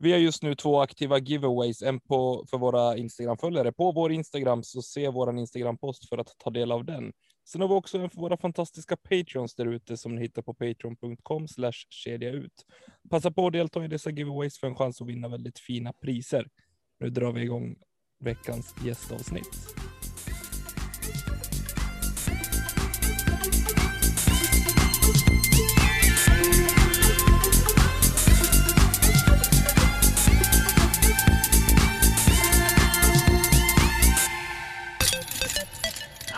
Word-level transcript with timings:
Vi 0.00 0.12
har 0.12 0.18
just 0.18 0.42
nu 0.42 0.54
två 0.54 0.80
aktiva 0.80 1.18
giveaways, 1.18 1.82
en 1.82 2.00
på, 2.00 2.44
för 2.50 2.58
våra 2.58 2.96
Instagram-följare. 2.96 3.72
På 3.72 3.92
vår 3.92 4.12
Instagram 4.12 4.62
så 4.62 4.82
se 4.82 5.08
vår 5.08 5.38
Instagram-post 5.38 6.08
för 6.08 6.18
att 6.18 6.34
ta 6.38 6.50
del 6.50 6.72
av 6.72 6.84
den. 6.84 7.12
Sen 7.48 7.60
har 7.60 7.68
vi 7.68 7.74
också 7.74 7.98
en 7.98 8.10
för 8.10 8.20
våra 8.20 8.36
fantastiska 8.36 8.96
Patreons 8.96 9.54
där 9.54 9.66
ute 9.66 9.96
som 9.96 10.14
ni 10.14 10.20
hittar 10.20 10.42
på 10.42 10.54
patreon.com 10.54 11.48
slash 11.48 11.86
kedja 11.88 12.30
ut. 12.30 12.52
Passa 13.10 13.30
på 13.30 13.46
att 13.46 13.52
delta 13.52 13.84
i 13.84 13.88
dessa 13.88 14.10
giveaways 14.10 14.58
för 14.58 14.66
en 14.66 14.76
chans 14.76 15.00
att 15.00 15.08
vinna 15.08 15.28
väldigt 15.28 15.58
fina 15.58 15.92
priser. 15.92 16.48
Nu 17.00 17.10
drar 17.10 17.32
vi 17.32 17.42
igång 17.42 17.76
veckans 18.24 18.74
gästavsnitt. 18.84 19.74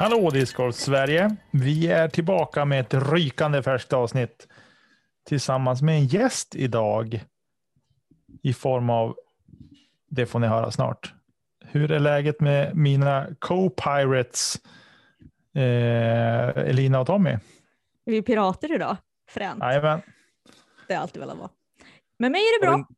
Hallå 0.01 0.31
Discord 0.31 0.75
Sverige! 0.75 1.37
Vi 1.51 1.87
är 1.87 2.09
tillbaka 2.09 2.65
med 2.65 2.81
ett 2.81 2.95
rykande 3.13 3.63
färskt 3.63 3.93
avsnitt 3.93 4.49
tillsammans 5.27 5.83
med 5.83 5.95
en 5.95 6.07
gäst 6.07 6.55
idag 6.55 7.25
i 8.43 8.53
form 8.53 8.91
av, 8.91 9.17
det 10.11 10.27
får 10.27 10.39
ni 10.39 10.47
höra 10.47 10.71
snart. 10.71 11.15
Hur 11.65 11.91
är 11.91 11.99
läget 11.99 12.41
med 12.41 12.77
mina 12.77 13.27
co-pirates 13.39 14.61
eh, 15.55 16.69
Elina 16.69 17.01
och 17.01 17.07
Tommy? 17.07 17.31
Är 17.31 18.13
vi 18.13 18.23
pirater 18.23 18.75
idag? 18.75 18.97
Fränt. 19.29 19.63
Jajamän. 19.63 20.01
Det 20.89 20.95
är 20.95 20.99
alltid 20.99 21.21
velat 21.21 21.39
vara. 21.39 21.51
Med 22.19 22.33
mig 22.33 22.41
är 22.41 22.61
det 22.61 22.67
bra. 22.67 22.89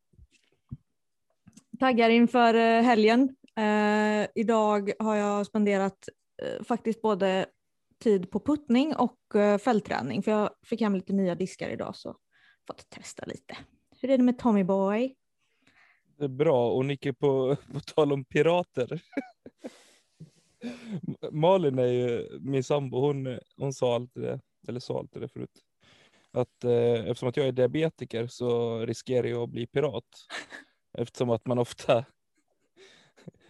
Taggar 1.81 2.11
inför 2.11 2.55
eh, 2.55 2.83
helgen. 2.83 3.37
Eh, 3.57 4.27
idag 4.35 4.93
har 4.99 5.17
jag 5.17 5.47
spenderat 5.47 6.09
faktiskt 6.65 7.03
både 7.03 7.47
tid 7.99 8.31
på 8.31 8.41
puttning 8.41 8.97
och 8.97 9.35
eh, 9.35 9.59
fältträning 9.59 10.23
för 10.23 10.31
jag 10.31 10.51
fick 10.63 10.81
hem 10.81 10.95
lite 10.95 11.13
nya 11.13 11.35
diskar 11.35 11.69
idag 11.69 11.97
så 11.97 12.17
fått 12.67 12.91
testa 12.91 13.25
lite. 13.27 13.57
Hur 14.01 14.11
är 14.11 14.19
det 14.19 14.25
med 14.25 14.39
Tommy 14.39 14.65
Boy? 14.65 15.17
Det 16.19 16.25
är 16.25 16.29
bra 16.29 16.73
och 16.73 16.85
Nicke 16.85 17.13
på, 17.13 17.57
på 17.73 17.81
tal 17.81 18.13
om 18.13 18.25
pirater. 18.25 19.03
Malin 21.31 21.79
är 21.79 21.87
ju 21.87 22.39
min 22.41 22.65
sambo, 22.65 23.01
hon, 23.01 23.39
hon 23.57 23.73
sa 23.73 23.95
alltid 23.95 24.23
det, 24.23 24.41
eller 24.69 24.81
sa 24.81 24.99
alltid 24.99 25.23
det 25.23 25.29
förut. 25.29 25.63
Att 26.33 26.65
eh, 26.65 27.07
eftersom 27.07 27.29
att 27.29 27.37
jag 27.37 27.47
är 27.47 27.53
diabetiker 27.53 28.27
så 28.27 28.79
riskerar 28.87 29.27
jag 29.27 29.43
att 29.43 29.51
bli 29.51 29.67
pirat. 29.67 30.05
Eftersom 30.99 31.31
att 31.31 31.47
man 31.47 31.59
ofta, 31.59 32.05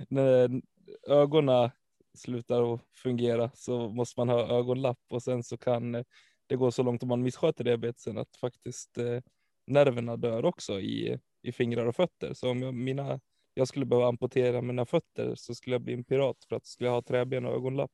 när 0.08 0.62
ögonen 1.08 1.70
slutar 2.14 2.74
att 2.74 2.80
fungera 3.02 3.50
så 3.54 3.88
måste 3.88 4.20
man 4.20 4.28
ha 4.28 4.58
ögonlapp 4.58 4.98
och 5.08 5.22
sen 5.22 5.42
så 5.42 5.56
kan 5.56 5.94
eh, 5.94 6.04
det 6.46 6.56
gå 6.56 6.70
så 6.70 6.82
långt 6.82 7.02
om 7.02 7.08
man 7.08 7.22
missköter 7.22 7.64
diabetesen 7.64 8.18
att 8.18 8.36
faktiskt 8.36 8.98
eh, 8.98 9.20
nerverna 9.66 10.16
dör 10.16 10.44
också 10.44 10.80
i, 10.80 11.18
i 11.42 11.52
fingrar 11.52 11.86
och 11.86 11.96
fötter. 11.96 12.34
Så 12.34 12.50
om 12.50 12.62
jag, 12.62 12.74
mina, 12.74 13.20
jag 13.54 13.68
skulle 13.68 13.86
behöva 13.86 14.08
amputera 14.08 14.62
mina 14.62 14.86
fötter 14.86 15.34
så 15.34 15.54
skulle 15.54 15.74
jag 15.74 15.82
bli 15.82 15.94
en 15.94 16.04
pirat 16.04 16.44
för 16.48 16.56
att 16.56 16.66
skulle 16.66 16.88
jag 16.88 16.94
ha 16.94 17.02
träben 17.02 17.46
och 17.46 17.54
ögonlapp. 17.54 17.92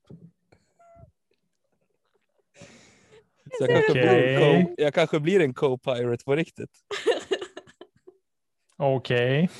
Så 3.59 3.65
jag, 3.65 3.69
kanske 3.69 3.93
blir 3.93 4.39
en 4.39 4.75
jag 4.79 4.95
kanske 4.95 5.21
blir 5.21 5.41
en 5.41 5.55
co-pirate 5.55 6.25
på 6.25 6.37
riktigt. 6.37 6.71
Okej. 8.77 9.51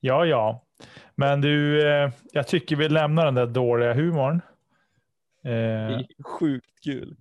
Ja, 0.00 0.26
ja. 0.26 0.66
Men 1.14 1.40
du, 1.40 1.88
eh, 1.88 2.10
jag 2.32 2.46
tycker 2.46 2.76
vi 2.76 2.88
lämnar 2.88 3.24
den 3.24 3.34
där 3.34 3.46
dåliga 3.46 3.94
humorn. 3.94 4.40
Eh, 5.44 6.00
sjukt 6.24 6.80
kul. 6.84 7.16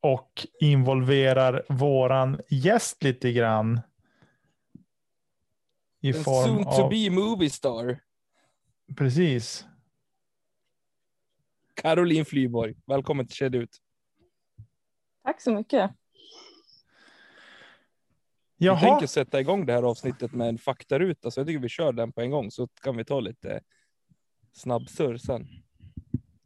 och 0.00 0.46
involverar 0.60 1.62
våran 1.68 2.40
gäst 2.48 3.02
lite 3.02 3.32
grann. 3.32 3.80
I 6.00 6.08
En 6.08 6.14
form 6.24 6.46
soon 6.46 6.64
to 6.64 6.82
av, 6.82 6.90
be 6.90 7.10
movie 7.10 7.50
star. 7.50 7.98
precis. 8.96 9.66
Caroline 11.74 12.24
Flyborg, 12.24 12.74
välkommen 12.86 13.26
till 13.26 13.36
Kedja 13.36 13.60
ut. 13.60 13.76
Tack 15.24 15.40
så 15.40 15.52
mycket. 15.52 15.90
Vi 18.58 18.66
Jaha, 18.66 18.80
tänker 18.80 19.06
sätta 19.06 19.40
igång 19.40 19.66
det 19.66 19.72
här 19.72 19.82
avsnittet 19.82 20.32
med 20.32 20.48
en 20.48 20.58
faktaruta, 20.58 21.30
så 21.30 21.40
jag 21.40 21.46
tycker 21.46 21.60
vi 21.60 21.68
kör 21.68 21.92
den 21.92 22.12
på 22.12 22.20
en 22.20 22.30
gång 22.30 22.50
så 22.50 22.66
kan 22.68 22.96
vi 22.96 23.04
ta 23.04 23.20
lite 23.20 23.60
snabbsurr 24.52 25.16
sen. 25.16 25.46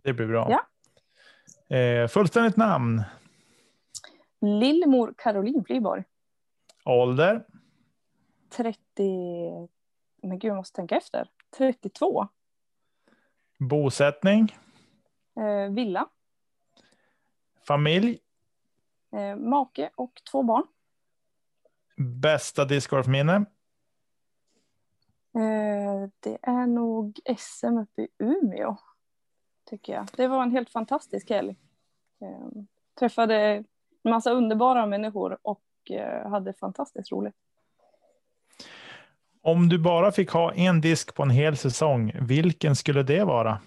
det 0.03 0.13
blir 0.13 0.27
bra. 0.27 0.49
Ja. 0.51 1.77
Eh, 1.77 2.09
fullständigt 2.09 2.57
namn, 2.57 3.03
Lillemor 4.41 5.15
Caroline 5.19 5.65
Flyborg. 5.65 6.05
ålder, 6.85 7.47
30... 8.57 8.79
Men 10.23 10.39
gud, 10.39 10.51
jag 10.51 10.57
måste 10.57 10.77
tänka 10.77 10.97
efter. 10.97 11.29
32. 11.59 12.29
bosättning, 13.59 14.57
Eh, 15.41 15.73
villa. 15.75 16.09
familj, 17.67 18.19
Eh, 19.13 19.37
make 19.37 19.91
och 19.95 20.23
två 20.31 20.43
barn. 20.43 20.67
Bästa 22.01 22.65
discgolfminne, 22.65 23.45
Eh, 25.35 26.09
det 26.21 26.39
är 26.43 26.67
nog 26.67 27.21
SM 27.39 27.79
uppe 27.79 28.03
i 28.03 28.09
Umeå. 28.19 28.77
Tycker 29.71 29.93
jag. 29.93 30.09
Det 30.17 30.29
var 30.29 30.43
en 30.43 30.51
helt 30.51 30.71
fantastisk 30.71 31.31
helg. 31.31 31.57
Eh, 32.21 32.63
träffade 32.99 33.37
en 33.37 33.65
massa 34.11 34.31
underbara 34.31 34.87
människor 34.87 35.39
och 35.43 35.63
eh, 35.91 36.31
hade 36.31 36.53
fantastiskt 36.53 37.13
roligt. 37.13 37.35
Om 39.43 39.69
du 39.69 39.79
bara 39.79 40.13
fick 40.13 40.31
ha 40.31 40.53
en 40.53 40.81
disk 40.81 41.15
på 41.15 41.23
en 41.23 41.31
hel 41.31 41.57
säsong, 41.57 42.13
vilken 42.21 42.77
skulle 42.77 43.03
det 43.03 43.25
vara? 43.25 43.61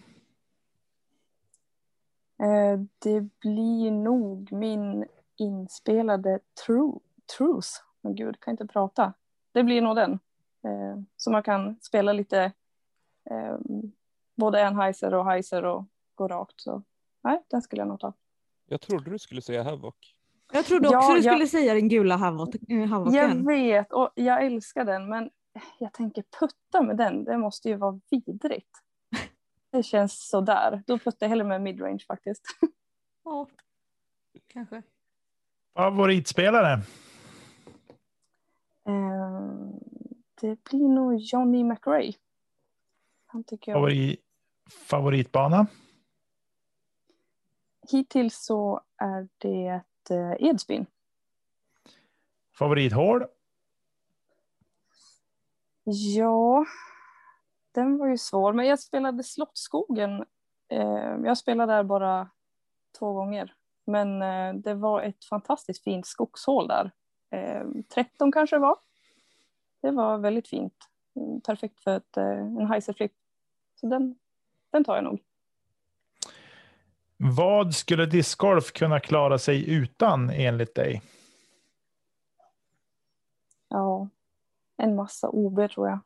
Det 2.99 3.21
blir 3.39 3.91
nog 3.91 4.51
min 4.51 5.05
inspelade 5.37 6.39
True, 6.65 6.99
Truth. 7.37 7.69
Men 8.03 8.15
gud, 8.15 8.39
kan 8.39 8.51
inte 8.51 8.67
prata. 8.67 9.13
Det 9.51 9.63
blir 9.63 9.81
nog 9.81 9.95
den. 9.95 10.11
Eh, 10.63 11.01
så 11.17 11.31
man 11.31 11.43
kan 11.43 11.79
spela 11.81 12.13
lite 12.13 12.51
eh, 13.29 13.57
både 14.35 14.59
Enheiser 14.61 15.13
och 15.13 15.25
Heiser 15.25 15.65
och 15.65 15.85
gå 16.15 16.27
rakt. 16.27 16.53
Så 16.61 16.81
nej, 17.23 17.43
den 17.47 17.61
skulle 17.61 17.81
jag 17.81 17.87
nog 17.87 17.99
ta. 17.99 18.13
Jag 18.65 18.81
trodde 18.81 19.11
du 19.11 19.19
skulle 19.19 19.41
säga 19.41 19.63
Havoc. 19.63 19.95
Jag 20.53 20.65
trodde 20.65 20.87
Ja, 20.91 20.97
också 20.97 21.13
du 21.13 21.19
jag- 21.19 21.33
skulle 21.33 21.47
säga 21.47 21.73
den 21.73 21.89
gula 21.89 22.17
havok- 22.17 22.65
eh, 22.69 23.15
Jag 23.15 23.45
vet 23.45 23.93
och 23.93 24.11
jag 24.15 24.45
älskar 24.45 24.85
den 24.85 25.09
men 25.09 25.29
jag 25.79 25.93
tänker 25.93 26.23
putta 26.39 26.81
med 26.81 26.97
den, 26.97 27.23
det 27.23 27.37
måste 27.37 27.69
ju 27.69 27.75
vara 27.75 27.99
vidrigt. 28.09 28.69
Det 29.71 29.83
känns 29.83 30.29
sådär. 30.29 30.83
Då 30.87 30.97
puttar 30.99 31.17
jag 31.25 31.29
hellre 31.29 31.45
med 31.47 31.61
midrange 31.61 31.99
faktiskt. 32.07 32.43
Ja, 33.23 33.47
kanske. 34.47 34.81
Favoritspelare? 35.73 36.81
Eh, 38.85 39.51
det 40.41 40.63
blir 40.63 40.89
nog 40.89 41.15
Johnny 41.19 41.63
McRae. 41.63 42.13
Han 43.25 43.43
tycker 43.43 43.71
jag. 43.71 43.77
Favorit, 43.77 44.19
favoritbana? 44.69 45.67
Hittills 47.91 48.45
så 48.45 48.81
är 48.97 49.27
det 49.37 49.81
eh, 50.09 50.49
Edsbyn. 50.49 50.85
Favorithål? 52.51 53.25
Ja, 56.15 56.65
den 57.71 57.97
var 57.97 58.07
ju 58.07 58.17
svår. 58.17 58.53
Men 58.53 58.67
jag 58.67 58.79
spelade 58.79 59.23
Slottsskogen. 59.23 60.25
Eh, 60.69 61.17
jag 61.23 61.37
spelade 61.37 61.73
där 61.73 61.83
bara 61.83 62.29
två 62.99 63.13
gånger. 63.13 63.53
Men 63.85 64.19
det 64.61 64.73
var 64.73 65.01
ett 65.01 65.25
fantastiskt 65.25 65.83
fint 65.83 66.07
skogshål 66.07 66.67
där. 66.67 66.91
Eh, 67.33 67.63
13 67.89 68.31
kanske 68.31 68.55
det 68.55 68.59
var. 68.59 68.77
Det 69.81 69.91
var 69.91 70.17
väldigt 70.17 70.47
fint. 70.47 70.89
Mm, 71.15 71.41
Perfekt 71.41 71.79
för 71.83 71.97
ett, 71.97 72.17
eh, 72.17 72.25
en 72.27 72.67
heiserflip. 72.67 73.11
Så 73.75 73.87
den, 73.87 74.15
den 74.69 74.83
tar 74.83 74.95
jag 74.95 75.03
nog. 75.03 75.19
Vad 77.17 77.75
skulle 77.75 78.05
discgolf 78.05 78.71
kunna 78.71 78.99
klara 78.99 79.37
sig 79.37 79.69
utan 79.69 80.29
enligt 80.29 80.75
dig? 80.75 81.01
Ja, 83.67 84.07
en 84.77 84.95
massa 84.95 85.29
OB 85.29 85.71
tror 85.71 85.89
jag. 85.89 85.99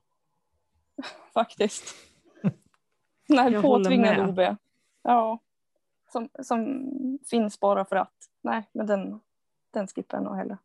Faktiskt. 1.34 1.96
Nej, 3.28 3.54
Jag 3.54 3.64
påtvingad. 3.64 4.30
OB. 4.30 4.40
Ja, 5.02 5.40
som, 6.12 6.30
som 6.44 6.90
finns 7.30 7.60
bara 7.60 7.86
för 7.86 7.96
att. 7.96 8.30
Nej, 8.42 8.64
men 8.72 8.88
den, 8.88 9.20
den 9.72 9.88
skippar 9.88 10.18
jag 10.18 10.24
nog 10.24 10.36
hellre. 10.36 10.58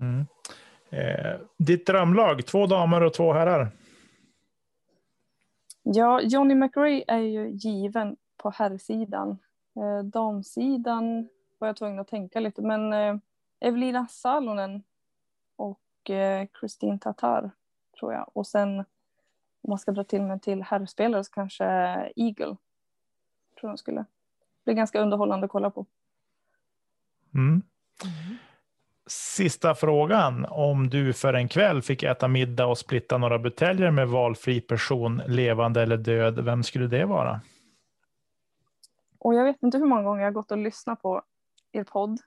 Mm. 0.00 0.26
Eh, 0.90 1.40
ditt 1.56 1.86
drömlag, 1.86 2.46
två 2.46 2.66
damer 2.66 3.02
och 3.02 3.14
två 3.14 3.32
herrar. 3.32 3.70
Ja, 5.82 6.20
Johnny 6.20 6.54
McRae 6.54 7.04
är 7.06 7.18
ju 7.18 7.50
given 7.50 8.16
på 8.36 8.50
herrsidan. 8.50 9.38
Eh, 9.76 10.04
damsidan 10.04 11.28
var 11.58 11.68
jag 11.68 11.76
tvungen 11.76 11.98
att 11.98 12.08
tänka 12.08 12.40
lite, 12.40 12.62
men 12.62 12.92
eh, 12.92 13.16
Evelina 13.60 14.06
Salonen 14.06 14.82
och 15.56 16.10
eh, 16.10 16.46
Christine 16.60 16.98
Tatar 16.98 17.50
tror 17.98 18.12
jag. 18.12 18.30
Och 18.32 18.46
sen 18.46 18.78
om 19.66 19.70
man 19.70 19.78
ska 19.78 19.92
dra 19.92 20.04
till 20.04 20.22
med 20.22 20.42
till 20.42 20.62
herrspelare 20.62 21.24
så 21.24 21.32
kanske 21.32 21.64
Eagle. 22.16 22.56
Tror 23.60 23.72
jag 23.72 23.78
skulle. 23.78 24.04
bli 24.64 24.74
ganska 24.74 25.00
underhållande 25.00 25.44
att 25.44 25.50
kolla 25.50 25.70
på. 25.70 25.86
Mm. 27.34 27.62
Sista 29.08 29.74
frågan. 29.74 30.46
Om 30.50 30.90
du 30.90 31.12
för 31.12 31.34
en 31.34 31.48
kväll 31.48 31.82
fick 31.82 32.02
äta 32.02 32.28
middag 32.28 32.66
och 32.66 32.78
splitta 32.78 33.18
några 33.18 33.38
buteljer 33.38 33.90
med 33.90 34.08
valfri 34.08 34.60
person, 34.60 35.22
levande 35.26 35.82
eller 35.82 35.96
död, 35.96 36.44
vem 36.44 36.62
skulle 36.62 36.86
det 36.86 37.04
vara? 37.04 37.40
Och 39.18 39.34
jag 39.34 39.44
vet 39.44 39.62
inte 39.62 39.78
hur 39.78 39.86
många 39.86 40.02
gånger 40.02 40.20
jag 40.20 40.26
har 40.26 40.32
gått 40.32 40.50
och 40.50 40.58
lyssnat 40.58 41.02
på 41.02 41.22
er 41.72 41.84
podd 41.84 42.20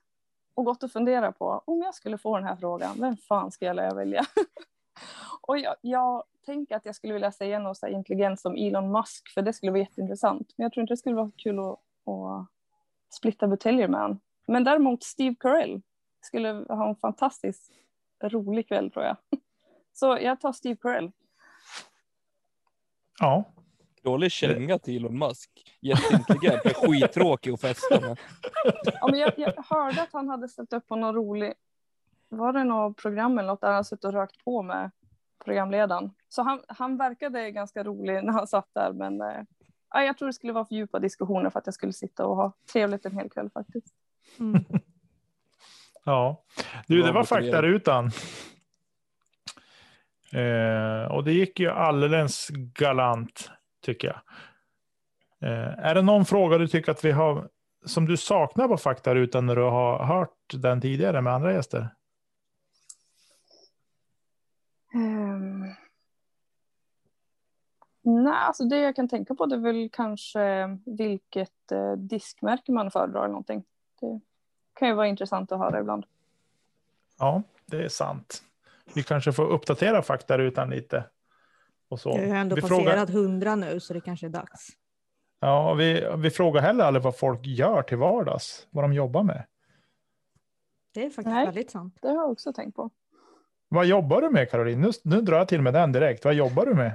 och 0.54 0.64
gått 0.64 0.82
och 0.82 0.92
funderat 0.92 1.38
på 1.38 1.62
om 1.64 1.82
jag 1.82 1.94
skulle 1.94 2.18
få 2.18 2.36
den 2.36 2.46
här 2.46 2.56
frågan, 2.56 2.96
vem 3.00 3.16
fan 3.16 3.50
skulle 3.50 3.84
jag 3.84 3.94
välja? 3.94 4.24
och 5.40 5.58
jag, 5.58 5.74
jag 5.80 6.24
tänker 6.46 6.76
att 6.76 6.86
jag 6.86 6.94
skulle 6.94 7.12
vilja 7.12 7.32
säga 7.32 7.58
något 7.58 7.78
så 7.78 7.86
här 7.86 7.92
intelligent 7.92 8.40
som 8.40 8.54
Elon 8.54 8.92
Musk, 8.92 9.28
för 9.34 9.42
det 9.42 9.52
skulle 9.52 9.72
vara 9.72 9.80
jätteintressant. 9.80 10.54
Men 10.56 10.64
jag 10.64 10.72
tror 10.72 10.82
inte 10.82 10.92
det 10.92 10.98
skulle 10.98 11.16
vara 11.16 11.30
kul 11.36 11.58
att, 11.58 11.66
att 12.06 12.46
splitta 13.10 13.46
buteljer 13.46 13.88
med 13.88 14.00
honom. 14.00 14.20
Men 14.46 14.64
däremot 14.64 15.02
Steve 15.02 15.34
Carell 15.40 15.82
skulle 16.20 16.64
ha 16.68 16.88
en 16.88 16.96
fantastiskt 16.96 17.72
rolig 18.22 18.68
kväll 18.68 18.90
tror 18.90 19.04
jag. 19.04 19.16
Så 19.92 20.18
jag 20.20 20.40
tar 20.40 20.52
Steve 20.52 20.76
Carell. 20.76 21.12
Ja, 23.20 23.44
Dålig 24.02 24.32
känga 24.32 24.78
till 24.78 24.96
Elon 24.96 25.18
Musk. 25.18 25.76
Jätteintelligent, 25.80 26.64
men 26.64 26.74
skittråkig 26.74 27.50
att 27.50 27.60
festa 27.60 28.00
med. 28.00 28.18
Ja, 28.84 29.08
men 29.10 29.20
jag, 29.20 29.32
jag 29.36 29.54
hörde 29.68 30.02
att 30.02 30.12
han 30.12 30.28
hade 30.28 30.48
ställt 30.48 30.72
upp 30.72 30.86
på 30.86 30.96
någon 30.96 31.14
rolig, 31.14 31.54
var 32.28 32.52
det 32.52 32.64
något 32.64 32.96
program 32.96 33.38
eller 33.38 33.48
något 33.48 33.60
där 33.60 33.72
han 33.72 33.84
suttit 33.84 34.04
och 34.04 34.12
rökt 34.12 34.44
på 34.44 34.62
med 34.62 34.90
programledaren. 35.44 36.10
Så 36.28 36.42
han, 36.42 36.60
han 36.68 36.96
verkade 36.96 37.50
ganska 37.50 37.84
rolig 37.84 38.24
när 38.24 38.32
han 38.32 38.46
satt 38.46 38.68
där, 38.74 38.92
men 38.92 39.20
eh, 39.20 39.42
ja, 39.90 40.02
jag 40.02 40.18
tror 40.18 40.26
det 40.26 40.32
skulle 40.32 40.52
vara 40.52 40.64
för 40.64 40.74
djupa 40.74 40.98
diskussioner 40.98 41.50
för 41.50 41.58
att 41.58 41.66
jag 41.66 41.74
skulle 41.74 41.92
sitta 41.92 42.26
och 42.26 42.36
ha 42.36 42.52
trevligt 42.72 43.06
en 43.06 43.18
hel 43.18 43.30
kväll 43.30 43.50
faktiskt. 43.50 43.94
Mm. 44.38 44.64
Ja. 46.04 46.42
Du, 46.86 47.02
det 47.02 47.12
var 47.12 47.24
faktarutan. 47.24 48.10
Eh, 50.32 51.12
och 51.12 51.24
det 51.24 51.32
gick 51.32 51.60
ju 51.60 51.70
alldeles 51.70 52.48
galant, 52.78 53.50
tycker 53.82 54.08
jag. 54.08 54.20
Eh, 55.50 55.78
är 55.78 55.94
det 55.94 56.02
någon 56.02 56.24
fråga 56.24 56.58
du 56.58 56.68
tycker 56.68 56.92
att 56.92 57.04
vi 57.04 57.10
har 57.10 57.48
som 57.84 58.06
du 58.06 58.16
saknar 58.16 58.68
på 58.68 58.76
faktarutan 58.76 59.46
när 59.46 59.56
du 59.56 59.62
har 59.62 60.04
hört 60.04 60.54
den 60.54 60.80
tidigare 60.80 61.20
med 61.20 61.32
andra 61.32 61.52
gäster? 61.52 61.88
Um, 64.94 65.74
nej, 68.02 68.32
alltså 68.32 68.64
det 68.64 68.76
jag 68.76 68.96
kan 68.96 69.08
tänka 69.08 69.34
på 69.34 69.46
det 69.46 69.54
är 69.54 69.60
väl 69.60 69.90
kanske 69.92 70.78
vilket 70.86 71.72
eh, 71.72 71.92
diskmärke 71.92 72.72
man 72.72 72.90
föredrar 72.90 73.20
eller 73.20 73.28
någonting. 73.28 73.64
Det 74.00 74.20
kan 74.80 74.88
ju 74.88 74.94
vara 74.94 75.06
intressant 75.06 75.52
att 75.52 75.58
höra 75.58 75.80
ibland. 75.80 76.06
Ja, 77.18 77.42
det 77.66 77.84
är 77.84 77.88
sant. 77.88 78.42
Vi 78.94 79.02
kanske 79.02 79.32
får 79.32 79.46
uppdatera 79.46 80.02
faktarutan 80.02 80.70
lite. 80.70 81.04
Och 81.88 82.00
så. 82.00 82.08
Jag 82.10 82.16
har 82.18 82.24
ju 82.24 82.30
ändå 82.30 82.56
vi 82.56 82.62
passerat 82.62 82.80
frågar, 82.80 83.06
hundra 83.06 83.56
nu 83.56 83.80
så 83.80 83.94
det 83.94 84.00
kanske 84.00 84.26
är 84.26 84.30
dags. 84.30 84.68
ja, 85.40 85.74
vi, 85.74 86.06
vi 86.16 86.30
frågar 86.30 86.62
heller 86.62 86.84
aldrig 86.84 87.02
vad 87.02 87.18
folk 87.18 87.40
gör 87.46 87.82
till 87.82 87.96
vardags, 87.98 88.66
vad 88.70 88.84
de 88.84 88.92
jobbar 88.92 89.22
med. 89.22 89.44
Det 90.94 91.00
är 91.04 91.10
faktiskt 91.10 91.26
Nej. 91.34 91.46
väldigt 91.46 91.70
sant. 91.70 91.98
Det 92.02 92.08
har 92.08 92.14
jag 92.16 92.30
också 92.30 92.52
tänkt 92.52 92.76
på. 92.76 92.90
Vad 93.68 93.86
jobbar 93.86 94.20
du 94.22 94.30
med 94.30 94.50
Caroline? 94.50 94.80
Nu, 94.80 94.90
nu 95.04 95.20
drar 95.20 95.38
jag 95.38 95.48
till 95.48 95.62
med 95.62 95.74
den 95.74 95.92
direkt. 95.92 96.24
Vad 96.24 96.34
jobbar 96.34 96.66
du 96.66 96.74
med? 96.74 96.92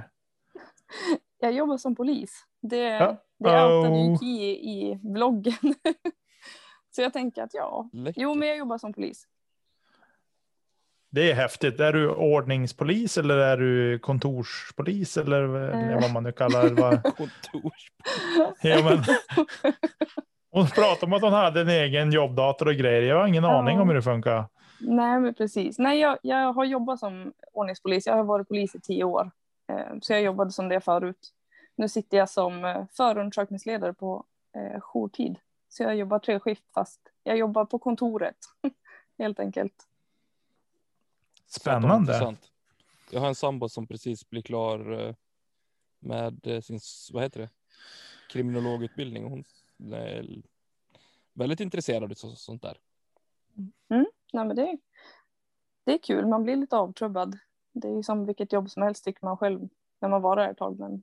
Jag 1.38 1.52
jobbar 1.52 1.76
som 1.76 1.94
polis. 1.96 2.44
Det, 2.60 2.76
Ja. 2.78 3.16
det 3.38 3.48
är 3.50 3.66
Oh. 3.68 3.90
outat 3.90 4.22
i, 4.22 4.42
i 4.70 5.00
vloggen. 5.02 5.54
Så 6.96 7.02
jag 7.02 7.12
tänker 7.12 7.42
att 7.42 7.54
ja, 7.54 7.88
Läckert. 7.92 8.22
jo 8.22 8.34
men 8.34 8.48
jag 8.48 8.56
jobbar 8.56 8.78
som 8.78 8.92
polis. 8.92 9.26
Det 11.10 11.30
är 11.30 11.34
häftigt. 11.34 11.80
Är 11.80 11.92
du 11.92 12.10
ordningspolis 12.10 13.18
eller 13.18 13.36
är 13.38 13.56
du 13.56 13.98
kontorspolis 13.98 15.16
eller 15.16 15.42
Eh. 15.92 16.00
vad 16.00 16.12
man 16.12 16.22
nu 16.22 16.32
kallar 16.32 16.62
det? 16.64 16.74
Vad- 16.82 17.02
Kontors. 17.02 17.90
Ja, 18.62 18.82
men... 18.84 18.98
Hon 20.50 20.66
pratade 20.66 21.06
om 21.06 21.12
att 21.12 21.22
hon 21.22 21.32
hade 21.32 21.60
en 21.60 21.68
egen 21.68 22.12
jobbdator 22.12 22.68
och 22.68 22.74
grejer. 22.74 23.02
Jag 23.02 23.16
har 23.20 23.26
ingen 23.26 23.44
Ja. 23.44 23.58
aning 23.58 23.80
om 23.80 23.88
hur 23.88 23.94
det 23.96 24.02
funkar. 24.02 24.44
Nej 24.80 25.20
men 25.20 25.34
precis. 25.34 25.78
Nej 25.78 26.00
jag, 26.00 26.18
jag 26.22 26.52
har 26.52 26.64
jobbat 26.64 26.98
som 27.00 27.32
ordningspolis. 27.52 28.06
Jag 28.06 28.14
har 28.14 28.24
varit 28.24 28.48
polis 28.48 28.74
i 28.74 28.80
tio 28.80 29.04
år. 29.04 29.30
Eh, 29.72 29.98
Så 30.00 30.12
jag 30.12 30.22
jobbade 30.22 30.50
som 30.50 30.68
det 30.68 30.80
förut. 30.80 31.32
Nu 31.76 31.88
sitter 31.88 32.16
jag 32.16 32.30
som 32.30 32.64
eh, 32.64 32.84
förundersökningsledare 32.92 33.92
på 33.94 34.24
eh, 34.56 34.80
jourtid. 34.80 35.38
Så 35.68 35.82
jag 35.82 35.96
jobbar 35.96 36.18
tre 36.18 36.40
skift 36.40 36.64
fast 36.74 37.00
jag 37.22 37.36
jobbar 37.38 37.64
på 37.64 37.78
kontoret. 37.78 38.36
Helt 39.18 39.40
enkelt. 39.40 39.88
Spännande. 41.46 42.12
Jag 43.10 43.20
har 43.20 43.28
en 43.28 43.34
sambo 43.34 43.68
som 43.68 43.86
precis 43.86 44.30
blir 44.30 44.42
klar 44.42 44.92
eh, 45.08 45.14
med 45.98 46.46
eh, 46.46 46.60
sin, 46.60 46.80
vad 47.12 47.22
heter 47.22 47.40
det, 47.40 47.50
kriminologutbildning. 48.30 49.24
Hon 49.30 49.44
är 49.94 50.42
väldigt 51.32 51.60
intresserad 51.60 52.04
av 52.10 52.14
så- 52.14 52.36
sånt 52.36 52.62
där. 52.62 52.78
Nej, 54.32 54.44
men 54.46 54.56
det, 54.56 54.78
det 55.84 55.92
är 55.92 55.98
kul. 55.98 56.26
Man 56.26 56.42
blir 56.42 56.56
lite 56.56 56.76
avtrubbad. 56.76 57.38
Det 57.72 57.88
är 57.88 58.02
som 58.02 58.26
vilket 58.26 58.52
jobb 58.52 58.70
som 58.70 58.82
helst 58.82 59.04
tycker 59.04 59.24
man 59.24 59.36
själv 59.36 59.68
när 60.00 60.08
man 60.08 60.22
var 60.22 60.36
där 60.36 60.50
ett 60.50 60.58
tag. 60.58 60.78
Men 60.78 61.02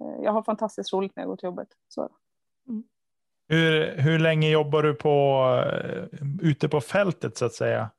eh, 0.00 0.22
jag 0.24 0.32
har 0.32 0.42
fantastiskt 0.42 0.92
roligt 0.92 1.16
när 1.16 1.22
jag 1.22 1.28
går 1.28 1.36
till 1.36 1.46
jobbet. 1.46 1.68
Så. 1.88 2.08
Hur, 3.48 3.96
hur 3.96 4.18
länge 4.18 4.50
jobbar 4.50 4.82
du 4.82 4.94
på, 4.94 5.44
eh, 5.64 6.22
ute 6.42 6.68
på 6.68 6.80
fältet 6.80 7.36
så 7.36 7.44
att 7.44 7.52
säga? 7.52 7.90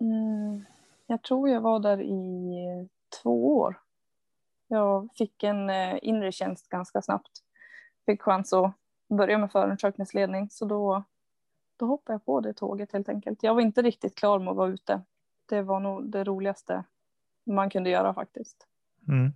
Mm, 0.00 0.64
jag 1.06 1.22
tror 1.22 1.48
jag 1.48 1.60
var 1.60 1.80
där 1.80 2.02
i 2.02 2.88
två 3.22 3.58
år. 3.58 3.80
Jag 4.68 5.08
fick 5.14 5.42
en 5.42 5.70
eh, 5.70 5.98
inre 6.02 6.32
tjänst 6.32 6.68
ganska 6.68 7.02
snabbt. 7.02 7.30
Fick 8.06 8.22
chans 8.22 8.52
att 8.52 8.74
börja 9.08 9.38
med 9.38 9.52
förundersökningsledning. 9.52 10.50
Så 10.50 10.64
då, 10.64 11.04
då 11.76 11.86
hoppade 11.86 12.14
jag 12.14 12.24
på 12.24 12.40
det 12.40 12.52
tåget 12.52 12.92
helt 12.92 13.08
enkelt. 13.08 13.42
Jag 13.42 13.54
var 13.54 13.60
inte 13.60 13.82
riktigt 13.82 14.14
klar 14.14 14.38
med 14.38 14.50
att 14.50 14.56
vara 14.56 14.70
ute. 14.70 15.02
Det 15.46 15.62
var 15.62 15.80
nog 15.80 16.10
det 16.10 16.24
roligaste 16.24 16.84
man 17.44 17.70
kunde 17.70 17.90
göra 17.90 18.14
faktiskt. 18.14 18.66
Mm. 19.08 19.32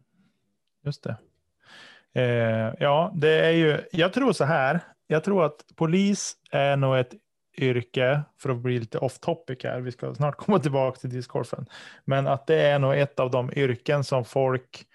Just 0.82 1.02
det. 1.02 1.16
Eh, 2.14 2.74
ja, 2.78 3.12
det 3.14 3.46
är 3.46 3.50
ju, 3.50 3.80
jag 3.92 4.12
tror 4.12 4.32
så 4.32 4.44
här. 4.44 4.80
Jag 5.06 5.24
tror 5.24 5.44
att 5.44 5.64
polis 5.76 6.36
är 6.50 6.76
nog 6.76 6.98
ett 6.98 7.14
yrke, 7.56 8.22
för 8.38 8.50
att 8.50 8.58
bli 8.58 8.78
lite 8.78 8.98
off 8.98 9.18
topic 9.18 9.64
här, 9.64 9.80
vi 9.80 9.92
ska 9.92 10.14
snart 10.14 10.36
komma 10.36 10.58
tillbaka 10.58 10.98
till 10.98 11.10
discgolfen, 11.10 11.66
men 12.04 12.26
att 12.26 12.46
det 12.46 12.60
är 12.60 12.78
nog 12.78 12.94
ett 12.98 13.20
av 13.20 13.30
de 13.30 13.52
yrken 13.52 14.04
som 14.04 14.24
folk 14.24 14.86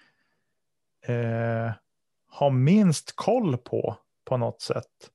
eh, 1.06 1.72
har 2.28 2.50
minst 2.50 3.16
koll 3.16 3.56
på, 3.56 3.96
på 4.24 4.36
något 4.36 4.60
sätt, 4.60 5.10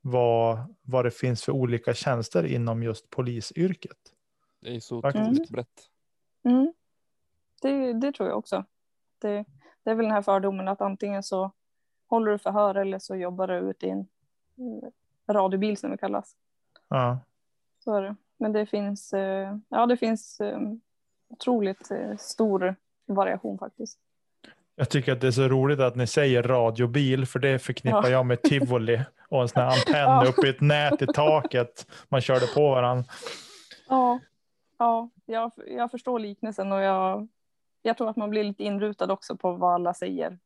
vad, 0.00 0.74
vad 0.82 1.04
det 1.04 1.10
finns 1.10 1.44
för 1.44 1.52
olika 1.52 1.94
tjänster 1.94 2.46
inom 2.46 2.82
just 2.82 3.10
polisyrket. 3.10 3.98
Det 4.62 4.76
är 4.76 4.80
så 4.80 4.96
otroligt 4.96 5.50
brett. 5.50 5.88
Mm. 6.44 6.72
Det, 7.62 7.92
det 7.92 8.12
tror 8.12 8.28
jag 8.28 8.38
också. 8.38 8.64
Det, 9.18 9.44
det 9.88 9.92
är 9.92 9.96
väl 9.96 10.04
den 10.04 10.14
här 10.14 10.22
fördomen 10.22 10.68
att 10.68 10.80
antingen 10.80 11.22
så 11.22 11.50
håller 12.08 12.32
du 12.32 12.38
förhör 12.38 12.74
eller 12.74 12.98
så 12.98 13.16
jobbar 13.16 13.46
du 13.46 13.54
ute 13.54 13.86
i 13.86 13.90
en 13.90 14.06
mm, 14.58 14.80
radiobil 15.28 15.76
som 15.76 15.90
det 15.90 15.96
kallas. 15.96 16.36
Ja. 16.88 17.18
Så 17.84 17.94
är 17.94 18.02
det. 18.02 18.16
Men 18.36 18.52
det 18.52 18.66
finns, 18.66 19.12
eh, 19.12 19.56
ja, 19.68 19.86
det 19.86 19.96
finns 19.96 20.40
eh, 20.40 20.58
otroligt 21.28 21.90
eh, 21.90 22.16
stor 22.16 22.76
variation 23.06 23.58
faktiskt. 23.58 23.98
Jag 24.76 24.90
tycker 24.90 25.12
att 25.12 25.20
det 25.20 25.26
är 25.26 25.30
så 25.30 25.48
roligt 25.48 25.80
att 25.80 25.96
ni 25.96 26.06
säger 26.06 26.42
radiobil, 26.42 27.26
för 27.26 27.38
det 27.38 27.58
förknippar 27.58 28.04
Ja. 28.04 28.08
jag 28.08 28.26
med 28.26 28.42
tivoli 28.42 29.00
och 29.28 29.42
en 29.42 29.48
sån 29.48 29.62
här 29.62 29.68
antenn 29.68 29.94
Ja. 29.94 30.24
uppe 30.28 30.46
i 30.46 30.50
ett 30.50 30.60
nät 30.60 31.02
i 31.02 31.06
taket. 31.06 31.86
Man 32.08 32.20
körde 32.20 32.46
på 32.46 32.70
varandra. 32.70 33.04
Ja, 33.88 34.20
ja 34.78 35.10
jag, 35.26 35.52
jag 35.66 35.90
förstår 35.90 36.18
liknelsen 36.18 36.72
och 36.72 36.80
jag, 36.80 37.28
jag 37.82 37.96
tror 37.96 38.10
att 38.10 38.16
man 38.16 38.30
blir 38.30 38.44
lite 38.44 38.64
inrutad 38.64 39.12
också 39.12 39.36
på 39.36 39.52
vad 39.52 39.74
alla 39.74 39.94
säger 39.94 40.38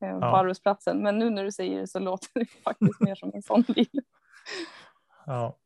eh, 0.00 0.18
på 0.18 0.26
Ja. 0.26 0.36
arbetsplatsen. 0.38 1.02
Men 1.02 1.18
nu 1.18 1.30
när 1.30 1.44
du 1.44 1.52
säger 1.52 1.80
det 1.80 1.86
så 1.86 1.98
låter 1.98 2.28
det 2.34 2.46
faktiskt 2.64 3.00
mer 3.00 3.14
som 3.14 3.30
en 3.34 3.42
sån 3.42 3.62
bil. 3.62 4.00
Ja. 5.26 5.58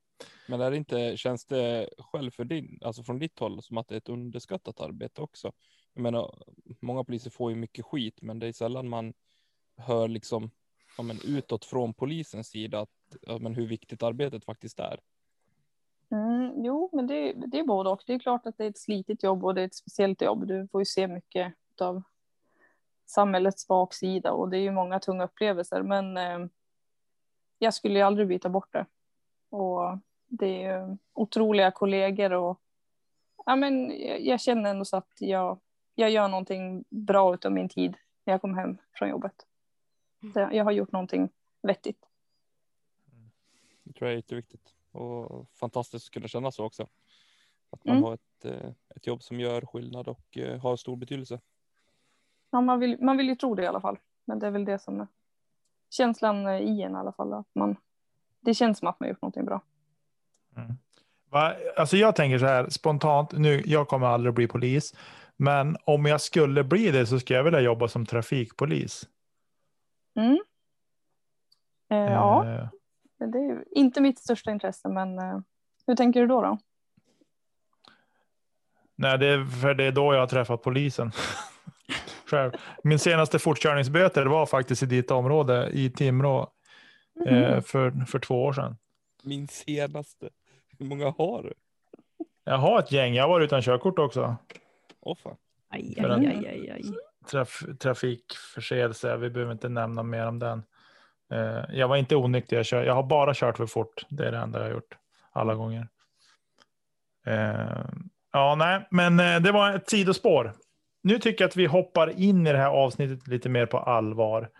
Men 0.48 0.60
är 0.60 0.70
det 0.70 0.76
inte, 0.76 1.16
känns 1.16 1.46
det 1.46 1.88
själv 1.98 2.30
för 2.30 2.44
din, 2.44 2.78
alltså 2.84 3.02
från 3.02 3.18
ditt 3.18 3.38
håll 3.38 3.62
som 3.62 3.76
att 3.78 3.88
det 3.88 3.94
är 3.94 3.96
ett 3.96 4.08
underskattat 4.08 4.80
arbete 4.80 5.20
också? 5.22 5.52
Jag 5.94 6.02
menar, 6.02 6.42
många 6.80 7.04
poliser 7.04 7.30
får 7.30 7.50
ju 7.50 7.56
mycket 7.56 7.84
skit, 7.84 8.18
men 8.22 8.38
det 8.38 8.46
är 8.46 8.52
sällan 8.52 8.88
man 8.88 9.14
hör 9.76 10.08
liksom 10.08 10.50
ja, 10.96 11.02
men 11.02 11.18
utåt 11.24 11.64
från 11.64 11.94
polisens 11.94 12.48
sida 12.48 12.80
att, 12.80 12.90
ja, 13.22 13.38
men 13.38 13.54
hur 13.54 13.66
viktigt 13.66 14.02
arbetet 14.02 14.44
faktiskt 14.44 14.80
är. 14.80 15.00
Mm, 16.10 16.64
jo, 16.64 16.90
men 16.92 17.06
det, 17.06 17.32
det 17.32 17.58
är 17.58 17.64
både 17.64 17.90
och. 17.90 18.02
Det 18.06 18.14
är 18.14 18.18
klart 18.18 18.46
att 18.46 18.58
det 18.58 18.64
är 18.64 18.70
ett 18.70 18.78
slitigt 18.78 19.22
jobb 19.22 19.44
och 19.44 19.54
det 19.54 19.60
är 19.60 19.66
ett 19.66 19.74
speciellt 19.74 20.22
jobb. 20.22 20.46
Du 20.46 20.68
får 20.68 20.80
ju 20.80 20.84
se 20.84 21.06
mycket 21.06 21.54
av 21.80 22.02
samhällets 23.06 23.68
baksida 23.68 24.32
och 24.32 24.48
det 24.48 24.58
är 24.58 24.62
ju 24.62 24.70
många 24.70 25.00
tunga 25.00 25.24
upplevelser. 25.24 25.82
Men 25.82 26.16
eh, 26.16 26.46
jag 27.58 27.74
skulle 27.74 27.94
ju 27.94 28.02
aldrig 28.02 28.28
byta 28.28 28.48
bort 28.48 28.72
det. 28.72 28.86
Och 29.50 29.98
det 30.26 30.64
är 30.64 30.88
ju 30.88 30.96
otroliga 31.12 31.70
kollegor 31.70 32.32
och 32.32 32.60
ja, 33.46 33.56
men 33.56 34.00
jag, 34.00 34.20
jag 34.20 34.40
känner 34.40 34.70
ändå 34.70 34.84
så 34.84 34.96
att 34.96 35.12
jag, 35.18 35.60
jag 35.94 36.10
gör 36.10 36.28
någonting 36.28 36.84
bra 36.88 37.34
utav 37.34 37.52
min 37.52 37.68
tid 37.68 37.96
när 38.24 38.34
jag 38.34 38.40
kommer 38.40 38.54
hem 38.54 38.78
från 38.92 39.08
jobbet. 39.08 39.46
Så 40.32 40.40
jag, 40.40 40.54
jag 40.54 40.64
har 40.64 40.72
gjort 40.72 40.92
någonting 40.92 41.28
vettigt. 41.62 42.08
Mm. 43.12 43.30
Det 43.82 43.92
tror 43.92 44.08
jag 44.08 44.12
är 44.12 44.16
jätteviktigt 44.16 44.75
och 44.96 45.46
fantastiskt 45.54 46.06
att 46.08 46.12
kunna 46.12 46.28
känna 46.28 46.50
så 46.52 46.64
också. 46.64 46.86
Att 47.70 47.84
man 47.84 47.96
Mm. 47.96 48.04
har 48.04 48.14
ett, 48.14 48.44
eh, 48.44 48.70
ett 48.96 49.06
jobb 49.06 49.22
som 49.22 49.40
gör 49.40 49.60
skillnad 49.66 50.08
och 50.08 50.36
eh, 50.38 50.60
har 50.60 50.76
stor 50.76 50.96
betydelse. 50.96 51.40
Ja, 52.50 52.60
man, 52.60 52.80
vill, 52.80 52.96
man 53.00 53.16
vill 53.16 53.28
ju 53.28 53.36
tro 53.36 53.54
det 53.54 53.62
i 53.62 53.66
alla 53.66 53.80
fall. 53.80 53.98
Men 54.24 54.38
det 54.38 54.46
är 54.46 54.50
väl 54.50 54.64
det 54.64 54.78
som 54.78 55.00
är 55.00 55.06
känslan 55.90 56.48
i 56.48 56.82
en 56.82 56.92
i 56.92 56.96
alla 56.96 57.12
fall. 57.12 57.32
Att 57.32 57.54
man, 57.54 57.76
det 58.40 58.54
känns 58.54 58.78
som 58.78 58.88
att 58.88 59.00
man 59.00 59.08
gjort 59.08 59.22
någonting 59.22 59.44
bra. 59.44 59.60
Va? 61.30 61.54
Alltså 61.76 61.96
jag 61.96 62.16
tänker 62.16 62.38
så 62.38 62.46
här 62.46 62.68
spontant, 62.68 63.32
nu, 63.32 63.62
jag 63.66 63.88
kommer 63.88 64.06
aldrig 64.06 64.34
bli 64.34 64.48
polis, 64.48 64.94
men 65.36 65.76
om 65.84 66.06
jag 66.06 66.20
skulle 66.20 66.64
bli 66.64 66.90
det 66.90 67.06
så 67.06 67.20
skulle 67.20 67.36
jag 67.36 67.44
vilja 67.44 67.60
jobba 67.60 67.88
som 67.88 68.06
trafikpolis. 68.06 69.08
Mm. 70.14 70.38
Eh, 71.90 71.96
ja, 71.96 72.46
Eh, 72.46 72.65
det 73.26 73.38
är 73.38 73.42
ju 73.42 73.64
inte 73.70 74.00
mitt 74.00 74.18
största 74.18 74.50
intresse, 74.50 74.88
men 74.88 75.18
eh, 75.18 75.38
hur 75.86 75.96
tänker 75.96 76.20
du 76.20 76.26
då? 76.26 76.42
då? 76.42 76.58
nej, 78.96 79.18
det 79.18 79.26
är 79.26 79.44
för 79.44 79.74
det 79.74 79.84
är 79.84 79.92
då 79.92 80.14
jag 80.14 80.20
har 80.20 80.26
träffat 80.26 80.62
polisen. 80.62 81.12
Själv. 82.26 82.52
Min 82.82 82.98
senaste 82.98 83.38
fortkörningsböter 83.38 84.26
var 84.26 84.46
faktiskt 84.46 84.82
i 84.82 84.86
ditt 84.86 85.10
område 85.10 85.70
i 85.72 85.90
Timrå 85.90 86.50
eh, 87.26 87.60
för, 87.60 88.04
för 88.06 88.18
två 88.18 88.44
år 88.44 88.52
sedan. 88.52 88.76
Min 89.22 89.48
senaste. 89.48 90.28
Hur 90.78 90.86
många 90.86 91.10
har 91.18 91.42
du? 91.42 91.52
Jag 92.44 92.58
har 92.58 92.78
ett 92.78 92.92
gäng, 92.92 93.14
jag 93.14 93.28
var 93.28 93.40
utan 93.40 93.62
körkort 93.62 93.98
också. 93.98 94.36
Åh 95.00 95.16
fan. 95.16 95.36
Aj, 95.68 95.94
aj, 95.98 96.26
aj, 96.26 96.46
aj, 96.46 96.70
aj. 96.70 96.82
Traf, 97.30 97.62
trafikförseelse, 97.78 99.16
vi 99.16 99.30
behöver 99.30 99.52
inte 99.52 99.68
nämna 99.68 100.02
mer 100.02 100.26
om 100.26 100.38
den. 100.38 100.62
Eh, 101.32 101.64
jag 101.76 101.88
var 101.88 101.96
inte 101.96 102.16
onykter, 102.16 102.56
jag, 102.56 102.66
kör, 102.66 102.84
jag 102.84 102.94
har 102.94 103.02
bara 103.02 103.34
kört 103.34 103.56
för 103.56 103.66
fort. 103.66 104.06
Det 104.08 104.26
är 104.26 104.32
det 104.32 104.38
enda 104.38 104.58
jag 104.58 104.66
har 104.66 104.72
gjort 104.72 104.96
alla 105.32 105.54
gånger. 105.54 105.88
Eh, 107.26 107.84
ja, 108.32 108.54
nej, 108.54 108.88
men 108.90 109.20
eh, 109.20 109.40
det 109.40 109.52
var 109.52 109.72
ett 109.72 109.90
sidospår. 109.90 110.52
Nu 111.02 111.18
tycker 111.18 111.44
jag 111.44 111.48
att 111.48 111.56
vi 111.56 111.66
hoppar 111.66 112.20
in 112.20 112.46
i 112.46 112.52
det 112.52 112.58
här 112.58 112.70
avsnittet 112.70 113.28
lite 113.28 113.48
mer 113.48 113.66
på 113.66 113.78
allvar. 113.78 114.50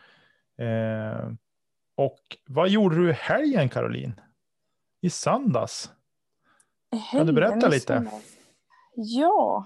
Och 1.96 2.20
vad 2.46 2.68
gjorde 2.68 2.96
du 2.96 3.10
i 3.10 3.12
helgen, 3.12 3.68
Caroline? 3.68 4.20
I 5.00 5.10
söndags? 5.10 5.90
Kan 7.12 7.26
du 7.26 7.32
berätta 7.32 7.68
lite? 7.68 8.06
Ja, 8.94 9.64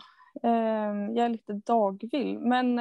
jag 1.15 1.19
är 1.19 1.29
lite 1.29 1.53
dagvill, 1.53 2.39
men 2.39 2.79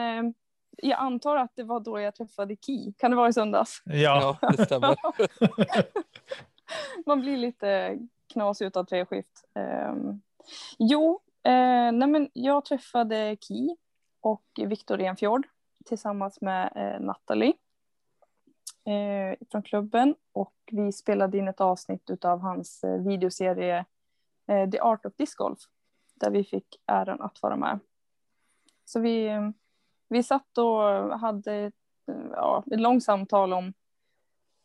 jag 0.81 0.99
antar 0.99 1.35
att 1.35 1.55
det 1.55 1.63
var 1.63 1.79
då 1.79 1.99
jag 1.99 2.15
träffade 2.15 2.55
Ki. 2.55 2.93
Kan 2.97 3.11
det 3.11 3.17
vara 3.17 3.29
i 3.29 3.33
söndags? 3.33 3.81
Ja, 3.85 4.37
Ja, 4.41 4.49
det 4.57 4.65
stämmer. 4.65 4.95
Man 7.05 7.21
blir 7.21 7.37
lite 7.37 7.99
knasig 8.33 8.65
utav 8.65 8.83
treskift. 8.83 9.45
Um, 9.55 10.21
jo, 10.77 11.19
eh, 11.43 11.91
nej 11.91 12.07
men 12.07 12.29
jag 12.33 12.65
träffade 12.65 13.37
Ki 13.41 13.75
och 14.21 14.43
Viktor 14.57 15.01
Enfjord 15.01 15.47
tillsammans 15.85 16.41
med 16.41 16.71
eh, 16.75 17.05
Natalie 17.05 17.53
eh, 18.85 19.47
från 19.51 19.63
klubben 19.63 20.15
och 20.31 20.53
vi 20.71 20.91
spelade 20.91 21.37
in 21.37 21.47
ett 21.47 21.61
avsnitt 21.61 22.09
utav 22.09 22.39
hans 22.39 22.83
eh, 22.83 23.01
videoserie 23.01 23.85
eh, 24.47 24.69
The 24.69 24.79
Art 24.79 25.05
of 25.05 25.13
Disc 25.15 25.35
Golf 25.35 25.59
där 26.13 26.31
vi 26.31 26.43
fick 26.43 26.81
äran 26.85 27.21
att 27.21 27.41
vara 27.41 27.55
med. 27.55 27.79
Så 28.85 28.99
vi, 28.99 29.29
vi 30.09 30.23
satt 30.23 30.57
och 30.57 31.19
hade 31.19 31.53
ett, 31.53 31.73
ja, 32.31 32.63
ett 32.71 32.79
långt 32.79 33.03
samtal 33.03 33.53
om 33.53 33.73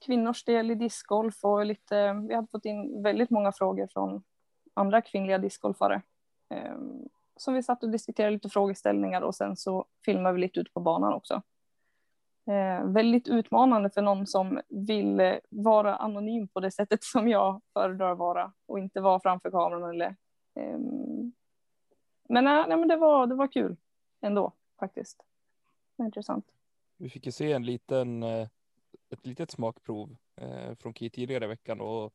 kvinnors 0.07 0.45
del 0.45 0.71
i 0.71 0.75
discgolf 0.75 1.45
och 1.45 1.67
lite, 1.67 2.13
vi 2.29 2.35
hade 2.35 2.47
fått 2.47 2.65
in 2.65 3.03
väldigt 3.03 3.31
många 3.31 3.53
frågor 3.53 3.89
från 3.93 4.23
andra 4.75 5.03
kvinnliga 5.03 5.39
discgolfare. 5.39 6.03
Ehm, 6.51 7.09
så 7.37 7.53
vi 7.53 7.63
satt 7.63 7.83
och 7.83 7.91
diskuterade 7.91 8.33
lite 8.33 8.49
frågeställningar 8.49 9.23
och 9.23 9.35
sen 9.35 9.57
så 9.57 9.85
filmade 10.05 10.35
vi 10.35 10.41
lite 10.41 10.61
ut 10.61 10.75
på 10.75 10.81
banan 10.81 11.13
också. 11.13 11.43
Ehm, 12.47 12.93
väldigt 12.93 13.29
utmanande 13.29 13.91
för 13.91 14.03
någon 14.03 14.27
som 14.27 14.61
vill 14.69 15.21
eh, 15.21 15.35
vara 15.51 15.97
anonym 15.97 16.49
på 16.49 16.61
det 16.61 16.71
sättet 16.71 17.05
som 17.05 17.29
jag 17.29 17.61
föredrar 17.73 18.13
att 18.13 18.19
vara 18.19 18.53
och 18.67 18.79
inte 18.79 19.01
vara 19.01 19.21
framför 19.21 19.51
kameran 19.51 19.91
eller 19.91 20.17
ehm, 20.55 21.33
men, 22.29 22.45
nej, 22.45 22.65
nej, 22.69 22.77
men 22.77 22.89
det, 22.89 22.97
var, 22.97 23.27
det 23.27 23.35
var 23.35 23.47
kul 23.47 23.77
ändå 24.21 24.53
faktiskt. 24.79 25.21
Intressant. 25.99 26.45
Vi 26.97 27.09
fick 27.09 27.27
ju 27.27 27.33
se 27.33 27.53
en 27.53 27.67
liten, 27.67 28.23
eh, 28.23 28.49
ett 29.11 29.27
litet 29.27 29.51
smakprov 29.51 30.17
eh, 30.37 30.75
från 30.75 30.95
Ki 30.95 31.11
tidigare 31.11 31.45
i 31.45 31.49
veckan 31.49 31.81
och 31.81 32.15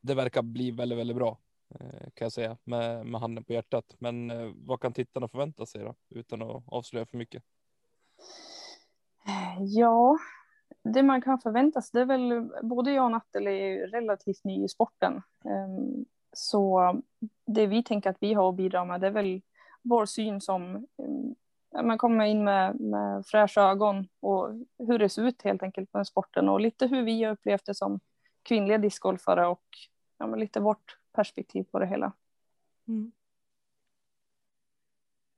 det 0.00 0.14
verkar 0.14 0.42
bli 0.42 0.70
väldigt, 0.70 0.98
väldigt 0.98 1.16
bra 1.16 1.38
eh, 1.68 2.10
kan 2.14 2.24
jag 2.24 2.32
säga 2.32 2.56
med, 2.64 3.06
med 3.06 3.20
handen 3.20 3.44
på 3.44 3.52
hjärtat. 3.52 3.96
Men 3.98 4.32
vad 4.66 4.80
kan 4.80 4.92
tittarna 4.92 5.28
förvänta 5.28 5.66
sig 5.66 5.84
då 5.84 5.94
utan 6.08 6.42
att 6.42 6.62
avslöja 6.66 7.06
för 7.06 7.16
mycket? 7.16 7.42
Ja, 9.60 10.18
det 10.82 11.02
man 11.02 11.22
kan 11.22 11.38
förvänta 11.38 11.82
sig, 11.82 11.90
det 11.92 12.00
är 12.00 12.18
väl 12.18 12.50
både 12.62 12.90
jag 12.92 13.04
och 13.04 13.10
Nathalie 13.10 13.52
är 13.52 13.68
ju 13.68 13.86
relativt 13.86 14.44
ny 14.44 14.64
i 14.64 14.68
sporten. 14.68 15.22
Ehm, 15.44 16.04
Så 16.32 16.94
det 17.46 17.66
vi 17.66 17.82
tänker 17.82 18.10
att 18.10 18.16
vi 18.20 18.34
har 18.34 18.48
att 18.48 18.56
bidra 18.56 18.84
med, 18.84 19.00
det 19.00 19.06
är 19.06 19.10
väl 19.10 19.42
vår 19.82 20.06
syn 20.06 20.40
som 20.40 20.74
ehm, 20.74 21.34
man 21.82 21.98
kommer 21.98 22.24
in 22.24 22.44
med, 22.44 22.80
med 22.80 23.26
fräscha 23.26 23.70
ögon 23.70 24.08
och 24.20 24.48
hur 24.78 24.98
det 24.98 25.08
ser 25.08 25.22
ut 25.22 25.42
helt 25.42 25.62
enkelt 25.62 25.92
på 25.92 25.98
den 25.98 26.04
sporten 26.04 26.48
och 26.48 26.60
lite 26.60 26.86
hur 26.86 27.02
vi 27.02 27.22
har 27.22 27.32
upplevt 27.32 27.66
det 27.66 27.74
som 27.74 28.00
kvinnliga 28.42 28.78
discgolfare 28.78 29.46
och 29.46 29.64
ja, 30.18 30.26
men 30.26 30.40
lite 30.40 30.60
vårt 30.60 30.98
perspektiv 31.12 31.64
på 31.64 31.78
det 31.78 31.86
hela. 31.86 32.12
Mm. 32.88 33.12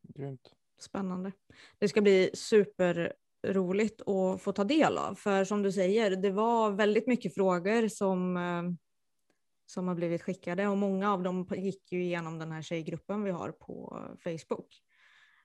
Grymt. 0.02 0.52
Spännande. 0.78 1.32
Det 1.78 1.88
ska 1.88 2.00
bli 2.00 2.30
superroligt 2.34 4.00
att 4.00 4.42
få 4.42 4.52
ta 4.52 4.64
del 4.64 4.98
av. 4.98 5.14
För 5.14 5.44
som 5.44 5.62
du 5.62 5.72
säger, 5.72 6.16
det 6.16 6.30
var 6.30 6.70
väldigt 6.70 7.06
mycket 7.06 7.34
frågor 7.34 7.88
som, 7.88 8.36
eh, 8.36 8.62
som 9.66 9.88
har 9.88 9.94
blivit 9.94 10.22
skickade 10.22 10.66
och 10.66 10.78
många 10.78 11.12
av 11.12 11.22
dem 11.22 11.48
gick 11.56 11.92
ju 11.92 12.02
igenom 12.02 12.38
den 12.38 12.52
här 12.52 12.62
tjejgruppen 12.62 13.24
vi 13.24 13.30
har 13.30 13.50
på 13.50 14.02
Facebook. 14.24 14.82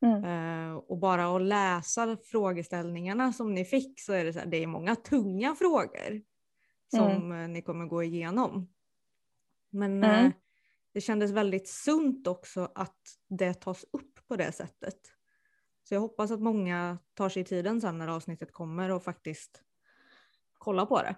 Mm. 0.03 0.23
Eh, 0.23 0.75
och 0.75 0.97
bara 0.97 1.35
att 1.35 1.41
läsa 1.41 2.17
frågeställningarna 2.23 3.33
som 3.33 3.53
ni 3.53 3.65
fick 3.65 3.99
så 4.01 4.13
är 4.13 4.25
det 4.25 4.33
så 4.33 4.39
här, 4.39 4.45
det 4.45 4.57
är 4.63 4.67
många 4.67 4.95
tunga 4.95 5.55
frågor 5.55 6.21
som 6.95 7.31
eh, 7.31 7.47
ni 7.47 7.61
kommer 7.61 7.85
gå 7.85 8.03
igenom. 8.03 8.69
Men 9.69 10.03
Mm. 10.03 10.25
eh, 10.25 10.31
det 10.93 11.01
kändes 11.01 11.31
väldigt 11.31 11.67
sunt 11.67 12.27
också 12.27 12.71
att 12.75 12.97
det 13.29 13.53
tas 13.53 13.85
upp 13.91 14.27
på 14.27 14.35
det 14.35 14.51
sättet. 14.51 14.97
Så 15.83 15.93
jag 15.93 16.01
hoppas 16.01 16.31
att 16.31 16.41
många 16.41 16.97
tar 17.13 17.29
sig 17.29 17.43
tiden 17.43 17.81
sen 17.81 17.97
när 17.97 18.07
avsnittet 18.07 18.51
kommer 18.51 18.89
och 18.91 19.03
faktiskt 19.03 19.63
kollar 20.57 20.85
på 20.85 21.01
det. 21.01 21.15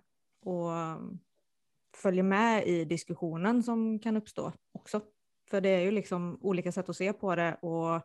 Och 0.49 0.69
följer 1.95 2.23
med 2.23 2.67
i 2.67 2.85
diskussionen 2.85 3.63
som 3.63 3.99
kan 3.99 4.17
uppstå 4.17 4.51
också. 4.71 5.01
För 5.49 5.61
det 5.61 5.69
är 5.69 5.79
ju 5.79 5.91
liksom 5.91 6.37
olika 6.41 6.71
sätt 6.71 6.89
att 6.89 6.95
se 6.95 7.13
på 7.13 7.35
det 7.35 7.53
och 7.61 8.01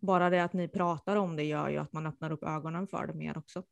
bara 0.00 0.30
det 0.30 0.40
att 0.40 0.52
ni 0.52 0.68
pratar 0.68 1.16
om 1.16 1.36
det 1.36 1.44
gör 1.44 1.68
ju 1.68 1.78
att 1.78 1.92
man 1.92 2.06
öppnar 2.06 2.32
upp 2.32 2.44
ögonen 2.44 2.86
för 2.86 3.06
det 3.06 3.14
mer 3.14 3.38
också. 3.38 3.62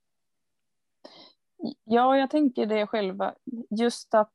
Ja, 1.84 2.16
jag 2.16 2.30
tänker 2.30 2.66
det 2.66 2.86
själva. 2.86 3.34
Just 3.70 4.14
att, 4.14 4.32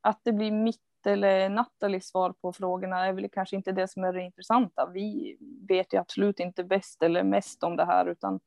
att 0.00 0.20
det 0.22 0.32
blir 0.32 0.50
mitt 0.50 0.80
eller 1.06 1.48
Nathalies 1.48 2.08
svar 2.08 2.32
på 2.32 2.52
frågorna 2.52 3.06
är 3.06 3.12
väl 3.12 3.28
kanske 3.32 3.56
inte 3.56 3.72
det 3.72 3.88
som 3.88 4.04
är 4.04 4.12
det 4.12 4.22
intressanta. 4.22 4.86
Vi 4.86 5.36
vet 5.68 5.94
ju 5.94 5.98
absolut 5.98 6.40
inte 6.40 6.64
bäst 6.64 7.02
eller 7.02 7.22
mest 7.22 7.62
om 7.62 7.76
det 7.76 7.84
här, 7.84 8.06
utan 8.06 8.40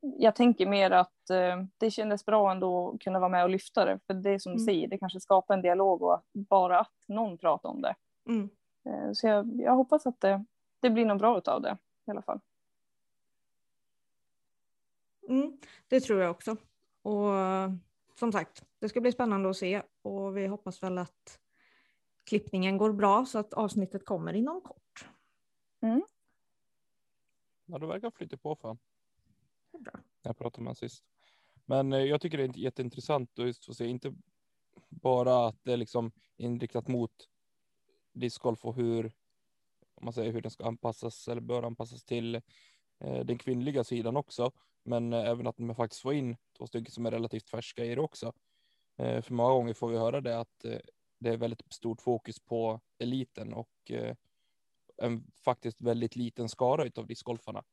jag 0.00 0.34
tänker 0.34 0.66
mer 0.66 0.90
att 0.90 1.30
eh, 1.30 1.62
det 1.78 1.90
kändes 1.90 2.26
bra 2.26 2.50
ändå 2.50 2.92
att 2.94 3.00
kunna 3.00 3.18
vara 3.18 3.28
med 3.28 3.44
och 3.44 3.50
lyfta 3.50 3.84
det. 3.84 4.00
För 4.06 4.14
det 4.14 4.30
är 4.30 4.38
som 4.38 4.52
du 4.52 4.56
Mm. 4.56 4.64
säger, 4.64 4.88
det 4.88 4.98
kanske 4.98 5.20
skapar 5.20 5.54
en 5.54 5.62
dialog 5.62 6.02
och 6.02 6.14
att 6.14 6.24
bara 6.32 6.80
att 6.80 6.94
någon 7.08 7.38
pratar 7.38 7.68
om 7.68 7.82
det. 7.82 7.94
Mm. 8.28 8.50
Eh, 8.88 9.12
så 9.12 9.26
jag, 9.26 9.60
jag 9.60 9.74
hoppas 9.76 10.06
att 10.06 10.20
det, 10.20 10.44
det 10.80 10.90
blir 10.90 11.04
något 11.04 11.18
bra 11.18 11.40
av 11.46 11.62
det 11.62 11.76
i 12.06 12.10
alla 12.10 12.22
fall. 12.22 12.40
Mm, 15.28 15.58
det 15.88 16.00
tror 16.00 16.20
jag 16.20 16.30
också. 16.30 16.56
Och 17.02 17.30
som 18.14 18.32
sagt, 18.32 18.64
det 18.78 18.88
ska 18.88 19.00
bli 19.00 19.12
spännande 19.12 19.50
att 19.50 19.56
se 19.56 19.82
och 20.02 20.36
vi 20.36 20.46
hoppas 20.46 20.82
väl 20.82 20.98
att 20.98 21.40
klippningen 22.24 22.78
går 22.78 22.92
bra 22.92 23.26
så 23.26 23.38
att 23.38 23.52
avsnittet 23.52 24.04
kommer 24.04 24.32
inom 24.32 24.60
kort. 24.60 25.08
Ja, 27.66 27.78
det 27.78 27.86
verkar 27.86 28.10
flytta 28.10 28.36
på 28.36 28.56
fan. 28.56 28.78
Bra. 29.78 29.92
Jag 30.22 30.38
pratade 30.38 30.62
med 30.62 30.66
honom 30.66 30.74
sist. 30.76 31.04
Men 31.64 31.92
eh, 31.92 32.00
jag 32.00 32.20
tycker 32.20 32.38
det 32.38 32.44
är 32.44 32.58
jätteintressant 32.58 33.38
att 33.38 33.46
just 33.46 33.64
få 33.64 33.74
se, 33.74 33.86
inte 33.86 34.14
bara 34.88 35.46
att 35.46 35.56
det 35.62 35.72
är 35.72 35.76
liksom 35.76 36.12
inriktat 36.36 36.88
mot 36.88 37.28
discgolf 38.12 38.64
och 38.64 38.74
hur, 38.74 39.12
om 39.96 40.04
man 40.04 40.12
säger 40.12 40.32
hur 40.32 40.42
den 40.42 40.50
ska 40.50 40.64
anpassas 40.64 41.28
eller 41.28 41.40
bör 41.40 41.62
anpassas 41.62 42.04
till 42.04 42.34
eh, 43.00 43.20
den 43.24 43.38
kvinnliga 43.38 43.84
sidan 43.84 44.16
också. 44.16 44.52
Men 44.84 45.12
eh, 45.12 45.28
även 45.28 45.46
att 45.46 45.58
man 45.58 45.76
faktiskt 45.76 46.02
får 46.02 46.14
in 46.14 46.36
två 46.58 46.66
stycken 46.66 46.92
som 46.92 47.06
är 47.06 47.10
relativt 47.10 47.50
färska 47.50 47.84
i 47.84 47.94
det 47.94 48.00
också. 48.00 48.32
Eh, 48.96 49.22
för 49.22 49.34
många 49.34 49.50
gånger 49.50 49.74
får 49.74 49.88
vi 49.88 49.98
höra 49.98 50.20
det 50.20 50.40
att 50.40 50.64
eh, 50.64 50.78
det 51.18 51.30
är 51.30 51.36
väldigt 51.36 51.72
stort 51.72 52.00
fokus 52.00 52.40
på 52.40 52.80
eliten 52.98 53.54
och 53.54 53.90
eh, 53.90 54.14
en 54.96 55.26
faktiskt 55.44 55.80
väldigt 55.80 56.16
liten 56.16 56.48
skara 56.48 56.84
utav 56.84 57.06
discgolfarna. 57.06 57.64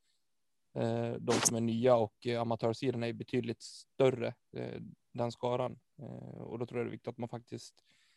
Eh, 0.75 1.11
de 1.11 1.33
som 1.33 1.57
är 1.57 1.61
nya 1.61 1.95
och 1.95 2.27
eh, 2.27 2.41
amatörsidan 2.41 3.03
är 3.03 3.13
betydligt 3.13 3.61
större, 3.61 4.33
eh, 4.57 4.81
den 5.11 5.31
skaran. 5.31 5.79
Eh, 6.01 6.41
och 6.41 6.59
då 6.59 6.65
tror 6.65 6.79
jag 6.79 6.87
det 6.87 6.89
är 6.89 6.91
viktigt 6.91 7.07
att 7.07 7.17
man 7.17 7.29
faktiskt 7.29 7.75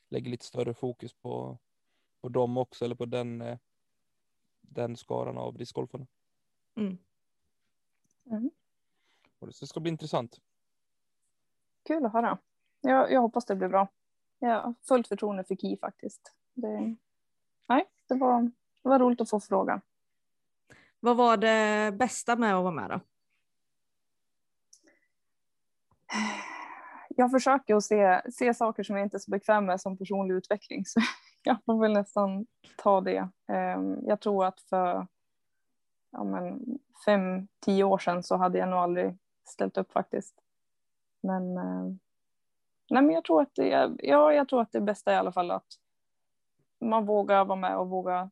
lägger 0.09 0.31
lite 0.31 0.45
större 0.45 0.75
fokus 0.75 1.15
på, 1.15 1.59
på 2.21 2.29
dem 2.29 2.57
också, 2.57 2.85
eller 2.85 2.95
på 2.95 3.07
den, 3.07 3.41
eh, 3.41 3.59
den 4.69 4.97
skaran 4.97 5.39
av 5.39 5.59
discgolfarna. 5.59 6.07
Mm. 6.77 6.99
Och 9.39 9.47
det 9.47 9.67
ska 9.67 9.81
bli 9.81 9.91
intressant. 9.91 10.41
Kul 11.83 12.07
att 12.07 12.13
höra. 12.13 12.39
Jag, 12.81 13.13
jag 13.13 13.21
hoppas 13.21 13.45
det 13.45 13.57
blir 13.57 13.69
bra. 13.69 13.89
Jag 14.39 14.63
har 14.63 14.75
fullt 14.83 15.09
förtroende 15.09 15.45
för 15.45 15.57
Ki 15.57 15.77
faktiskt. 15.77 16.33
Det, 16.55 16.97
nej, 17.69 17.85
det 18.07 18.15
var, 18.15 18.43
det 18.83 18.89
var 18.89 18.99
roligt 18.99 19.21
att 19.21 19.31
få 19.31 19.41
frågan. 19.41 19.81
Vad 21.01 21.17
var 21.17 21.37
det 21.37 21.93
bästa 21.97 22.37
med 22.37 22.57
att 22.57 22.63
vara 22.63 22.75
med 22.75 22.91
då? 22.91 23.01
Jag 27.09 27.31
försöker 27.31 27.75
att 27.75 27.85
se, 27.85 28.23
se 28.33 28.55
saker 28.55 28.83
som 28.83 28.97
jag 28.97 29.07
inte 29.07 29.17
är 29.17 29.19
så 29.19 29.31
bekväm 29.31 29.67
med 29.67 29.81
som 29.81 29.97
personlig 29.97 30.35
utveckling. 30.35 30.85
Så 30.85 31.01
jag 31.47 31.57
får 31.65 31.81
väl 31.81 31.93
nästan 31.93 32.47
ta 32.77 33.01
det. 33.01 33.29
Ehm, 33.47 33.99
Jag 34.07 34.21
tror 34.21 34.45
att 34.45 34.61
för 34.61 35.07
ja, 36.11 36.25
men 36.25 36.79
fem, 37.05 37.49
tio 37.61 37.85
år 37.85 37.99
sedan 37.99 38.23
så 38.23 38.37
hade 38.37 38.59
jag 38.59 38.69
nog 38.69 38.79
aldrig 38.79 39.17
ställt 39.45 39.79
upp 39.79 39.93
faktiskt. 39.93 40.35
Men, 41.21 41.57
eh, 41.57 41.85
nej, 42.91 43.03
men 43.03 43.11
jag, 43.11 43.25
tror 43.25 43.43
att 43.43 43.55
det 43.55 43.73
är, 43.73 43.97
ja, 43.99 44.33
jag 44.33 44.49
tror 44.49 44.61
att 44.61 44.73
det 44.73 44.81
bästa 44.81 45.11
är 45.11 45.15
i 45.15 45.19
alla 45.19 45.33
fall 45.33 45.51
att 45.51 45.79
man 46.79 47.07
vågar 47.07 47.45
vara 47.45 47.59
med 47.59 47.79
och 47.79 47.89
våga 47.89 48.31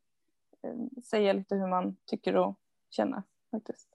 eh, 0.62 1.02
säga 1.04 1.32
lite 1.32 1.54
hur 1.54 1.66
man 1.66 1.96
tycker 2.04 2.36
och 2.36 2.54
känner 2.90 3.22
faktiskt. 3.50 3.88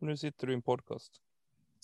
Och 0.00 0.06
nu 0.06 0.16
sitter 0.16 0.46
du 0.46 0.52
i 0.52 0.56
en 0.56 0.62
podcast. 0.62 1.20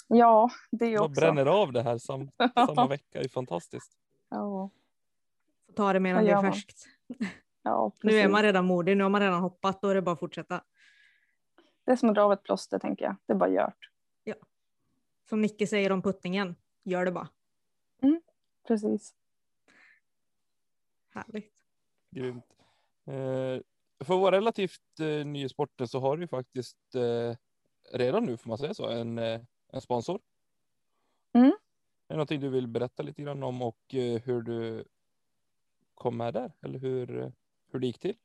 Ja, 0.08 0.50
det 0.70 0.86
är 0.86 1.00
också. 1.00 1.20
bränner 1.20 1.46
av 1.46 1.72
det 1.72 1.82
här 1.82 1.98
sam, 1.98 2.30
samma 2.66 2.86
vecka, 2.86 3.18
det 3.18 3.24
är 3.24 3.28
fantastiskt. 3.28 3.96
Ja, 4.28 4.70
ta 5.76 5.92
det 5.92 6.00
medan 6.00 6.24
det 6.24 6.30
är 6.30 6.34
man? 6.34 6.52
färskt. 6.52 6.86
ja, 7.62 7.92
Nu 8.02 8.12
är 8.12 8.28
man 8.28 8.42
redan 8.42 8.64
modig, 8.64 8.96
nu 8.96 9.02
har 9.02 9.10
man 9.10 9.20
redan 9.20 9.40
hoppat, 9.40 9.82
då 9.82 9.88
är 9.88 9.94
det 9.94 10.02
bara 10.02 10.12
att 10.12 10.20
fortsätta. 10.20 10.64
Det 11.84 11.92
är 11.92 11.96
som 11.96 12.08
att 12.08 12.14
dra 12.14 12.22
av 12.22 12.32
ett 12.32 12.42
plåster 12.42 12.78
tänker 12.78 13.04
jag. 13.04 13.16
Det 13.26 13.32
är 13.32 13.36
bara 13.36 13.50
gjort. 13.50 13.90
Som 15.28 15.40
Nicke 15.40 15.66
säger 15.66 15.92
om 15.92 16.02
puttningen, 16.02 16.56
gör 16.84 17.04
det 17.04 17.12
bara. 17.12 17.28
Precis. 18.68 19.14
Härligt. 21.10 21.52
Grymt. 22.10 22.44
Eh, 23.06 23.62
för 24.04 24.14
att 24.14 24.20
vara 24.20 24.36
relativt 24.36 25.00
eh, 25.00 25.26
ny 25.26 25.44
i 25.44 25.48
sporten 25.48 25.88
så 25.88 26.00
har 26.00 26.16
du 26.16 26.22
ju 26.22 26.28
faktiskt 26.28 26.94
eh, 26.94 27.36
redan 27.92 28.24
nu, 28.24 28.36
får 28.36 28.48
man 28.48 28.58
säga 28.58 28.74
så, 28.74 28.88
en, 28.88 29.18
eh, 29.18 29.40
en 29.72 29.80
sponsor. 29.80 30.20
Mm. 31.32 31.46
Är 31.48 31.54
det 32.08 32.14
någonting 32.14 32.40
du 32.40 32.48
vill 32.48 32.66
berätta 32.66 33.02
lite 33.02 33.22
grann 33.22 33.42
om 33.42 33.62
och 33.62 33.94
eh, 33.94 34.20
hur 34.22 34.42
du 34.42 34.84
kom 35.94 36.16
med 36.16 36.34
där? 36.34 36.52
Eller 36.62 36.78
hur, 36.78 37.32
hur 37.72 37.80
det 37.80 37.86
gick 37.86 37.98
till? 37.98 38.16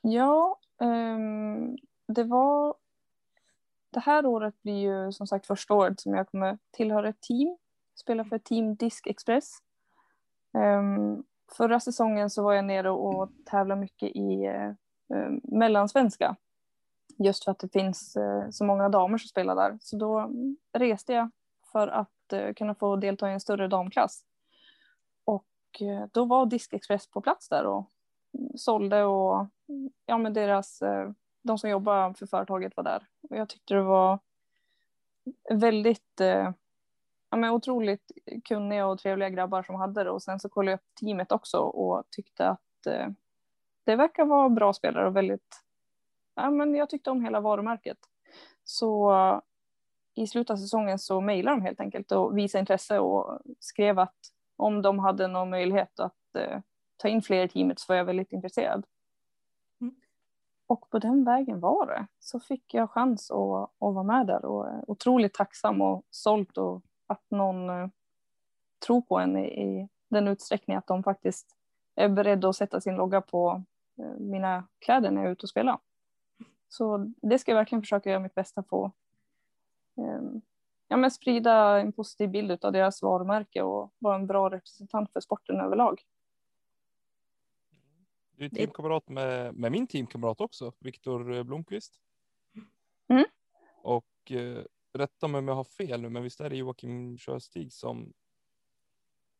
Ja, 0.00 0.58
um, 0.78 1.78
det 2.06 2.24
var... 2.24 2.74
Det 3.90 4.00
här 4.00 4.26
året 4.26 4.62
blir 4.62 4.78
ju 4.78 5.12
som 5.12 5.26
sagt 5.26 5.46
första 5.46 5.74
året 5.74 6.00
som 6.00 6.14
jag 6.14 6.28
kommer 6.28 6.58
tillhöra 6.70 7.08
ett 7.08 7.20
team. 7.20 7.56
Spela 7.94 8.24
för 8.24 8.38
Team 8.38 8.74
Disc 8.74 9.00
Express. 9.06 9.58
Um, 10.52 11.24
förra 11.56 11.80
säsongen 11.80 12.30
så 12.30 12.42
var 12.42 12.52
jag 12.52 12.64
nere 12.64 12.90
och 12.90 13.30
tävlade 13.44 13.80
mycket 13.80 14.16
i 14.16 14.44
eh, 14.44 14.72
ehm, 15.14 15.40
mellansvenska. 15.42 16.36
Just 17.18 17.44
för 17.44 17.50
att 17.52 17.58
det 17.58 17.72
finns 17.72 18.16
uh, 18.16 18.50
så 18.50 18.64
många 18.64 18.88
damer 18.88 19.18
som 19.18 19.28
spelar 19.28 19.54
där. 19.54 19.78
Så 19.80 19.96
då 19.96 20.30
reste 20.72 21.12
jag 21.12 21.30
för 21.72 21.88
att 21.88 22.32
uh, 22.32 22.52
kunna 22.52 22.74
få 22.74 22.96
delta 22.96 23.30
i 23.30 23.32
en 23.32 23.40
större 23.40 23.68
damklass. 23.68 24.24
Och 25.70 26.08
då 26.12 26.24
var 26.24 26.46
Diskexpress 26.46 27.06
på 27.06 27.20
plats 27.20 27.48
där 27.48 27.66
och 27.66 27.90
sålde 28.56 29.04
och 29.04 29.46
ja, 30.06 30.18
men 30.18 30.32
deras, 30.32 30.82
eh, 30.82 31.10
de 31.42 31.58
som 31.58 31.70
jobbar 31.70 32.12
för 32.12 32.26
företaget 32.26 32.76
var 32.76 32.84
där. 32.84 33.06
Och 33.30 33.36
jag 33.36 33.48
tyckte 33.48 33.74
det 33.74 33.82
var 33.82 34.18
väldigt, 35.50 36.20
eh, 36.20 36.52
ja, 37.30 37.36
men 37.36 37.50
otroligt 37.50 38.10
kunniga 38.44 38.86
och 38.86 38.98
trevliga 38.98 39.30
grabbar 39.30 39.62
som 39.62 39.74
hade 39.74 40.04
det. 40.04 40.10
Och 40.10 40.22
sen 40.22 40.40
så 40.40 40.48
kollade 40.48 40.70
jag 40.70 40.78
upp 40.78 40.94
teamet 41.00 41.32
också 41.32 41.58
och 41.58 42.04
tyckte 42.10 42.48
att 42.48 42.60
det 43.84 43.96
verkar 43.96 44.24
vara 44.24 44.48
bra 44.48 44.72
spelare 44.72 45.06
och 45.06 45.16
väldigt, 45.16 45.62
ja 46.34 46.50
men 46.50 46.74
jag 46.74 46.90
tyckte 46.90 47.10
om 47.10 47.24
hela 47.24 47.40
varumärket. 47.40 47.98
Så 48.64 49.12
i 50.14 50.26
slutet 50.26 50.50
av 50.50 50.56
säsongen 50.56 50.98
så 50.98 51.20
mejlade 51.20 51.56
de 51.56 51.62
helt 51.62 51.80
enkelt 51.80 52.12
och 52.12 52.38
visade 52.38 52.60
intresse 52.60 52.98
och 52.98 53.40
skrev 53.60 53.98
att 53.98 54.16
om 54.60 54.82
de 54.82 54.98
hade 54.98 55.28
någon 55.28 55.50
möjlighet 55.50 56.00
att 56.00 56.34
eh, 56.34 56.60
ta 56.96 57.08
in 57.08 57.22
fler 57.22 57.44
i 57.44 57.48
teamet 57.48 57.78
så 57.78 57.92
var 57.92 57.96
jag 57.96 58.04
väldigt 58.04 58.32
intresserad. 58.32 58.86
Mm. 59.80 59.94
Och 60.66 60.90
på 60.90 60.98
den 60.98 61.24
vägen 61.24 61.60
var 61.60 61.86
det. 61.86 62.06
Så 62.18 62.40
fick 62.40 62.74
jag 62.74 62.90
chans 62.90 63.30
att, 63.30 63.62
att 63.62 63.94
vara 63.94 64.02
med 64.02 64.26
där 64.26 64.44
och 64.44 64.68
är 64.68 64.90
otroligt 64.90 65.34
tacksam 65.34 65.80
och 65.80 66.04
sålt 66.10 66.58
och 66.58 66.82
att 67.06 67.30
någon 67.30 67.70
eh, 67.70 67.88
tror 68.86 69.00
på 69.00 69.18
en 69.18 69.36
i, 69.36 69.62
i 69.62 69.88
den 70.08 70.28
utsträckning 70.28 70.76
att 70.76 70.86
de 70.86 71.02
faktiskt 71.02 71.56
är 71.94 72.08
beredda 72.08 72.48
att 72.48 72.56
sätta 72.56 72.80
sin 72.80 72.96
logga 72.96 73.20
på 73.20 73.62
eh, 73.98 74.14
mina 74.18 74.66
kläder 74.78 75.10
när 75.10 75.20
jag 75.20 75.28
är 75.28 75.32
ute 75.32 75.42
och 75.42 75.50
spelar. 75.50 75.78
Så 76.68 77.12
det 77.22 77.38
ska 77.38 77.50
jag 77.50 77.56
verkligen 77.56 77.82
försöka 77.82 78.10
göra 78.10 78.20
mitt 78.20 78.34
bästa 78.34 78.62
på. 78.62 78.92
Ehm, 79.96 80.40
Ja, 80.92 80.96
men 80.96 81.10
sprida 81.10 81.80
en 81.80 81.92
positiv 81.92 82.30
bild 82.30 82.64
av 82.64 82.72
deras 82.72 83.02
varumärke 83.02 83.62
och 83.62 83.92
vara 83.98 84.14
en 84.14 84.26
bra 84.26 84.50
representant 84.50 85.12
för 85.12 85.20
sporten 85.20 85.60
överlag. 85.60 86.04
Du 88.36 88.44
är 88.44 88.48
teamkamrat 88.48 89.08
med, 89.08 89.54
med 89.54 89.72
min 89.72 89.86
teamkamrat 89.86 90.40
också, 90.40 90.72
Viktor 90.78 91.42
Blomqvist. 91.42 92.00
Mm. 93.08 93.24
Och 93.82 94.30
eh, 94.30 94.64
rätta 94.92 95.28
mig 95.28 95.38
om 95.38 95.48
jag 95.48 95.54
har 95.54 95.64
fel 95.64 96.02
nu, 96.02 96.08
men 96.08 96.22
visst 96.22 96.40
är 96.40 96.50
det 96.50 96.56
Joakim 96.56 97.18
Sjöstig 97.18 97.72
som 97.72 98.12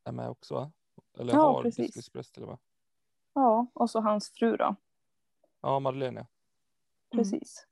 är 0.03 0.11
med 0.11 0.29
också? 0.29 0.53
Va? 0.53 0.71
Eller 1.17 1.33
Ja, 1.33 1.39
har 1.39 1.71
till 2.33 2.43
och 2.43 2.49
med. 2.49 2.57
Ja, 3.33 3.67
och 3.73 3.89
så 3.89 3.99
hans 3.99 4.29
fru 4.29 4.57
då. 4.57 4.75
Ja, 5.61 5.79
Madeleine. 5.79 6.27
Precis. 7.09 7.67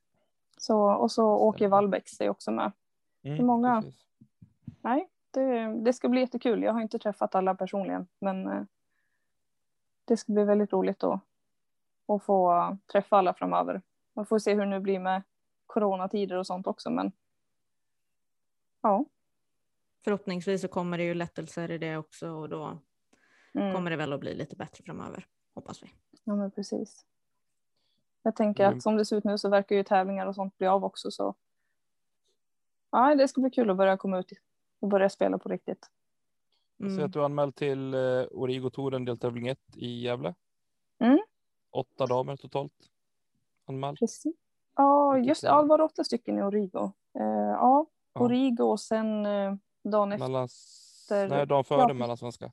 Så, 0.57 0.93
och 0.93 1.11
så 1.11 1.25
Åke 1.25 1.67
Wallbäcks 1.67 2.21
är 2.21 2.29
också 2.29 2.51
med. 2.51 2.71
Mm, 3.23 3.37
Hur 3.37 3.45
många? 3.45 3.81
precis. 3.81 4.05
Nej, 4.81 5.09
det, 5.31 5.65
det 5.83 5.93
ska 5.93 6.09
bli 6.09 6.21
jättekul. 6.21 6.63
Jag 6.63 6.73
har 6.73 6.81
inte 6.81 6.99
träffat 6.99 7.35
alla 7.35 7.55
personligen, 7.55 8.07
men 8.19 8.47
eh, 8.47 8.63
det 10.05 10.17
ska 10.17 10.33
bli 10.33 10.43
väldigt 10.43 10.73
roligt 10.73 10.99
då 10.99 11.19
att 12.07 12.23
få 12.23 12.77
träffa 12.91 13.17
alla 13.17 13.33
framöver. 13.33 13.81
Man 14.13 14.25
får 14.25 14.39
se 14.39 14.53
hur 14.53 14.59
det 14.61 14.65
nu 14.69 14.79
blir 14.79 14.99
med 14.99 15.23
coronatider 15.65 16.37
och 16.37 16.47
sånt 16.47 16.67
också, 16.67 16.89
men 16.89 17.11
ja. 18.81 19.05
Förhoppningsvis 20.03 20.61
så 20.61 20.67
kommer 20.67 20.97
det 20.97 21.03
ju 21.03 21.13
lättelser 21.13 21.71
i 21.71 21.77
det 21.77 21.97
också 21.97 22.29
och 22.29 22.49
då 22.49 22.77
Mm. 23.53 23.73
kommer 23.73 23.91
det 23.91 23.97
väl 23.97 24.13
att 24.13 24.19
bli 24.19 24.35
lite 24.35 24.55
bättre 24.55 24.83
framöver, 24.83 25.27
hoppas 25.55 25.83
vi. 25.83 25.87
Ja, 26.23 26.35
men 26.35 26.51
precis. 26.51 27.05
Jag 28.23 28.35
tänker 28.35 28.63
Mm. 28.65 28.77
att 28.77 28.83
som 28.83 28.95
det 28.97 29.05
ser 29.05 29.15
ut 29.17 29.23
nu 29.23 29.37
så 29.37 29.49
verkar 29.49 29.75
ju 29.75 29.83
tävlingar 29.83 30.25
och 30.27 30.35
sånt 30.35 30.57
bli 30.57 30.67
av 30.67 30.85
också, 30.85 31.11
så 31.11 31.35
ja, 32.91 33.15
det 33.15 33.27
ska 33.27 33.41
bli 33.41 33.49
kul 33.51 33.69
att 33.69 33.77
börja 33.77 33.97
komma 33.97 34.19
ut 34.19 34.31
och 34.79 34.87
börja 34.87 35.09
spela 35.09 35.37
på 35.37 35.49
riktigt. 35.49 35.87
Jag 36.77 36.89
ser 36.89 36.95
Mm. 36.97 37.05
att 37.05 37.13
du 37.13 37.19
är 37.19 37.23
anmäld 37.23 37.55
till 37.55 37.93
eh, 37.93 37.99
Origo-touren 38.31 39.05
deltävling 39.05 39.47
1 39.47 39.59
i 39.75 40.01
Gävle. 40.03 40.35
Mm. 40.99 41.19
Åtta 41.71 42.05
damer 42.05 42.35
totalt 42.35 42.73
anmäld. 43.65 43.97
Precis. 43.99 44.35
Ja, 44.75 45.17
just 45.17 45.41
det. 45.41 45.47
Ja, 45.47 45.61
det 45.61 45.67
var 45.67 45.81
åtta 45.81 46.03
stycken 46.03 46.37
i 46.39 46.41
Origo. 46.41 46.91
Eh, 47.19 47.23
ja, 47.25 47.85
Ja. 48.13 48.21
Origo 48.21 48.63
och 48.63 48.79
sen 48.79 49.25
eh, 49.25 49.55
dagen 49.83 50.11
efter. 50.11 51.29
Nej, 51.29 51.47
dagen 51.47 51.63
före 51.63 51.81
Ja. 51.81 51.93
mellansvenska. 51.93 52.51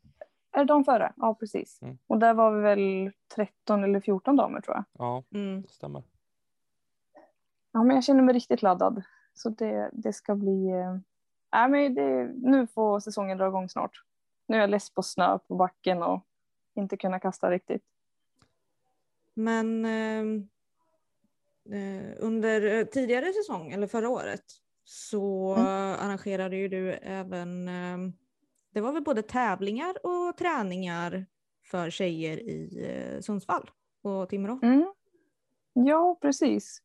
Är 0.52 0.58
det 0.58 0.64
dagen 0.64 0.84
före? 0.84 1.12
Ja, 1.16 1.34
precis. 1.34 1.82
Mm. 1.82 1.98
Och 2.06 2.18
där 2.18 2.34
var 2.34 2.50
vi 2.52 2.60
väl 2.62 3.12
13 3.34 3.84
eller 3.84 4.00
14 4.00 4.36
damer 4.36 4.60
tror 4.60 4.76
jag. 4.76 4.84
Ja, 4.92 5.22
Mm. 5.34 5.62
det 5.62 5.68
stämmer. 5.68 6.02
Ja, 7.72 7.82
men 7.82 7.94
jag 7.96 8.04
känner 8.04 8.22
mig 8.22 8.34
riktigt 8.34 8.62
laddad. 8.62 9.02
Så 9.36 9.48
det, 9.48 9.90
det 9.92 10.12
ska 10.12 10.34
bli... 10.34 10.68
Eh... 10.70 10.96
Nej, 11.52 11.68
men 11.68 11.94
det, 11.94 12.32
nu 12.42 12.66
får 12.66 13.00
säsongen 13.00 13.38
dra 13.38 13.48
igång 13.48 13.68
snart. 13.68 14.02
Nu 14.48 14.56
är 14.56 14.60
jag 14.60 14.70
less 14.70 14.90
på 14.90 15.02
snö 15.02 15.38
på 15.38 15.54
backen 15.54 16.02
och 16.02 16.26
inte 16.74 16.96
kunna 16.96 17.20
kasta 17.20 17.50
riktigt. 17.50 17.82
Men 19.34 19.84
ehm, 19.84 20.48
eh, 21.70 22.16
under 22.18 22.78
eh, 22.78 22.84
tidigare 22.84 23.32
säsong, 23.32 23.72
eller 23.72 23.86
förra 23.86 24.08
året, 24.08 24.44
så 24.84 25.54
Mm. 25.54 25.66
eh, 25.66 26.04
arrangerade 26.04 26.56
ju 26.56 26.68
du 26.68 26.92
även, 26.92 27.68
ehm, 27.68 28.12
det 28.70 28.80
var 28.80 28.92
väl 28.92 29.02
både 29.02 29.22
tävlingar 29.22 30.06
och 30.06 30.36
träningar 30.36 31.26
för 31.70 31.90
tjejer 31.90 32.36
i 32.40 32.86
eh, 32.88 33.20
Sundsvall 33.20 33.70
och 34.02 34.28
Timrå. 34.28 34.58
Mm. 34.62 34.92
Ja, 35.72 36.18
precis. 36.22 36.82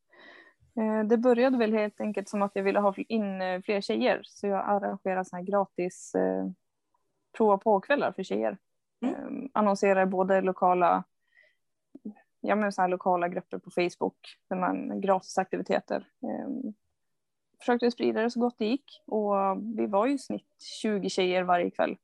Eh, 0.76 1.04
Det 1.04 1.18
började 1.18 1.58
väl 1.58 1.74
helt 1.74 2.02
enkelt 2.02 2.30
som 2.30 2.42
att 2.42 2.52
jag 2.56 2.64
ville 2.64 2.80
ha 2.80 2.94
in 2.98 3.42
eh, 3.42 3.62
fler 3.62 3.82
tjejer. 3.82 4.22
Så 4.24 4.48
jag 4.48 4.60
arrangerade 4.70 5.26
såna 5.26 5.40
här 5.40 5.48
gratis 5.48 6.16
eh, 6.16 6.48
prova 7.38 7.58
på-kvällar 7.58 8.12
för 8.12 8.24
tjejer. 8.24 8.58
Mm. 9.02 9.16
Eh, 9.16 9.50
annonserar 9.54 10.06
både 10.06 10.42
lokala, 10.42 11.04
ja, 12.42 12.56
men 12.56 12.72
så 12.72 12.82
här 12.82 12.90
lokala 12.90 13.28
grupper 13.28 13.58
på 13.58 13.72
Facebook 13.72 14.38
där 14.50 14.56
man 14.56 15.02
gratis 15.02 15.38
aktiviteter. 15.38 16.08
Eh, 16.24 16.50
försökte 17.60 17.92
sprida 17.92 18.22
det 18.22 18.32
så 18.32 18.40
gott 18.40 18.58
det 18.58 18.66
gick 18.66 19.04
och 19.06 19.34
vi 19.78 19.86
var 19.86 20.06
ju 20.08 20.14
i 20.14 20.18
snitt 20.20 20.62
20 20.82 21.10
tjejer 21.10 21.44
varje 21.44 21.70
kväll. 21.70 21.98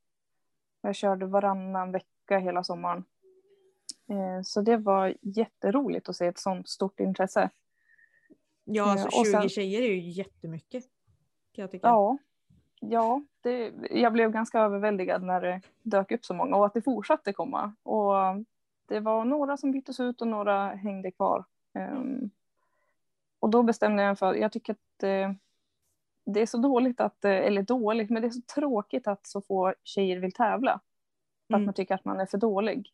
Jag 0.82 0.96
körde 0.96 1.26
varannan 1.26 1.92
vecka 1.92 2.38
hela 2.38 2.64
sommaren. 2.64 3.04
Eh, 4.10 4.42
Så 4.44 4.62
det 4.62 4.78
var 4.78 5.14
jätteroligt 5.22 6.10
att 6.10 6.16
se 6.16 6.28
ett 6.28 6.40
sånt 6.40 6.70
stort 6.70 7.00
intresse. 7.00 7.50
Ja, 8.70 8.92
alltså 8.92 9.08
Eh, 9.08 9.20
och 9.20 9.26
20 9.26 9.32
sen- 9.32 9.50
tjejer 9.50 9.82
är 9.82 9.88
ju 9.88 10.00
jättemycket. 10.10 10.84
Kan 11.52 11.62
jag 11.62 11.72
tycka. 11.72 11.88
Ja, 11.88 12.18
ja 12.80 13.22
det, 13.42 13.74
jag 13.92 14.14
blev 14.14 14.32
ganska 14.32 14.60
överväldigad 14.60 15.24
när 15.24 15.42
det 15.42 15.62
dök 15.84 16.12
upp 16.12 16.26
så 16.26 16.34
många 16.34 16.56
och 16.56 16.66
att 16.66 16.74
det 16.74 16.82
fortsatte 16.82 17.34
komma. 17.34 17.74
Och 17.84 18.14
det 18.86 19.00
var 19.00 19.26
några 19.26 19.58
som 19.58 19.72
byttes 19.72 20.00
ut 20.00 20.22
och 20.22 20.28
några 20.28 20.68
hängde 20.70 21.12
kvar. 21.12 21.46
Ehm, 21.74 22.30
och 23.40 23.50
då 23.50 23.64
bestämde 23.64 24.04
jag 24.04 24.10
mig 24.10 24.16
för, 24.16 24.34
jag 24.34 24.52
tycker 24.52 24.74
att 24.74 25.04
eh, 25.04 25.32
det 26.26 26.42
är 26.42 26.46
så 26.46 26.58
dåligt 26.58 27.02
att, 27.02 27.26
eh, 27.26 27.32
eller 27.32 27.62
dåligt, 27.62 28.10
men 28.10 28.22
det 28.22 28.28
är 28.28 28.32
så 28.32 28.42
tråkigt 28.56 29.08
att 29.08 29.28
så 29.28 29.42
få 29.42 29.74
tjejer 29.84 30.20
vill 30.20 30.32
tävla. 30.32 30.80
För 31.48 31.54
att 31.54 31.58
Mm. 31.58 31.66
man 31.66 31.74
tycker 31.74 31.96
att 31.96 32.06
man 32.06 32.20
är 32.20 32.26
för 32.26 32.38
dålig. 32.38 32.94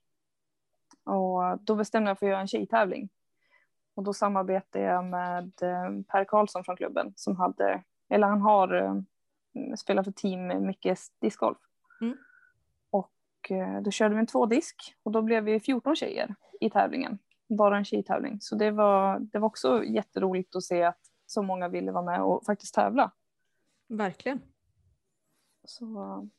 Och 1.04 1.60
då 1.62 1.76
bestämde 1.76 2.10
jag 2.10 2.20
för 2.20 2.26
att 2.26 2.30
göra 2.30 2.42
en 2.42 2.48
tjejtävling. 2.48 3.10
Och 3.96 4.04
då 4.04 4.14
samarbetade 4.14 4.86
jag 4.86 5.06
med 5.06 5.52
eh, 5.62 6.04
Per 6.08 6.26
Karlsson 6.26 6.64
från 6.64 6.78
klubben 6.78 7.14
som 7.16 7.36
hade, 7.36 7.84
eller 8.10 8.28
han 8.28 8.42
har 8.42 8.74
eh, 8.74 8.96
spelat 9.76 10.06
för 10.06 10.12
team 10.12 10.66
Mickes 10.66 11.10
discgolf. 11.20 11.58
Mm. 12.02 12.18
Och 12.90 13.52
eh, 13.52 13.82
då 13.82 13.92
körde 13.92 14.16
vi 14.16 14.20
en 14.20 14.28
tvådisk 14.28 14.96
och 15.04 15.12
då 15.12 15.22
blev 15.22 15.44
vi 15.44 15.60
14 15.60 15.96
tjejer 15.96 16.36
i 16.60 16.70
tävlingen. 16.70 17.20
Bara 17.50 17.78
en 17.78 17.86
tjejtävling. 17.86 18.42
Så 18.42 18.56
det 18.56 18.72
var, 18.72 19.20
det 19.20 19.40
var 19.40 19.48
också 19.48 19.84
jätteroligt 19.84 20.56
att 20.56 20.64
se 20.64 20.84
att 20.84 21.00
så 21.26 21.42
många 21.42 21.68
ville 21.68 21.92
vara 21.92 22.04
med 22.04 22.22
och 22.22 22.46
faktiskt 22.46 22.76
tävla. 22.76 23.12
Verkligen. 23.88 24.42
Så 25.64 26.30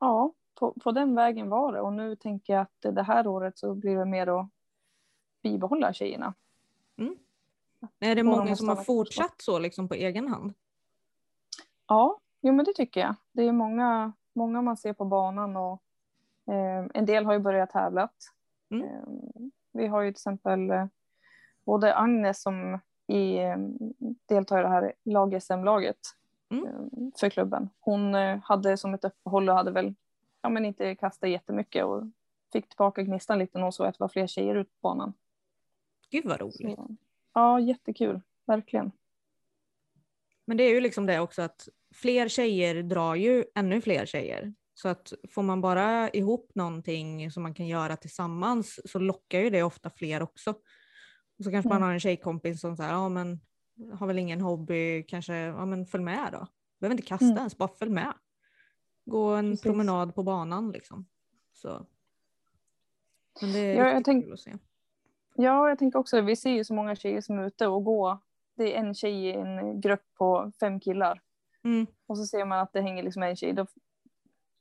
ja, 0.00 0.32
på, 0.54 0.72
på 0.72 0.92
den 0.92 1.14
vägen 1.14 1.48
var 1.48 1.72
det. 1.72 1.80
Och 1.80 1.92
nu 1.92 2.16
tänker 2.16 2.52
jag 2.52 2.62
att 2.62 2.94
det 2.94 3.02
här 3.02 3.26
året 3.26 3.58
så 3.58 3.74
blir 3.74 3.96
det 3.96 4.04
mer 4.04 4.40
att 4.40 4.48
bibehålla 5.42 5.92
tjejerna. 5.92 6.34
Är 8.00 8.14
det 8.14 8.22
många 8.22 8.56
som 8.56 8.68
har 8.68 8.76
fortsatt 8.76 9.34
så 9.42 9.58
liksom 9.58 9.88
på 9.88 9.94
egen 9.94 10.28
hand? 10.28 10.54
Ja, 11.88 12.18
jo 12.40 12.52
men 12.52 12.64
det 12.64 12.72
tycker 12.74 13.00
jag. 13.00 13.14
Det 13.32 13.42
är 13.42 13.52
många, 13.52 14.12
många 14.34 14.62
man 14.62 14.76
ser 14.76 14.92
på 14.92 15.04
banan 15.04 15.56
och 15.56 15.82
eh, 16.52 16.86
en 16.94 17.06
del 17.06 17.24
har 17.24 17.32
ju 17.32 17.38
börjat 17.38 17.70
tävlat. 17.70 18.14
Mm. 18.70 18.86
Eh, 18.86 19.02
vi 19.72 19.86
har 19.86 20.02
ju 20.02 20.10
till 20.10 20.18
exempel 20.18 20.70
eh, 20.70 20.86
både 21.64 21.96
Agnes 21.96 22.42
som 22.42 22.80
i, 23.06 23.36
eh, 23.36 23.56
deltar 24.28 24.58
i 24.58 24.62
det 24.62 24.68
här 24.68 24.92
lag-SM-laget 25.04 25.98
Mm. 26.48 26.66
eh, 26.66 26.72
för 27.20 27.30
klubben. 27.30 27.68
Hon 27.80 28.14
eh, 28.14 28.38
hade 28.42 28.76
som 28.76 28.94
ett 28.94 29.04
uppehåll 29.04 29.48
och 29.48 29.54
hade 29.54 29.70
väl 29.70 29.94
ja, 30.42 30.48
men 30.48 30.64
inte 30.64 30.94
kastat 30.94 31.30
jättemycket 31.30 31.84
och 31.84 32.02
fick 32.52 32.68
tillbaka 32.68 33.02
gnistan 33.02 33.38
lite 33.38 33.58
när 33.58 33.62
hon 33.62 33.72
såg 33.72 33.86
att 33.86 33.94
det 33.98 34.04
var 34.04 34.08
fler 34.08 34.26
tjejer 34.26 34.54
ute 34.54 34.70
på 34.70 34.88
banan. 34.88 35.12
Gud 36.10 36.24
vad 36.24 36.40
roligt. 36.40 36.76
Så, 36.76 36.96
ja, 37.34 37.60
jättekul, 37.60 38.20
verkligen. 38.46 38.92
Men 40.44 40.56
det 40.56 40.64
är 40.64 40.70
ju 40.74 40.80
liksom 40.80 41.06
det 41.06 41.20
också 41.20 41.42
att 41.42 41.68
fler 41.94 42.28
tjejer 42.28 42.82
drar 42.82 43.14
ju 43.14 43.44
ännu 43.54 43.80
fler 43.80 44.06
tjejer. 44.06 44.54
Så 44.74 44.88
att 44.88 45.12
får 45.30 45.42
man 45.42 45.60
bara 45.60 46.10
ihop 46.10 46.50
någonting 46.54 47.30
som 47.30 47.42
man 47.42 47.54
kan 47.54 47.66
göra 47.66 47.96
tillsammans 47.96 48.80
så 48.90 48.98
lockar 48.98 49.40
ju 49.40 49.50
det 49.50 49.62
ofta 49.62 49.90
fler 49.90 50.22
också. 50.22 50.50
Och 51.38 51.44
så 51.44 51.50
kanske 51.50 51.68
man 51.68 51.76
Mm. 51.76 51.86
har 51.86 51.92
en 51.94 52.00
tjejkompis 52.00 52.60
som 52.60 52.76
säger, 52.76 52.90
ja 52.92 53.08
men 53.08 53.40
har 53.94 54.06
väl 54.06 54.18
ingen 54.18 54.40
hobby, 54.40 55.02
kanske, 55.02 55.34
ja 55.34 55.66
men 55.66 55.86
följ 55.86 56.04
med 56.04 56.28
då. 56.32 56.46
Behöver 56.80 56.94
inte 56.94 57.06
kasta 57.08 57.24
Mm. 57.24 57.36
ens, 57.38 57.56
bara 57.58 57.68
följ 57.68 57.90
med. 57.90 58.12
Gå 59.04 59.28
en 59.34 59.50
Precis. 59.50 59.62
promenad 59.62 60.14
på 60.14 60.22
banan 60.22 60.72
liksom. 60.72 61.06
Så. 61.52 61.86
Men 63.40 63.52
det 63.52 63.58
är 63.58 63.74
Ja, 63.74 63.88
jag 63.92 64.04
tänk- 64.04 64.24
kul 64.24 64.32
att 64.32 64.40
se. 64.40 64.56
Ja, 65.38 65.68
jag 65.68 65.78
tänker 65.78 65.98
också, 65.98 66.20
vi 66.20 66.36
ser 66.36 66.50
ju 66.50 66.64
så 66.64 66.74
många 66.74 66.96
tjejer 66.96 67.20
som 67.20 67.38
är 67.38 67.46
ute 67.46 67.66
och 67.66 67.84
går. 67.84 68.18
Det 68.56 68.76
är 68.76 68.80
en 68.80 68.94
tjej 68.94 69.26
i 69.26 69.32
en 69.32 69.80
grupp 69.80 70.04
på 70.18 70.52
fem 70.60 70.80
killar. 70.80 71.20
Mm. 71.64 71.86
Och 72.06 72.18
så 72.18 72.24
ser 72.24 72.44
man 72.44 72.58
att 72.58 72.72
det 72.72 72.80
hänger 72.80 73.02
liksom 73.02 73.22
en 73.22 73.36
tjej. 73.36 73.52
Då, 73.52 73.66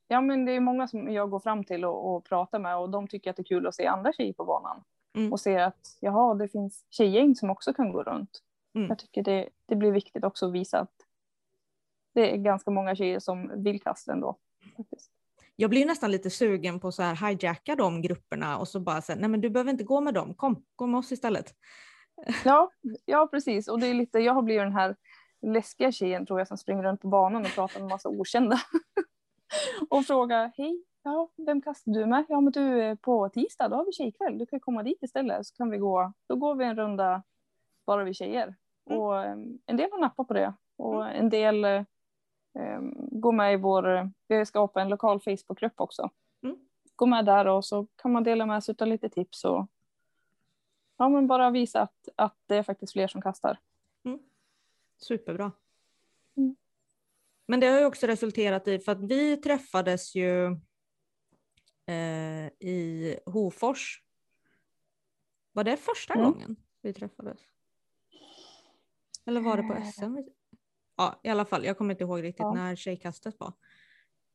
ja, 0.08 0.22
men 0.22 0.46
det 0.46 0.52
är 0.52 0.60
många 0.60 0.88
som 0.88 1.14
jag 1.14 1.30
går 1.30 1.40
fram 1.40 1.64
till 1.64 1.86
och, 1.86 2.16
och 2.16 2.26
pratar 2.26 2.60
med 2.60 2.78
och 2.78 2.90
de 2.90 3.08
tycker 3.08 3.30
att 3.30 3.36
det 3.36 3.42
är 3.42 3.44
kul 3.44 3.68
att 3.68 3.76
se 3.76 3.86
andra 3.86 4.14
tjejer 4.14 4.34
på 4.34 4.46
banan. 4.46 4.84
Mm. 5.16 5.34
Och 5.34 5.40
se 5.40 5.58
att 5.58 5.98
jaha, 6.00 6.34
det 6.34 6.48
finns 6.48 6.86
tjejgäng 6.90 7.36
som 7.36 7.50
också 7.50 7.74
kan 7.74 7.92
gå 7.92 8.04
runt. 8.04 8.42
Mm. 8.76 8.88
Jag 8.90 9.00
tycker 9.00 9.24
det, 9.24 9.50
det 9.66 9.76
blir 9.76 9.92
viktigt 9.92 10.24
också 10.24 10.46
att 10.46 10.54
visa 10.54 10.80
att 10.80 10.96
det 12.14 12.34
är 12.34 12.38
ganska 12.38 12.72
många 12.72 12.96
tjejer 12.96 13.20
som 13.20 13.64
vill 13.64 13.82
kasta 13.82 14.12
ändå. 14.12 14.38
Faktiskt. 14.78 15.12
Jag 15.56 15.70
blir 15.70 15.86
nästan 15.86 16.12
lite 16.12 16.30
sugen 16.30 16.80
på 16.80 16.92
så 16.92 17.04
här 17.04 17.28
hijacka 17.28 17.76
de 17.76 18.02
grupperna 18.02 18.58
och 18.58 18.68
så 18.68 18.80
bara 18.80 19.02
säga, 19.02 19.20
nej 19.20 19.30
men 19.30 19.42
du 19.42 19.50
behöver 19.50 19.72
inte 19.72 19.84
gå 19.84 20.02
med 20.02 20.14
dem, 20.14 20.34
kom, 20.34 20.64
gå 20.76 20.88
med 20.88 20.98
oss 20.98 21.12
istället. 21.12 21.54
Ja, 22.46 22.72
ja, 23.06 23.28
precis. 23.32 23.68
Och 23.68 23.80
det 23.80 23.88
är 23.88 23.94
lite, 23.94 24.20
jag 24.20 24.34
har 24.34 24.42
blivit 24.42 24.64
den 24.64 24.74
här 24.74 24.96
läskiga 25.42 25.92
tjejen 25.92 26.26
tror 26.26 26.40
jag 26.40 26.48
som 26.48 26.58
springer 26.58 26.84
runt 26.84 27.02
på 27.02 27.08
banan 27.08 27.46
och 27.46 27.52
pratar 27.56 27.80
med 27.80 27.90
massa 27.90 28.10
okända. 28.10 28.60
och 29.90 30.06
frågar, 30.06 30.52
hej, 30.58 30.84
ja, 31.04 31.30
vem 31.38 31.62
kastar 31.62 31.92
du 31.92 32.06
med? 32.06 32.26
Ja, 32.30 32.42
men 32.42 32.52
du, 32.52 32.82
eh, 32.82 32.96
på 32.96 33.30
tisdag 33.30 33.68
då 33.68 33.76
har 33.76 33.86
vi 33.86 33.92
tjejkväll, 33.92 34.38
du 34.38 34.46
kan 34.46 34.60
komma 34.60 34.84
dit 34.84 35.04
istället 35.04 35.48
så 35.48 35.56
kan 35.56 35.70
vi 35.70 35.78
gå, 35.78 36.14
då 36.28 36.36
går 36.36 36.56
vi 36.56 36.66
en 36.66 36.76
runda 36.76 37.24
bara 37.86 38.04
vi 38.04 38.14
tjejer. 38.14 38.56
Mm. 38.90 39.02
Och 39.02 39.24
eh, 39.24 39.38
en 39.66 39.78
del 39.78 39.92
har 39.92 40.00
nappat 40.00 40.28
på 40.28 40.34
det 40.34 40.54
och 40.78 41.10
en 41.10 41.30
del 41.30 41.86
eh, 42.56 42.64
eh, 42.64 42.80
går 42.96 43.32
med 43.32 43.54
i 43.54 43.58
vår, 43.58 44.12
vi 44.28 44.36
ska 44.36 44.46
skapa 44.46 44.82
en 44.82 44.90
lokal 44.90 45.20
Facebookgrupp 45.20 45.74
också. 45.82 46.10
Mm. 46.44 46.58
Gå 46.96 47.06
med 47.06 47.26
där 47.26 47.48
och 47.48 47.66
så 47.66 47.88
kan 47.96 48.12
man 48.12 48.24
dela 48.24 48.46
med 48.46 48.64
sig 48.64 48.76
av 48.80 48.88
lite 48.88 49.10
tips 49.10 49.46
och 49.46 49.68
ja, 50.98 51.10
men 51.10 51.28
bara 51.28 51.50
visa 51.50 51.82
att, 51.82 52.10
att 52.16 52.38
det 52.46 52.56
är 52.56 52.64
faktiskt 52.64 52.94
fler 52.94 53.08
som 53.08 53.22
kastar. 53.22 53.60
Superbra. 54.98 55.52
Men 57.48 57.60
det 57.60 57.68
har 57.68 57.80
ju 57.80 57.86
också 57.86 58.08
resulterat 58.08 58.68
i, 58.68 58.80
för 58.80 58.92
att 58.92 59.04
vi 59.04 59.38
träffades 59.38 60.16
ju 60.16 60.46
eh, 61.86 62.48
i 62.60 63.16
Hofors. 63.26 64.04
Var 65.52 65.64
det 65.64 65.78
första 65.78 66.14
Mm. 66.14 66.32
gången 66.32 66.56
vi 66.82 66.94
träffades? 66.94 67.40
Eller 69.26 69.42
var 69.42 69.58
det 69.58 69.64
på 69.64 69.74
Eh. 69.74 69.90
SM? 69.90 70.18
Ja, 70.96 71.20
i 71.24 71.30
alla 71.30 71.46
fall. 71.46 71.66
Jag 71.66 71.78
kommer 71.78 71.94
inte 71.94 72.04
ihåg 72.04 72.24
riktigt 72.24 72.40
Ja. 72.44 72.54
när 72.54 72.76
tjejkastet 72.76 73.40
var. 73.40 73.54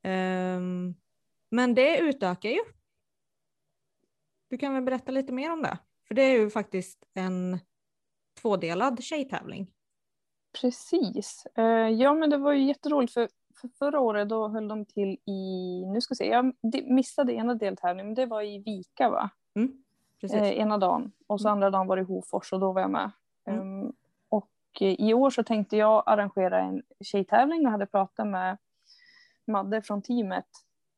Ehm, 0.03 0.95
men 1.51 1.75
det 1.75 1.99
utökar 1.99 2.49
ju. 2.49 2.61
Du 4.51 4.59
kan 4.59 4.75
väl 4.75 4.83
berätta 4.83 5.13
lite 5.13 5.33
mer 5.33 5.53
om 5.53 5.63
det? 5.63 5.79
För 6.09 6.15
det 6.15 6.23
är 6.23 6.39
ju 6.39 6.51
faktiskt 6.51 7.05
en 7.15 7.59
tvådelad 8.43 9.03
tjejtävling. 9.03 9.71
Precis. 10.61 11.47
Eh, 11.55 11.65
ja, 11.89 12.15
men 12.15 12.31
det 12.31 12.37
var 12.37 12.53
ju 12.53 12.65
jätteroligt 12.65 13.13
för, 13.13 13.29
för 13.61 13.69
förra 13.69 14.01
året 14.01 14.29
då 14.29 14.49
höll 14.49 14.69
de 14.69 14.85
till 14.85 15.19
i, 15.27 15.85
nu 15.87 16.01
ska 16.01 16.13
vi 16.13 16.17
se, 16.17 16.27
jag 16.29 16.53
de- 16.73 16.95
missade 16.95 17.33
ena 17.33 17.55
deltävlingen, 17.55 18.07
men 18.07 18.15
det 18.15 18.27
var 18.27 18.43
i 18.43 18.59
Vika 18.59 19.11
va? 19.11 19.31
Mm, 19.55 19.85
precis. 20.21 20.39
Eh, 20.39 20.59
ena 20.59 20.79
dagen 20.79 21.13
och 21.27 21.41
så 21.41 21.49
Mm. 21.49 21.53
andra 21.57 21.71
dagen 21.71 21.87
var 21.87 21.97
det 21.97 22.03
i 22.03 22.05
Hofors 22.05 22.53
och 22.53 22.61
då 22.61 22.73
var 22.73 22.81
jag 22.81 22.91
med. 22.91 23.11
Mm. 23.47 23.93
Och 24.71 24.83
i 24.83 25.15
år 25.15 25.31
så 25.31 25.43
tänkte 25.43 25.77
jag 25.77 26.03
arrangera 26.07 26.61
en 26.61 26.83
tjejtävling 27.01 27.67
och 27.67 27.73
hade 27.73 27.87
pratat 27.87 28.27
med 28.27 28.59
Madde 29.45 29.83
från 29.83 30.03
teamet 30.03 30.47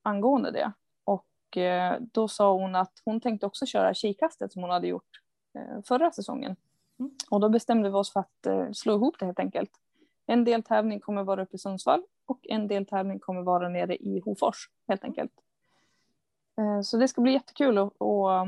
angående 0.03 0.51
det. 0.51 0.73
Och 1.05 1.57
eh, 1.57 2.01
då 2.01 2.29
sa 2.29 2.53
hon 2.53 2.75
att 2.75 2.93
hon 3.05 3.21
tänkte 3.21 3.47
också 3.47 3.67
köra 3.67 3.95
tjejkastet 3.95 4.53
som 4.53 4.63
hon 4.63 4.71
hade 4.71 4.87
gjort 4.87 5.21
eh, 5.55 5.83
förra 5.85 6.11
säsongen. 6.11 6.57
Mm. 6.99 7.13
Och 7.31 7.41
då 7.41 7.49
bestämde 7.49 7.89
vi 7.89 7.95
oss 7.95 8.13
för 8.13 8.21
att 8.21 8.47
eh, 8.47 8.71
slå 8.73 8.95
ihop 8.95 9.19
det 9.19 9.27
helt 9.27 9.39
enkelt. 9.39 9.71
En 10.27 10.45
deltävling 10.45 11.01
kommer 11.01 11.23
vara 11.23 11.43
uppe 11.43 11.57
i 11.57 11.59
Sundsvall 11.59 12.03
och 12.27 12.41
en 12.43 12.69
deltävling 12.69 13.19
kommer 13.19 13.43
vara 13.43 13.69
nere 13.69 13.97
i 13.97 14.21
Hofors 14.25 14.71
helt 14.89 15.05
enkelt. 15.05 15.33
Så 16.85 16.97
det 16.97 17.09
ska 17.09 17.21
bli 17.21 17.33
jättekul 17.33 17.79
och 17.79 18.47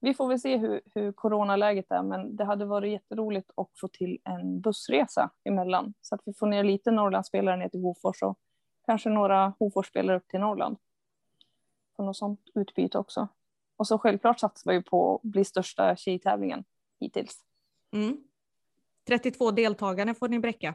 vi 0.00 0.14
får 0.14 0.28
väl 0.28 0.40
se 0.40 0.56
hur, 0.56 0.80
hur 0.94 1.12
coronaläget 1.12 1.90
är 1.90 2.02
men 2.02 2.36
det 2.36 2.44
hade 2.44 2.64
varit 2.64 2.92
jätteroligt 2.92 3.50
att 3.56 3.70
få 3.80 3.88
till 3.88 4.18
en 4.24 4.60
bussresa 4.60 5.30
emellan 5.44 5.94
så 6.00 6.14
att 6.14 6.20
vi 6.24 6.34
får 6.34 6.46
ner 6.46 6.64
lite 6.64 6.90
Norrlandsspelare 6.90 7.56
ner 7.56 7.68
till 7.68 7.80
Hofors 7.80 8.22
och 8.22 8.38
kanske 8.86 9.08
några 9.08 9.52
Hofors-spelare 9.58 10.16
upp 10.16 10.28
till 10.28 10.40
Norrland. 10.40 10.76
För 11.96 12.02
något 12.02 12.16
sånt 12.16 12.40
utbyte 12.54 12.98
också. 12.98 13.28
Och 13.76 13.86
så 13.86 13.98
självklart 13.98 14.40
satsar 14.40 14.72
vi 14.72 14.82
på 14.82 15.14
att 15.14 15.22
bli 15.22 15.44
största 15.44 15.96
tjejtävlingen 15.96 16.64
hittills. 17.00 17.44
Mm. 17.92 18.24
32 19.06 19.50
deltagare 19.50 20.14
får 20.14 20.28
ni 20.28 20.38
bräcka. 20.38 20.74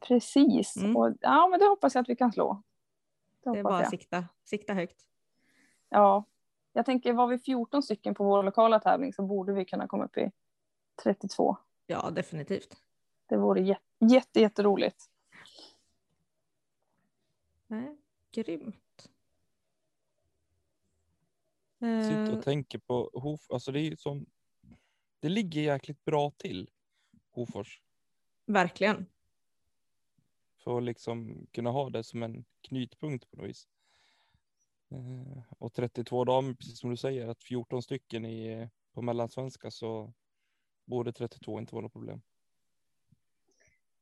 Precis. 0.00 0.76
Mm. 0.76 0.96
Och, 0.96 1.12
ja, 1.20 1.48
men 1.48 1.60
det 1.60 1.66
hoppas 1.66 1.94
jag 1.94 2.02
att 2.02 2.08
vi 2.08 2.16
kan 2.16 2.32
slå. 2.32 2.62
Det 3.44 3.50
Det 3.52 3.58
är 3.58 3.62
bara 3.62 3.78
att 3.78 3.90
sikta, 3.90 4.24
sikta 4.44 4.74
högt. 4.74 5.04
Ja, 5.88 6.24
jag 6.72 6.86
tänker 6.86 7.12
var 7.12 7.26
vi 7.26 7.38
14 7.38 7.82
stycken 7.82 8.14
på 8.14 8.24
vår 8.24 8.42
lokala 8.42 8.80
tävling 8.80 9.12
så 9.12 9.22
borde 9.22 9.52
vi 9.52 9.64
kunna 9.64 9.88
komma 9.88 10.04
upp 10.04 10.16
i 10.16 10.30
32. 11.02 11.56
Ja, 11.86 12.10
definitivt. 12.10 12.76
Det 13.26 13.36
vore 13.36 13.60
jätte, 13.60 13.84
jätte, 13.98 14.40
jätteroligt. 14.40 15.10
Nej, 17.66 17.96
grymt. 18.32 19.10
Sitter 21.78 22.32
Eh, 22.32 22.38
och 22.38 22.44
tänker 22.44 22.78
på 22.78 23.10
Hof, 23.12 23.50
alltså 23.50 23.72
det 23.72 23.80
är 23.80 23.90
ju 23.90 23.96
som. 23.96 24.26
Det 25.20 25.28
ligger 25.28 25.60
jäkligt 25.60 26.04
bra 26.04 26.30
till 26.30 26.70
Hofors 27.30 27.82
verkligen. 28.46 29.06
för 30.56 30.78
att 30.78 30.82
liksom 30.84 31.46
kunna 31.52 31.70
ha 31.70 31.90
det 31.90 32.04
som 32.04 32.22
en 32.22 32.44
knytpunkt 32.60 33.30
på 33.30 33.36
något 33.36 33.48
vis. 33.48 33.68
Eh, 34.90 35.42
och 35.58 35.72
32 35.72 36.24
damer, 36.24 36.54
precis 36.54 36.80
som 36.80 36.90
du 36.90 36.96
säger, 36.96 37.28
att 37.28 37.42
14 37.42 37.82
stycken 37.82 38.24
i, 38.24 38.68
på 38.94 39.02
mellansvenska 39.02 39.70
så 39.70 40.12
borde 40.86 41.12
32 41.12 41.58
inte 41.58 41.74
vara 41.74 41.82
något 41.82 41.92
problem. 41.92 42.20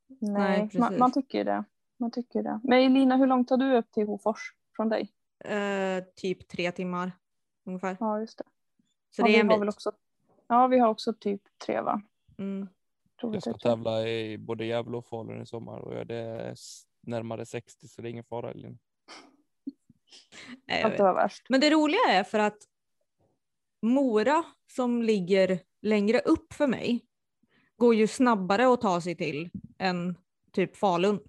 Nej, 0.07 0.61
precis. 0.61 0.79
man, 0.79 0.97
man 0.97 1.11
tycker 1.11 1.45
det. 1.45 1.63
Man 1.97 2.11
tycker 2.11 2.43
det. 2.43 2.59
Men 2.63 2.79
Elina, 2.79 3.17
hur 3.17 3.27
långt 3.27 3.47
tar 3.47 3.57
du 3.57 3.77
upp 3.77 3.91
till 3.91 4.07
Hofors 4.07 4.53
från 4.75 4.89
dig? 4.89 5.13
Eh, 5.39 6.03
typ 6.15 6.47
tre 6.47 6.71
timmar 6.71 7.11
ungefär. 7.63 7.97
Ja, 7.99 8.19
just 8.19 8.37
det. 8.37 8.43
Så 9.09 9.21
ja, 9.21 9.25
det 9.25 9.31
är 9.31 9.33
vi 9.33 9.39
en 9.39 9.47
har 9.47 9.55
bit. 9.55 9.61
väl 9.61 9.69
också, 9.69 9.91
ja, 10.47 10.67
vi 10.67 10.79
har 10.79 10.89
också 10.89 11.13
typ 11.13 11.41
tre 11.65 11.81
va? 11.81 12.01
Mm. 12.37 12.67
Tror 13.19 13.29
vi 13.29 13.35
Jag 13.35 13.43
ska 13.43 13.53
typ 13.53 13.61
tävla 13.61 14.07
i 14.07 14.37
både 14.37 14.65
Gävle 14.65 14.97
och 14.97 15.05
Falun 15.05 15.41
i 15.41 15.45
sommar 15.45 15.79
och 15.79 15.95
jag 15.95 16.11
är 16.11 16.55
närmare 17.01 17.45
60 17.45 17.87
så 17.87 18.01
det 18.01 18.07
är 18.07 18.11
ingen 18.11 18.23
fara. 18.23 18.51
Elin. 18.51 18.79
Det 20.65 20.99
var 20.99 21.13
värst. 21.13 21.45
Men 21.49 21.61
det 21.61 21.69
roliga 21.69 21.99
är 22.09 22.23
för 22.23 22.39
att 22.39 22.57
Mora 23.81 24.43
som 24.67 25.01
ligger 25.03 25.59
längre 25.81 26.19
upp 26.19 26.53
för 26.53 26.67
mig 26.67 27.05
går 27.77 27.95
ju 27.95 28.07
snabbare 28.07 28.73
att 28.73 28.81
ta 28.81 29.01
sig 29.01 29.15
till 29.15 29.49
än 29.77 30.17
typ 30.51 30.77
Falun. 30.77 31.19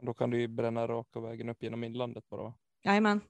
Då 0.00 0.14
kan 0.14 0.30
du 0.30 0.40
ju 0.40 0.48
bränna 0.48 0.88
raka 0.88 1.20
vägen 1.20 1.48
upp 1.48 1.62
genom 1.62 1.84
inlandet 1.84 2.28
bara. 2.28 2.42
va? 2.42 2.54
Jajamän, 2.82 3.20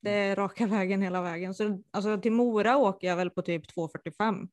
det 0.00 0.10
är 0.10 0.36
raka 0.36 0.66
vägen 0.66 1.02
hela 1.02 1.22
vägen. 1.22 1.54
Så 1.54 1.82
alltså, 1.90 2.20
till 2.20 2.32
Mora 2.32 2.76
åker 2.76 3.08
jag 3.08 3.16
väl 3.16 3.30
på 3.30 3.42
typ 3.42 3.66
2.45. 3.76 4.48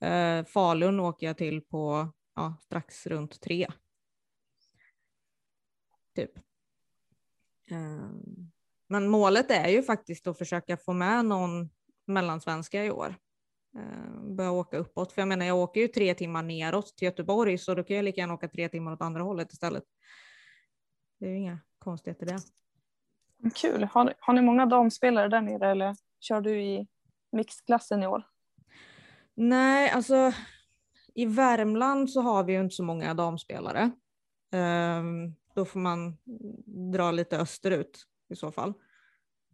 Eh, 0.00 0.44
Falun 0.44 1.00
åker 1.00 1.26
jag 1.26 1.38
till 1.38 1.60
på 1.62 2.12
ja, 2.34 2.56
strax 2.60 3.06
runt 3.06 3.40
3. 3.40 3.66
Typ. 6.14 6.38
Eh, 7.70 8.10
men 8.90 9.08
målet 9.08 9.50
är 9.50 9.68
ju 9.68 9.82
faktiskt 9.82 10.26
att 10.26 10.38
försöka 10.38 10.76
få 10.76 10.92
med 10.92 11.24
någon 11.24 11.70
mellansvenska 12.06 12.84
i 12.84 12.90
år. 12.90 13.14
Eh, 13.78 14.34
börja 14.36 14.50
åka 14.50 14.76
uppåt. 14.76 15.12
För 15.12 15.22
jag 15.22 15.28
menar, 15.28 15.46
jag 15.46 15.58
åker 15.58 15.80
ju 15.80 15.88
tre 15.88 16.14
timmar 16.14 16.42
neråt 16.42 16.96
till 16.96 17.06
Göteborg 17.06 17.58
så 17.58 17.74
då 17.74 17.84
kan 17.84 17.96
jag 17.96 18.04
lika 18.04 18.20
gärna 18.20 18.34
åka 18.34 18.48
tre 18.48 18.68
timmar 18.68 18.92
åt 18.92 19.02
andra 19.02 19.22
hållet 19.22 19.52
istället. 19.52 19.84
Det 21.20 21.26
är 21.26 21.30
ju 21.30 21.36
inga 21.36 21.58
konstigheter 21.78 22.26
det. 22.26 22.38
Kul. 23.54 23.84
Har, 23.84 24.14
har 24.20 24.34
ni 24.34 24.42
många 24.42 24.66
damspelare 24.66 25.28
där 25.28 25.40
nere 25.40 25.70
eller 25.70 25.96
kör 26.20 26.40
du 26.40 26.62
i 26.62 26.86
mixklassen 27.32 28.02
i 28.02 28.06
år? 28.06 28.22
Nej, 29.34 29.90
alltså 29.90 30.32
i 31.14 31.26
Värmland 31.26 32.10
så 32.10 32.20
har 32.20 32.44
vi 32.44 32.52
ju 32.52 32.60
inte 32.60 32.74
så 32.74 32.82
många 32.82 33.14
damspelare. 33.14 33.90
Ehm, 34.52 35.34
då 35.54 35.64
får 35.64 35.80
man 35.80 36.16
dra 36.92 37.10
lite 37.10 37.38
österut 37.38 38.06
i 38.30 38.36
så 38.36 38.52
fall. 38.52 38.74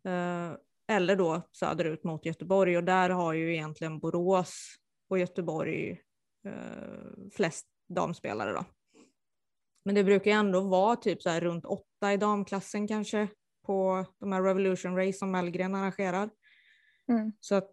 Eh, 0.05 0.53
eller 0.89 1.17
då 1.17 1.43
söderut 1.53 2.05
mot 2.05 2.27
Göteborg 2.27 2.77
och 2.77 2.85
där 2.85 3.11
har 3.11 3.33
ju 3.33 3.53
egentligen 3.55 3.99
Borås 3.99 4.77
och 5.09 5.19
Göteborg 5.19 5.91
eh, 6.45 7.31
flest 7.33 7.67
damspelare 7.89 8.53
då. 8.53 8.65
Men 9.85 9.95
det 9.95 10.05
brukar 10.05 10.31
ju 10.31 10.37
ändå 10.37 10.61
vara 10.61 10.97
typ 10.97 11.23
så 11.23 11.31
här 11.31 11.41
runt 11.41 11.65
åtta 11.65 12.13
i 12.13 12.17
damklassen 12.17 12.89
kanske 12.89 13.29
på 13.67 14.07
de 14.19 14.33
här 14.33 14.43
Revolution 14.43 14.97
Race 14.97 15.19
som 15.19 15.31
Mellgren 15.31 15.75
arrangerar. 15.75 16.31
Mm. 17.09 17.33
Så 17.41 17.55
att 17.55 17.73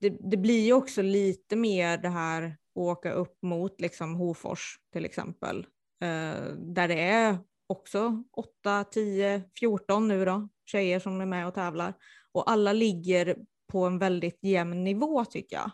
det, 0.00 0.10
det 0.30 0.36
blir 0.36 0.66
ju 0.66 0.72
också 0.72 1.02
lite 1.02 1.56
mer 1.56 1.98
det 1.98 2.08
här 2.08 2.42
att 2.42 2.56
åka 2.74 3.12
upp 3.12 3.42
mot 3.42 3.80
liksom 3.80 4.14
Hofors 4.14 4.78
till 4.92 5.04
exempel. 5.04 5.66
Eh, 6.00 6.42
där 6.56 6.88
det 6.88 7.00
är 7.00 7.38
också 7.70 8.24
8, 8.32 8.84
10, 8.84 9.42
14 9.58 10.08
nu 10.08 10.24
då, 10.24 10.48
tjejer 10.64 10.98
som 10.98 11.20
är 11.20 11.26
med 11.26 11.46
och 11.46 11.54
tävlar. 11.54 11.94
Och 12.32 12.50
alla 12.50 12.72
ligger 12.72 13.36
på 13.66 13.84
en 13.84 13.98
väldigt 13.98 14.38
jämn 14.42 14.84
nivå 14.84 15.24
tycker 15.24 15.56
jag. 15.56 15.70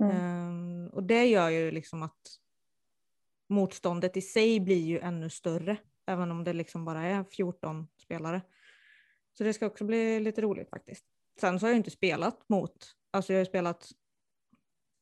Mm. 0.00 0.86
Eh, 0.86 0.92
och 0.92 1.02
det 1.02 1.26
gör 1.26 1.48
ju 1.48 1.70
liksom 1.70 2.02
att 2.02 2.20
motståndet 3.48 4.16
i 4.16 4.22
sig 4.22 4.60
blir 4.60 4.86
ju 4.86 4.98
ännu 4.98 5.30
större. 5.30 5.76
Även 6.06 6.30
om 6.30 6.44
det 6.44 6.52
liksom 6.52 6.84
bara 6.84 7.02
är 7.02 7.24
14 7.24 7.88
spelare. 8.02 8.42
Så 9.38 9.44
det 9.44 9.52
ska 9.52 9.66
också 9.66 9.84
bli 9.84 10.20
lite 10.20 10.40
roligt 10.40 10.70
faktiskt. 10.70 11.04
Sen 11.40 11.60
så 11.60 11.66
har 11.66 11.70
jag 11.70 11.76
inte 11.76 11.90
spelat 11.90 12.48
mot, 12.48 12.94
alltså 13.10 13.32
jag 13.32 13.40
har 13.40 13.44
spelat 13.44 13.90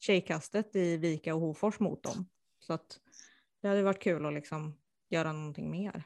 tjejkastet 0.00 0.76
i 0.76 0.96
Vika 0.96 1.34
och 1.34 1.40
Hofors 1.40 1.80
mot 1.80 2.02
dem. 2.02 2.28
Så 2.58 2.72
att 2.72 3.00
det 3.62 3.68
hade 3.68 3.82
varit 3.82 4.02
kul 4.02 4.26
att 4.26 4.34
liksom 4.34 4.78
göra 5.08 5.32
någonting 5.32 5.70
mer. 5.70 6.02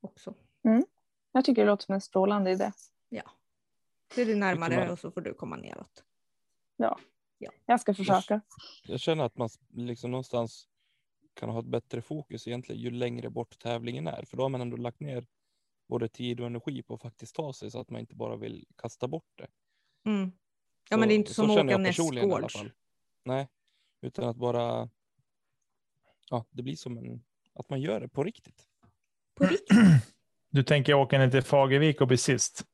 Också. 0.00 0.34
Jag 1.32 1.44
tycker 1.44 1.62
det 1.62 1.70
låter 1.70 1.84
som 1.84 1.94
en 1.94 2.00
strålande 2.00 2.50
idé. 2.50 2.72
Ja. 3.08 3.30
Så 4.14 4.20
är 4.20 4.26
du 4.26 4.34
närmare 4.34 4.76
man- 4.76 4.90
och 4.90 4.98
så 4.98 5.10
får 5.10 5.20
du 5.20 5.34
komma 5.34 5.56
neråt. 5.56 6.02
Jag 7.66 7.80
ska 7.80 7.94
försöka. 7.94 8.40
Jag 8.84 9.00
känner 9.00 9.24
att 9.24 9.36
man 9.36 9.48
liksom 9.68 10.10
någonstans 10.10 10.68
kan 11.34 11.48
ha 11.48 11.60
ett 11.60 11.66
bättre 11.66 12.02
fokus 12.02 12.46
egentligen 12.46 12.80
ju 12.82 12.90
längre 12.90 13.30
bort 13.30 13.58
tävlingen 13.58 14.06
är. 14.06 14.24
För 14.24 14.36
då 14.36 14.42
har 14.42 14.48
man 14.48 14.60
ändå 14.60 14.76
lagt 14.76 15.00
ner 15.00 15.26
både 15.86 16.08
tid 16.08 16.40
och 16.40 16.46
energi 16.46 16.82
på 16.82 16.94
att 16.94 17.02
faktiskt 17.02 17.34
ta 17.34 17.52
sig 17.52 17.70
så 17.70 17.80
att 17.80 17.90
man 17.90 18.00
inte 18.00 18.14
bara 18.14 18.36
vill 18.36 18.66
kasta 18.76 19.08
bort 19.08 19.30
det. 19.34 19.48
Mm. 20.04 20.32
Ja 20.90 20.94
Så- 20.96 20.98
men 21.00 21.08
det 21.08 21.14
är 21.14 21.16
inte 21.16 21.34
som 21.34 21.50
att 21.50 21.58
åka 21.58 21.70
jag 21.70 21.80
nästgårds. 21.80 22.62
Nej, 23.24 23.48
utan 24.00 24.24
att 24.28 24.36
bara. 24.36 24.88
Ja, 26.30 26.44
det 26.50 26.62
blir 26.62 26.76
som 26.76 26.98
en 26.98 27.24
Att 27.56 27.70
man 27.70 27.80
gör 27.80 28.00
det 28.00 28.08
på 28.08 28.24
riktigt. 28.24 28.62
På 29.34 29.44
riktigt. 29.46 29.76
Du 30.50 30.62
tänker 30.62 30.94
åka 30.94 31.18
ner 31.18 31.30
till 31.30 31.42
Fagervik 31.42 32.00
och 32.00 32.06
bli 32.08 32.16
sist? 32.16 32.64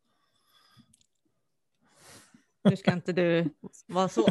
Nu 2.64 2.76
ska 2.76 2.92
inte 2.92 3.12
du 3.12 3.48
vara 3.86 4.08
så. 4.08 4.26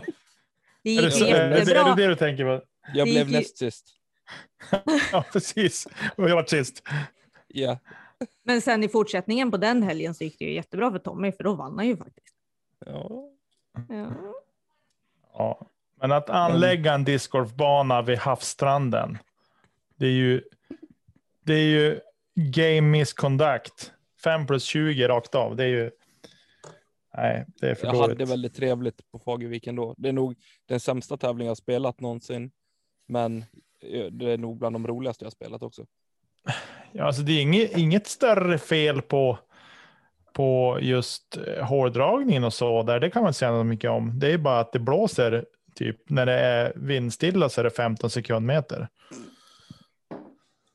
Det 0.83 0.89
Är 0.91 1.01
det, 1.01 1.07
gick 1.07 1.13
så, 1.17 1.25
är, 1.25 1.33
det, 1.33 1.37
är 1.39 1.49
det 1.49 1.57
jättebra. 1.59 1.95
det 1.95 2.07
du 2.07 2.15
tänker 2.15 2.43
på? 2.43 2.65
Jag 2.93 3.07
Det 3.07 3.11
blev 3.11 3.27
ju- 3.29 3.37
näst 3.37 3.57
sist. 3.57 3.97
Ja, 5.11 5.25
precis. 5.33 5.87
Och 6.17 6.29
jag 6.29 6.35
var 6.35 6.43
sist. 6.45 6.83
Ja, 7.47 7.77
Men 8.43 8.61
sen 8.61 8.83
i 8.83 8.89
fortsättningen 8.89 9.51
på 9.51 9.57
den 9.57 9.83
helgen 9.83 10.13
så 10.15 10.23
gick 10.23 10.39
det 10.39 10.45
ju 10.45 10.53
jättebra 10.53 10.91
för 10.91 10.99
Tommy 10.99 11.31
för 11.31 11.43
då 11.43 11.53
vann 11.53 11.77
han 11.77 11.87
ju 11.87 11.97
faktiskt. 11.97 12.35
ja. 12.85 13.27
Ja. 13.89 14.11
Ja. 15.33 15.65
Men 15.95 16.11
att 16.11 16.29
anlägga 16.29 16.93
en 16.93 17.03
discgolfbana 17.03 18.01
vid 18.01 18.17
havsstranden. 18.19 19.17
Det 20.01 20.07
är 20.07 20.11
ju, 20.11 20.41
det 21.45 21.53
är 21.53 21.65
ju 21.65 21.99
game 22.35 22.81
misconduct. 22.81 23.91
5 24.23 24.47
plus 24.47 24.63
20 24.63 25.07
rakt 25.07 25.35
av. 25.35 25.55
Det 25.55 25.63
är 25.63 25.67
ju. 25.67 25.91
Nej, 27.17 27.45
det 27.59 27.69
är 27.69 27.75
för 27.75 27.87
Jag 27.87 27.95
dåligt. 27.95 28.19
hade 28.19 28.25
väldigt 28.25 28.55
trevligt 28.55 29.11
på 29.11 29.19
Fagervik 29.19 29.67
ändå. 29.67 29.95
Det 29.97 30.09
är 30.09 30.13
nog 30.13 30.35
den 30.65 30.79
sämsta 30.79 31.17
tävling 31.17 31.47
jag 31.47 31.57
spelat 31.57 31.99
någonsin. 31.99 32.51
Men 33.07 33.37
eh, 33.81 34.05
det 34.11 34.31
är 34.31 34.37
nog 34.37 34.57
bland 34.57 34.75
de 34.75 34.87
roligaste 34.87 35.25
jag 35.25 35.31
spelat 35.31 35.63
också. 35.63 35.85
Ja, 36.91 37.03
alltså 37.03 37.21
det 37.21 37.31
är 37.31 37.41
inget, 37.41 37.77
inget 37.77 38.07
större 38.07 38.57
fel 38.57 39.01
på, 39.01 39.39
på 40.33 40.77
just 40.81 41.37
eh, 41.37 41.65
hårdragningen 41.65 42.43
och 42.43 42.53
så 42.53 42.83
där. 42.83 42.99
Det 42.99 43.09
kan 43.09 43.21
man 43.21 43.29
inte 43.29 43.39
säga 43.39 43.51
något 43.51 43.65
mycket 43.65 43.89
om. 43.89 44.19
Det 44.19 44.33
är 44.33 44.37
bara 44.37 44.59
att 44.59 44.71
det 44.71 44.79
blåser 44.79 45.45
typ 45.75 46.09
när 46.09 46.25
det 46.25 46.39
är 46.39 46.73
vindstilla 46.75 47.49
så 47.49 47.61
är 47.61 47.63
det 47.63 47.69
15 47.71 48.09
sekundmeter. 48.09 48.87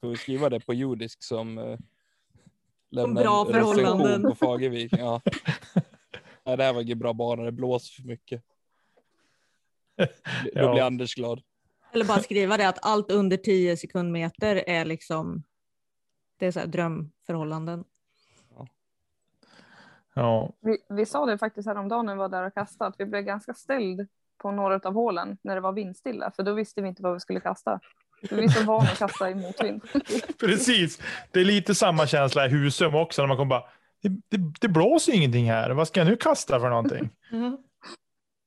Får 0.06 0.10
vi 0.10 0.16
skriva 0.16 0.48
det 0.48 0.60
på 0.60 0.74
judisk 0.74 1.22
som 1.22 1.58
eh, 1.58 1.78
lämnar 2.90 3.22
bra 3.22 3.40
en 3.40 3.46
recension 3.46 3.74
förhållanden. 3.74 4.22
på 4.22 4.34
Fagervik. 4.34 4.92
Ja. 4.98 5.20
Nej, 6.44 6.56
det 6.56 6.64
här 6.64 6.72
var 6.72 6.82
ingen 6.82 6.98
bra 6.98 7.12
bana, 7.12 7.42
det 7.42 7.52
blåser 7.52 8.02
för 8.02 8.08
mycket. 8.08 8.42
Då 9.96 10.06
Ja. 10.52 10.72
blir 10.72 10.82
Anders 10.82 11.14
glad. 11.14 11.42
Eller 11.92 12.04
bara 12.04 12.18
skriva 12.18 12.56
det 12.56 12.68
att 12.68 12.78
allt 12.86 13.10
under 13.10 13.36
10 13.36 13.76
sekundmeter 13.76 14.64
är 14.66 14.84
liksom 14.84 15.42
det 16.36 16.46
är 16.46 16.52
så 16.52 16.60
här 16.60 16.66
drömförhållanden. 16.66 17.84
Ja, 20.14 20.52
Vi, 20.60 20.78
vi 20.88 21.06
sa 21.06 21.26
det 21.26 21.38
faktiskt 21.38 21.68
häromdagen 21.68 22.06
när 22.06 22.14
vi 22.14 22.18
var 22.18 22.28
där 22.28 22.46
och 22.46 22.54
kastade, 22.54 22.88
att 22.88 23.00
vi 23.00 23.04
blev 23.06 23.22
ganska 23.22 23.54
ställd 23.54 24.08
på 24.38 24.50
några 24.50 24.80
av 24.84 24.94
hålen 24.94 25.38
när 25.42 25.54
det 25.54 25.60
var 25.60 25.72
vindstilla, 25.72 26.30
för 26.30 26.42
då 26.42 26.52
visste 26.52 26.82
vi 26.82 26.88
inte 26.88 27.02
vad 27.02 27.14
vi 27.14 27.20
skulle 27.20 27.40
kasta. 27.40 27.80
Vi 28.20 28.44
är 28.44 28.48
så 28.48 28.64
vana 28.64 28.90
att 28.90 28.98
kasta 28.98 29.30
i 29.30 29.34
motvind. 29.34 29.82
precis. 30.38 31.00
Det 31.30 31.40
är 31.40 31.44
lite 31.44 31.74
samma 31.74 32.06
känsla 32.06 32.46
i 32.46 32.48
Husum 32.48 32.94
också. 32.94 33.22
När 33.22 33.26
man 33.26 33.36
kommer 33.36 33.50
bara, 33.50 33.64
det, 34.02 34.08
det, 34.08 34.52
det 34.60 34.68
blåser 34.68 35.12
ingenting 35.12 35.50
här. 35.50 35.70
Vad 35.70 35.88
ska 35.88 36.00
jag 36.00 36.08
nu 36.08 36.16
kasta 36.16 36.60
för 36.60 36.70
någonting? 36.70 37.10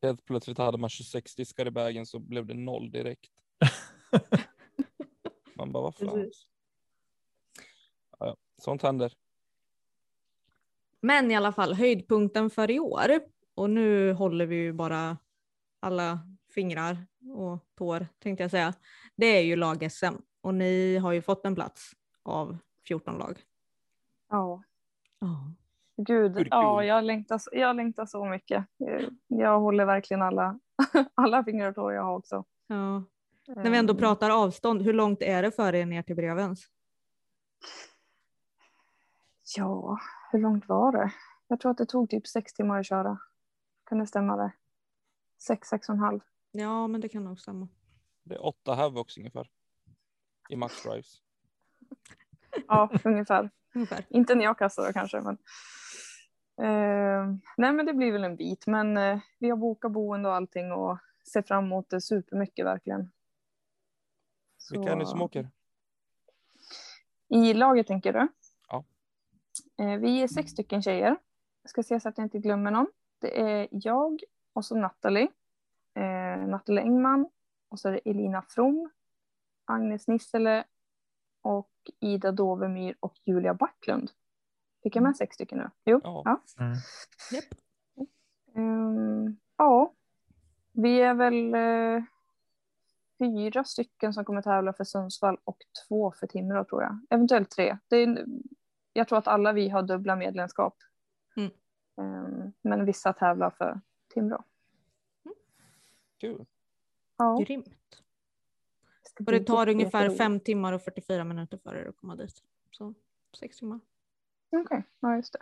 Helt 0.01 0.25
plötsligt 0.25 0.57
hade 0.57 0.77
man 0.77 0.89
26 0.89 1.35
diskar 1.35 1.67
i 1.67 1.69
vägen 1.69 2.05
så 2.05 2.19
blev 2.19 2.45
det 2.45 2.53
noll 2.53 2.91
direkt. 2.91 3.31
Man 5.55 5.71
bara, 5.71 5.83
vad 5.83 5.95
fan. 5.95 6.31
Ja. 8.19 8.35
Sånt 8.61 8.83
händer. 8.83 9.13
Men 11.01 11.31
i 11.31 11.35
alla 11.35 11.51
fall 11.51 11.73
höjdpunkten 11.73 12.49
för 12.49 12.71
i 12.71 12.79
år. 12.79 13.19
Och 13.55 13.69
nu 13.69 14.13
håller 14.13 14.45
vi 14.45 14.55
ju 14.55 14.73
bara 14.73 15.17
alla 15.79 16.19
fingrar 16.53 16.97
och 17.35 17.59
tår 17.77 18.07
tänkte 18.19 18.43
jag 18.43 18.51
säga. 18.51 18.73
Det 19.15 19.25
är 19.25 19.41
ju 19.41 19.55
lag-SM 19.55 20.15
och 20.41 20.53
ni 20.53 20.97
har 20.97 21.11
ju 21.11 21.21
fått 21.21 21.45
en 21.45 21.55
plats 21.55 21.91
av 22.23 22.57
14 22.87 23.17
lag. 23.17 23.39
Ja, 24.29 24.63
Ja. 25.19 25.51
gud. 25.97 26.47
Ja, 26.51 26.83
jag 26.83 27.03
längtar, 27.03 27.37
så- 27.37 27.49
jag 27.53 27.75
längtar 27.75 28.05
så 28.05 28.25
mycket. 28.25 28.65
Eh, 28.87 29.07
Jag 29.27 29.59
håller 29.59 29.85
verkligen 29.85 30.21
alla, 30.21 30.59
alla 31.15 31.43
fingrar 31.43 31.69
och 31.69 31.75
tår 31.75 31.93
jag 31.93 32.03
har 32.03 32.15
också. 32.17 32.43
ja. 32.67 33.03
När 33.55 33.69
vi 33.71 33.77
ändå 33.77 33.93
Eh, 33.93 33.99
pratar 33.99 34.29
avstånd, 34.29 34.81
hur 34.81 34.93
långt 34.93 35.21
är 35.21 35.41
det 35.41 35.51
för 35.51 35.75
er 35.75 35.85
ner 35.85 36.01
till 36.01 36.15
Brevens? 36.15 36.67
Ja, 39.57 39.97
hur 40.31 40.39
långt 40.39 40.67
var 40.69 40.91
det? 40.91 41.11
Jag 41.47 41.59
tror 41.59 41.71
att 41.71 41.77
det 41.77 41.85
tog 41.85 42.09
typ 42.09 42.27
sex 42.27 42.53
timmar 42.53 42.79
att 42.79 42.85
köra. 42.85 43.17
Kan 43.85 43.99
det 43.99 44.07
stämma 44.07 44.35
det? 44.37 44.51
Sex, 45.39 45.67
sex 45.67 45.89
och 45.89 45.95
en 45.95 45.99
halv. 46.01 46.19
Ja, 46.51 46.87
men 46.87 47.01
det 47.01 47.09
kan 47.09 47.23
nog 47.23 47.39
stämma. 47.39 47.67
Det 48.23 48.35
är 48.35 48.45
åtta 48.45 48.73
Havocs 48.75 49.17
ungefär. 49.17 49.49
I 50.49 50.55
max 50.55 50.83
drives. 50.83 51.21
Ja, 52.67 52.89
ungefär. 53.03 53.49
Ungefär. 53.75 54.05
Inte 54.09 54.35
när 54.35 54.43
jag 54.43 54.57
kastade 54.57 54.93
kanske, 54.93 55.21
men. 55.21 55.37
Eh, 56.61 57.35
nej, 57.57 57.73
men 57.73 57.85
det 57.85 57.93
blir 57.93 58.11
väl 58.11 58.23
en 58.23 58.35
bit, 58.35 58.67
men 58.67 58.97
eh, 58.97 59.19
vi 59.39 59.49
har 59.49 59.57
bokat 59.57 59.91
boende 59.91 60.29
och 60.29 60.35
allting 60.35 60.71
och 60.71 60.97
ser 61.33 61.41
fram 61.41 61.63
emot 61.65 61.89
det 61.89 62.01
supermycket 62.01 62.65
verkligen. 62.65 63.11
Så- 64.57 64.75
Vilka 64.75 64.91
är 64.91 64.95
ni 64.95 65.05
som 65.05 65.21
åker? 65.21 65.49
I 67.27 67.53
laget 67.53 67.87
tänker 67.87 68.13
du? 68.13 68.27
Ja. 68.69 68.83
Eh, 69.77 69.99
vi 69.99 70.21
är 70.21 70.27
sex 70.27 70.51
stycken 70.51 70.81
tjejer. 70.83 71.17
Jag 71.61 71.69
ska 71.69 71.83
se 71.83 71.99
så 71.99 72.09
att 72.09 72.17
jag 72.17 72.25
inte 72.25 72.39
glömmer 72.39 72.71
någon. 72.71 72.87
Det 73.19 73.41
är 73.41 73.67
jag 73.71 74.19
och 74.53 74.65
så 74.65 74.75
Nathalie. 74.75 75.27
Eh, 75.93 76.47
Nathalie 76.47 76.83
Engman. 76.83 77.29
Och 77.69 77.79
så 77.79 77.87
är 77.87 77.91
det 77.91 78.09
Elina 78.09 78.41
From. 78.41 78.89
Agnes 79.65 80.07
Nissele. 80.07 80.63
Och 81.41 81.71
Ida 81.99 82.31
Dovemyr 82.31 82.95
och 82.99 83.13
Julia 83.25 83.53
Backlund. 83.53 84.11
Fick 84.83 84.95
jag 84.95 85.03
med 85.03 85.17
sex 85.17 85.33
stycken 85.33 85.57
nu? 85.57 85.69
Jo. 85.85 86.01
Ja. 86.03 86.23
Ja. 86.25 86.41
Mm. 86.65 86.77
Ehm, 88.55 89.37
ja. 89.57 89.93
Vi 90.71 91.01
är 91.01 91.13
väl 91.13 91.53
eh, 91.55 92.03
fyra 93.19 93.63
stycken 93.63 94.13
som 94.13 94.25
kommer 94.25 94.41
tävla 94.41 94.73
för 94.73 94.83
Sundsvall 94.83 95.37
och 95.43 95.57
två 95.87 96.11
för 96.11 96.27
Timrå 96.27 96.63
tror 96.63 96.83
jag. 96.83 96.99
Eventuellt 97.09 97.49
tre. 97.49 97.77
Det 97.87 97.95
är, 97.95 98.25
jag 98.93 99.07
tror 99.07 99.17
att 99.17 99.27
alla 99.27 99.53
vi 99.53 99.69
har 99.69 99.83
dubbla 99.83 100.15
medlemskap. 100.15 100.75
Mm. 101.37 101.51
Ehm, 102.01 102.51
men 102.61 102.85
vissa 102.85 103.13
tävlar 103.13 103.49
för 103.49 103.81
Timrå. 104.13 104.43
Kul. 106.19 106.45
Ja, 107.17 107.37
Grymt. 107.37 108.03
Och 109.19 109.31
det 109.31 109.43
tar 109.43 109.69
ungefär 109.69 109.99
jätteroligt. 109.99 110.17
fem 110.17 110.39
timmar 110.39 110.73
och 110.73 110.81
44 110.81 111.23
minuter 111.23 111.57
för 111.57 111.75
er 111.75 111.85
att 111.85 111.97
komma 111.97 112.15
dit. 112.15 112.43
Så 112.71 112.93
sex 113.39 113.57
timmar. 113.57 113.79
Okej, 114.49 114.83
ja 114.99 115.15
just 115.15 115.33
det. 115.33 115.39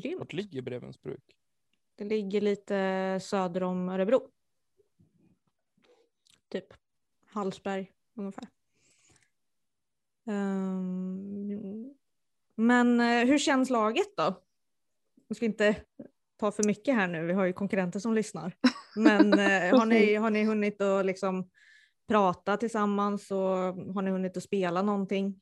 Grymt. 0.00 0.18
Vart 0.18 0.32
ligger 0.32 0.62
Brevensbruk? 0.62 1.36
Det 1.94 2.04
ligger 2.04 2.40
lite 2.40 3.18
söder 3.22 3.62
om 3.62 3.88
Örebro. 3.88 4.30
Typ 6.48 6.74
Hallsberg 7.26 7.92
ungefär. 8.14 8.48
Ehm, 10.26 11.94
men 12.54 13.00
eh, 13.00 13.26
hur 13.26 13.38
känns 13.38 13.70
laget 13.70 14.16
då? 14.16 14.42
Jag 15.28 15.36
ska 15.36 15.46
inte 15.46 15.76
ta 16.38 16.50
för 16.50 16.64
mycket 16.64 16.94
här 16.94 17.08
nu, 17.08 17.26
vi 17.26 17.32
har 17.32 17.44
ju 17.44 17.52
konkurrenter 17.52 18.00
som 18.00 18.14
lyssnar. 18.14 18.52
Men 18.96 19.32
eh, 19.32 19.78
har, 19.78 19.86
ni, 19.86 20.14
har 20.14 20.30
ni 20.30 20.44
hunnit 20.44 20.80
att 20.80 21.06
liksom 21.06 21.50
prata 22.08 22.56
tillsammans 22.56 23.30
och 23.30 23.38
har 23.94 24.02
ni 24.02 24.10
hunnit 24.10 24.36
att 24.36 24.42
spela 24.42 24.82
någonting? 24.82 25.40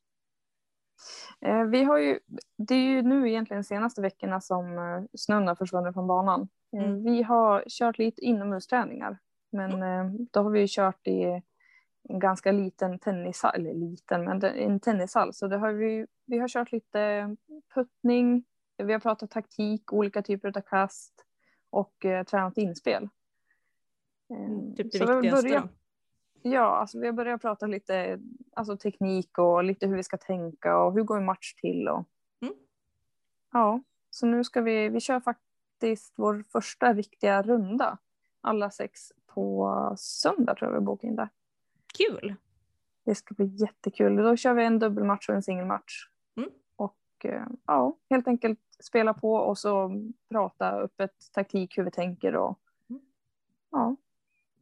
Eh, 1.41 1.65
vi 1.65 1.85
har 1.85 1.99
ju, 1.99 2.19
det 2.59 2.75
är 2.75 2.89
ju 2.89 3.03
nu 3.03 3.29
egentligen 3.29 3.65
senaste 3.65 4.03
veckorna 4.03 4.41
som 4.41 4.79
eh, 4.79 5.05
snön 5.15 5.49
har 5.49 5.55
försvunnit 5.55 5.95
från 5.95 6.07
banan. 6.07 6.49
Mm. 6.73 7.05
Vi 7.05 7.23
har 7.23 7.65
kört 7.69 7.99
lite 7.99 8.21
inomhusträningar, 8.21 9.19
men 9.53 9.83
eh, 9.83 10.13
då 10.31 10.43
har 10.43 10.51
vi 10.51 10.61
ju 10.61 10.67
kört 10.71 11.07
i 11.07 11.43
en 12.09 12.19
ganska 12.19 12.53
liten 12.53 12.99
tennishall, 12.99 13.55
eller 13.55 13.75
liten, 13.75 14.25
men 14.25 14.45
en 14.45 14.81
tennishall. 14.81 15.33
Så 15.35 15.47
det 15.49 15.57
har 15.57 15.73
vi, 15.73 16.07
vi 16.27 16.39
har 16.39 16.49
kört 16.49 16.73
lite 16.73 17.37
puttning, 17.75 18.45
vi 18.77 18.93
har 18.93 19.01
pratat 19.01 19.31
taktik, 19.31 19.93
olika 19.93 20.23
typer 20.23 20.59
av 20.59 20.61
kast 20.61 21.25
och 21.71 22.05
eh, 22.05 22.25
tränat 22.25 22.59
inspel. 22.59 23.09
Eh, 24.31 24.75
Typ 24.77 24.93
det 24.93 24.99
så 24.99 25.21
viktigaste 25.21 25.49
då? 25.49 25.69
Ja, 26.43 26.77
alltså 26.77 26.99
vi 26.99 27.07
har 27.07 27.13
börjat 27.13 27.41
prata 27.41 27.67
lite 27.67 28.21
alltså 28.55 28.77
teknik 28.77 29.39
och 29.39 29.65
lite 29.65 29.87
hur 29.87 29.97
vi 29.97 30.03
ska 30.03 30.17
tänka 30.17 30.79
och 30.79 30.93
hur 30.95 31.03
går 31.03 31.17
en 31.17 31.25
match 31.25 31.55
till. 31.55 31.89
Och... 31.89 32.05
Mm. 32.41 32.55
Ja, 33.53 33.81
så 34.11 34.27
nu 34.27 34.45
ska 34.45 34.61
vi, 34.61 34.89
vi 34.89 35.01
kör 35.01 35.21
faktiskt 35.21 36.13
vår 36.17 36.45
första 36.53 36.93
riktiga 36.93 37.43
runda. 37.43 37.99
Alla 38.41 38.71
sex 38.71 39.13
på 39.27 39.95
söndag 39.99 40.55
tror 40.55 40.71
jag 40.71 40.81
vi 40.81 40.85
bokar 40.85 41.09
in 41.09 41.17
det. 41.17 41.29
Kul! 41.99 42.35
Det 43.05 43.15
ska 43.15 43.35
bli 43.35 43.47
jättekul. 43.47 44.17
Då 44.17 44.37
kör 44.37 44.55
vi 44.55 44.65
en 44.65 44.79
dubbelmatch 44.79 45.29
och 45.29 45.35
en 45.35 45.43
singelmatch. 45.43 46.09
Mm. 47.25 47.43
Och 47.43 47.43
eh, 47.43 47.47
ja, 47.67 47.97
helt 48.11 48.29
enkelt 48.29 48.59
spela 48.81 49.15
på 49.15 49.33
och 49.33 49.59
så 49.59 49.91
prata 50.31 50.71
öppet 50.73 51.33
taktik 51.33 51.79
hur 51.79 51.85
vi 51.85 51.91
tänker 51.91 52.37
och 52.37 52.61
Mm. 52.91 53.03
ja. 53.71 53.97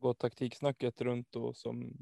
Går 0.00 0.14
taktiksnacket 0.14 1.00
runt 1.00 1.32
då 1.32 1.52
som 1.54 1.92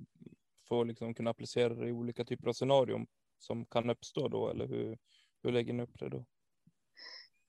få 0.69 0.85
liksom 0.85 1.15
kunna 1.15 1.31
applicera 1.31 1.75
det 1.75 1.89
i 1.89 1.93
olika 1.93 2.25
typer 2.25 2.49
av 2.49 2.53
scenarion 2.53 3.07
som 3.39 3.65
kan 3.65 3.91
uppstå 3.91 4.29
då, 4.29 4.49
eller 4.49 4.67
hur, 4.67 4.99
hur 5.43 5.53
lägger 5.53 5.73
ni 5.73 5.83
upp 5.83 5.99
det 5.99 6.09
då? 6.09 6.25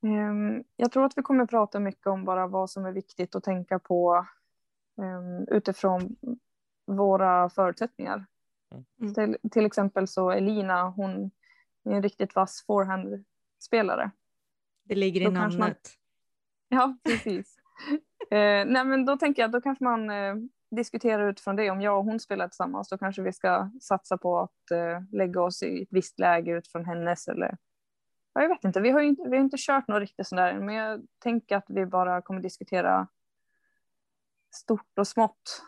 Ehm, 0.08 0.64
Jag 0.76 0.92
tror 0.92 1.06
att 1.06 1.18
vi 1.18 1.22
kommer 1.22 1.46
prata 1.46 1.80
mycket 1.80 2.08
om 2.08 2.26
bara 2.26 2.48
vad 2.48 2.70
som 2.70 2.86
är 2.86 2.92
viktigt 2.92 3.36
att 3.36 3.44
tänka 3.44 3.80
på 3.80 4.28
ehm, 4.98 5.48
utifrån 5.48 6.16
våra 6.86 7.50
förutsättningar. 7.50 8.26
Mm. 9.02 9.14
Till, 9.14 9.50
till 9.52 9.66
exempel 9.66 10.08
så 10.08 10.32
Elina, 10.32 10.90
hon 10.90 11.32
en 11.84 12.04
riktigt 12.04 12.36
vass 12.36 12.66
forehand-spelare. 12.66 14.12
Det 14.84 14.96
ligger 14.96 15.22
i 15.22 15.26
Då 15.26 15.32
kanske 15.32 15.60
man- 15.60 15.68
namnet. 15.68 15.90
Ja, 16.68 16.98
precis. 17.04 17.58
eh, 18.32 18.66
nej, 18.66 18.86
men 18.86 19.06
då 19.06 19.18
tänker 19.18 19.42
jag 19.42 19.52
då 19.52 19.62
kanske 19.62 19.84
man 19.84 20.10
eh, 20.10 20.36
diskuterar 20.72 21.30
utifrån 21.30 21.56
det. 21.56 21.72
Om 21.72 21.82
jag 21.82 21.98
och 21.98 22.06
hon 22.06 22.20
spelar 22.20 22.48
tillsammans, 22.48 22.90
då 22.90 22.98
kanske 22.98 23.22
vi 23.22 23.34
ska 23.34 23.72
satsa 23.82 24.18
på 24.18 24.40
att 24.40 24.72
eh, 24.72 25.02
lägga 25.12 25.42
oss 25.42 25.64
i 25.64 25.82
ett 25.82 25.88
visst 25.92 26.20
läge 26.20 26.52
utifrån 26.52 26.86
hennes 26.86 27.28
eller 27.28 27.58
ja, 28.34 28.42
jag 28.42 28.50
vet 28.50 28.64
inte. 28.64 28.82
Vi 28.82 28.90
har 28.90 29.02
ju 29.02 29.08
inte, 29.08 29.24
vi 29.30 29.38
har 29.38 29.44
inte 29.44 29.58
kört 29.60 29.88
något 29.88 30.00
riktigt 30.00 30.28
sådär 30.28 30.54
än, 30.54 30.66
men 30.66 30.76
jag 30.76 31.02
tänker 31.20 31.58
att 31.58 31.66
vi 31.68 31.86
bara 31.86 32.22
kommer 32.22 32.42
diskutera 32.42 33.08
stort 34.52 35.00
och 35.00 35.08
smått. 35.08 35.64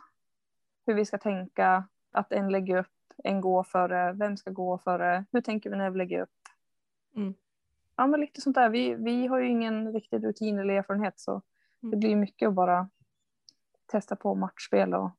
Hur 0.85 0.93
vi 0.93 1.05
ska 1.05 1.17
tänka, 1.17 1.87
att 2.11 2.31
en 2.31 2.49
lägger 2.51 2.77
upp, 2.77 2.94
en 3.23 3.41
går 3.41 3.63
före, 3.63 4.13
vem 4.13 4.37
ska 4.37 4.51
gå 4.51 4.77
före, 4.77 5.25
hur 5.31 5.41
tänker 5.41 5.69
vi 5.69 5.75
när 5.77 5.89
vi 5.89 5.97
lägger 5.97 6.21
upp? 6.21 6.29
Mm. 7.15 7.33
Ja, 7.95 8.07
men 8.07 8.21
lite 8.21 8.41
sånt 8.41 8.55
där. 8.55 8.69
Vi, 8.69 8.93
vi 8.95 9.27
har 9.27 9.39
ju 9.39 9.47
ingen 9.49 9.93
riktig 9.93 10.23
rutin 10.23 10.59
eller 10.59 10.73
erfarenhet, 10.73 11.19
så 11.19 11.41
det 11.79 11.87
Mm. 11.87 11.99
blir 11.99 12.15
mycket 12.15 12.47
att 12.47 12.53
bara 12.53 12.89
testa 13.85 14.15
på 14.15 14.35
matchspel 14.35 14.93
och 14.93 15.11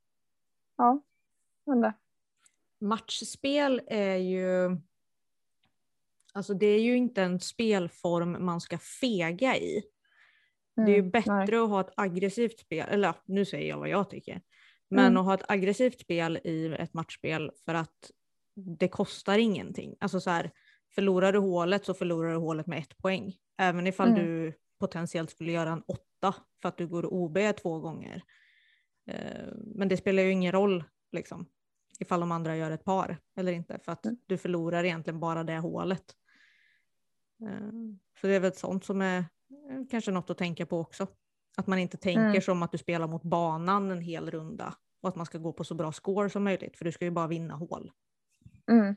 ja, 0.76 1.02
men 1.64 1.80
det. 1.80 1.92
Matchspel 2.78 3.82
är 3.86 4.16
ju... 4.16 4.76
Alltså 6.34 6.54
det 6.54 6.66
är 6.66 6.80
ju 6.80 6.96
inte 6.96 7.22
en 7.22 7.40
spelform 7.40 8.44
man 8.44 8.60
ska 8.60 8.78
fega 8.78 9.56
i. 9.56 9.82
det 10.74 10.82
är 10.82 10.86
ju 10.88 10.98
Mm, 10.98 11.10
bättre 11.10 11.32
nej. 11.32 11.56
att 11.58 11.68
ha 11.68 11.80
ett 11.80 11.92
aggressivt 11.96 12.58
spel, 12.58 12.88
eller 12.90 13.14
nu 13.24 13.44
säger 13.44 13.68
jag 13.68 13.78
vad 13.78 13.88
jag 13.88 14.10
tycker. 14.10 14.40
Men 14.88 15.04
Mm. 15.06 15.16
att 15.16 15.24
ha 15.26 15.34
ett 15.34 15.50
aggressivt 15.50 16.00
spel 16.00 16.36
i 16.44 16.74
ett 16.78 16.94
matchspel 16.94 17.50
för 17.64 17.74
att 17.74 18.10
det 18.54 18.88
kostar 18.88 19.38
ingenting. 19.38 19.96
Alltså 20.00 20.20
så 20.20 20.30
här, 20.30 20.50
förlorar 20.94 21.32
du 21.32 21.38
hålet 21.38 21.84
så 21.84 21.94
förlorar 21.94 22.30
du 22.30 22.36
hålet 22.36 22.66
med 22.66 22.78
ett 22.78 22.98
poäng. 22.98 23.34
Även 23.58 23.86
ifall 23.86 24.08
Mm. 24.08 24.24
du 24.24 24.52
potentiellt 24.80 25.30
skulle 25.30 25.52
göra 25.52 25.70
en 25.70 25.82
åtta 25.86 26.34
för 26.62 26.68
att 26.68 26.78
du 26.78 26.86
går 26.86 27.14
OB 27.14 27.52
två 27.52 27.80
gånger. 27.80 28.22
Eh, 29.06 29.48
Men 29.56 29.88
det 29.88 29.96
spelar 29.96 30.22
ju 30.22 30.30
ingen 30.30 30.52
roll 30.52 30.84
liksom, 31.12 31.46
ifall 32.00 32.20
de 32.20 32.32
andra 32.32 32.56
gör 32.56 32.70
ett 32.70 32.84
par 32.84 33.18
eller 33.36 33.52
inte. 33.52 33.78
För 33.78 33.92
att 33.92 34.06
Mm. 34.06 34.18
du 34.26 34.38
förlorar 34.38 34.84
egentligen 34.84 35.20
bara 35.20 35.44
det 35.44 35.58
hålet. 35.58 36.04
Eh, 37.42 37.70
Så 38.20 38.26
det 38.26 38.34
är 38.34 38.40
väl 38.40 38.52
sånt 38.52 38.84
som 38.84 39.00
är 39.02 39.18
eh, 39.18 39.24
kanske 39.90 40.10
något 40.10 40.30
att 40.30 40.38
tänka 40.38 40.66
på 40.66 40.78
också. 40.80 41.06
Att 41.56 41.66
man 41.66 41.78
inte 41.78 41.96
tänker 41.96 42.20
Mm. 42.20 42.40
som 42.40 42.62
att 42.62 42.72
du 42.72 42.78
spelar 42.78 43.06
mot 43.06 43.22
banan 43.22 43.90
en 43.90 44.00
hel 44.00 44.30
runda 44.30 44.74
och 45.02 45.08
att 45.08 45.16
man 45.16 45.26
ska 45.26 45.38
gå 45.38 45.52
på 45.52 45.64
så 45.64 45.74
bra 45.74 45.92
score 45.92 46.30
som 46.30 46.44
möjligt 46.44 46.76
för 46.78 46.84
du 46.84 46.92
ska 46.92 47.04
ju 47.04 47.10
bara 47.10 47.26
vinna 47.26 47.54
hål. 47.54 47.90
Mm. 48.70 48.96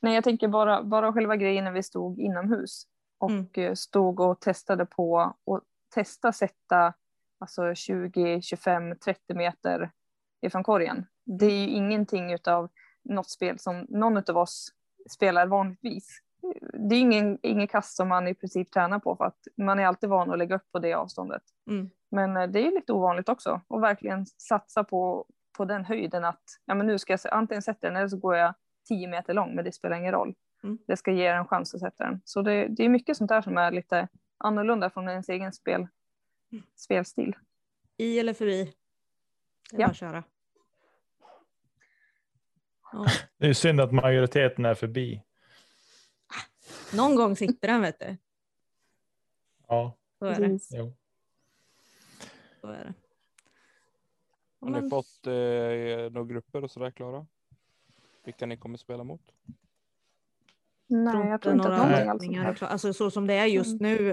Nej, 0.00 0.14
jag 0.14 0.24
tänker 0.24 0.48
bara, 0.48 0.82
bara 0.82 1.12
själva 1.12 1.36
grejen 1.36 1.64
när 1.64 1.72
vi 1.72 1.82
stod 1.82 2.20
inomhus 2.20 2.82
och 3.18 3.30
Mm. 3.30 3.46
eh, 3.54 3.74
stod 3.74 4.20
och 4.20 4.40
testade 4.40 4.86
på 4.86 5.34
och 5.44 5.60
testa 5.94 6.32
sätta 6.32 6.94
alltså 7.38 7.74
20, 7.74 8.42
25, 8.42 8.96
30 8.98 9.34
meter 9.34 9.90
ifrån 10.42 10.62
korgen. 10.62 11.06
Det 11.24 11.46
är 11.46 11.50
ju 11.60 11.68
ingenting 11.68 12.32
utav 12.32 12.68
något 13.04 13.30
spel 13.30 13.58
som 13.58 13.86
någon 13.88 14.16
av 14.16 14.36
oss 14.36 14.72
spelar 15.10 15.46
vanligtvis. 15.46 16.20
Det 16.72 16.94
är 16.94 17.00
ingen, 17.00 17.38
ingen 17.42 17.68
kast 17.68 17.96
som 17.96 18.08
man 18.08 18.28
i 18.28 18.34
princip 18.34 18.70
tränar 18.70 18.98
på 18.98 19.16
för 19.16 19.24
att 19.24 19.38
man 19.56 19.78
är 19.78 19.86
alltid 19.86 20.08
van 20.10 20.30
att 20.30 20.38
lägga 20.38 20.56
upp 20.56 20.72
på 20.72 20.78
det 20.78 20.94
avståndet. 20.94 21.42
Mm. 21.66 21.90
Men 22.10 22.36
eh, 22.36 22.46
det 22.48 22.66
är 22.66 22.70
lite 22.70 22.92
ovanligt 22.92 23.28
också 23.28 23.60
och 23.68 23.82
verkligen 23.82 24.26
satsa 24.26 24.84
på, 24.84 25.26
på 25.56 25.64
den 25.64 25.84
höjden 25.84 26.24
att 26.24 26.42
ja, 26.64 26.74
men 26.74 26.86
nu 26.86 26.98
ska 26.98 27.12
jag 27.12 27.20
antingen 27.32 27.62
sätta 27.62 27.86
den 27.86 27.96
eller 27.96 28.08
så 28.08 28.16
går 28.16 28.36
jag 28.36 28.54
10 28.88 29.08
meter 29.08 29.34
lång 29.34 29.54
men 29.54 29.64
det 29.64 29.72
spelar 29.72 29.96
ingen 29.96 30.12
roll. 30.12 30.34
Mm. 30.62 30.78
Det 30.86 30.96
ska 30.96 31.12
ge 31.12 31.26
en 31.26 31.46
chans 31.46 31.74
att 31.74 31.80
sätta 31.80 32.04
den. 32.04 32.20
Så 32.24 32.42
det, 32.42 32.66
det 32.68 32.84
är 32.84 32.88
mycket 32.88 33.16
sånt 33.16 33.28
där 33.28 33.42
som 33.42 33.58
är 33.58 33.70
lite 33.70 34.08
annorlunda 34.38 34.90
från 34.90 35.08
ens 35.08 35.28
egen 35.28 35.52
spel, 35.52 35.86
Mm. 36.52 36.64
spelstil. 36.76 37.36
I 37.96 38.18
eller 38.18 38.34
förbi. 38.34 38.74
Det 39.70 39.76
är 39.76 39.80
Ja. 39.80 39.86
bara 39.86 39.90
att 39.90 39.96
köra. 39.96 40.24
Ja. 42.92 43.06
Det 43.38 43.46
är 43.48 43.52
synd 43.52 43.80
att 43.80 43.92
majoriteten 43.92 44.64
är 44.64 44.74
förbi. 44.74 45.22
Någon 46.96 47.14
gång 47.16 47.36
sitter 47.36 47.68
den 47.68 47.82
vet 47.82 47.98
du. 48.00 48.16
Ja, 49.68 49.96
Så 50.18 50.24
är 50.26 50.40
det. 50.40 50.58
Jo. 50.70 50.92
Så 52.60 52.66
är 52.68 52.84
det. 52.84 52.94
Ja, 54.60 54.66
Har 54.66 54.70
ni 54.70 54.80
men- 54.80 54.90
fått 54.90 55.26
eh, 55.26 55.32
några 56.12 56.24
grupper 56.24 56.64
och 56.64 56.70
sådär 56.70 56.90
klara? 56.90 57.26
Vilka 58.24 58.46
ni 58.46 58.56
kommer 58.56 58.78
spela 58.78 59.04
mot? 59.04 59.32
Nej, 60.86 61.28
jag 61.28 61.42
tror 61.42 61.54
inte 61.54 61.68
att 61.72 61.78
några 61.88 62.04
någonting 62.04 62.34
är. 62.34 62.62
Alltså 62.64 62.92
så 62.92 63.10
som 63.10 63.26
det 63.26 63.34
är 63.34 63.46
just 63.46 63.80
Mm. 63.80 63.92
nu 63.96 64.10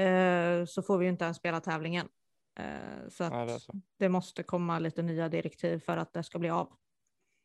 eh, 0.00 0.64
så 0.64 0.82
får 0.82 0.98
vi 0.98 1.04
ju 1.04 1.10
inte 1.10 1.24
ens 1.24 1.36
spela 1.36 1.60
tävlingen. 1.60 2.08
Eh, 2.54 3.08
så 3.08 3.24
att 3.24 3.32
Nej, 3.32 3.46
det 3.46 3.52
är 3.52 3.58
så. 3.58 3.72
det 3.96 4.08
måste 4.08 4.42
komma 4.42 4.78
lite 4.78 5.02
nya 5.02 5.28
direktiv 5.28 5.78
för 5.78 5.96
att 5.96 6.12
det 6.12 6.22
ska 6.22 6.38
bli 6.38 6.50
av. 6.50 6.72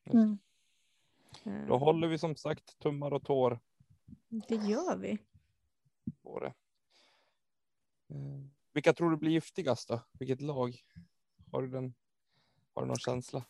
Mm. 0.06 0.38
Eh, 1.46 1.68
Då 1.68 1.78
håller 1.78 2.08
vi 2.08 2.18
som 2.18 2.36
sagt 2.36 2.80
tummar 2.80 3.14
och 3.14 3.24
tår 3.26 3.60
Det 4.30 4.56
gör 4.56 4.98
vi. 4.98 5.18
på 6.24 6.40
det. 6.40 6.54
Eh, 8.10 8.42
Vilka 8.74 8.94
tror 8.94 9.12
du 9.12 9.18
blir 9.18 9.32
giftigast 9.32 9.88
då? 9.88 10.02
Vilket 10.20 10.42
lag? 10.42 10.76
Har 11.52 11.62
du, 11.62 11.68
den, 11.68 11.94
har 12.74 12.82
du 12.82 12.88
någon 12.88 12.98
känsla? 12.98 13.46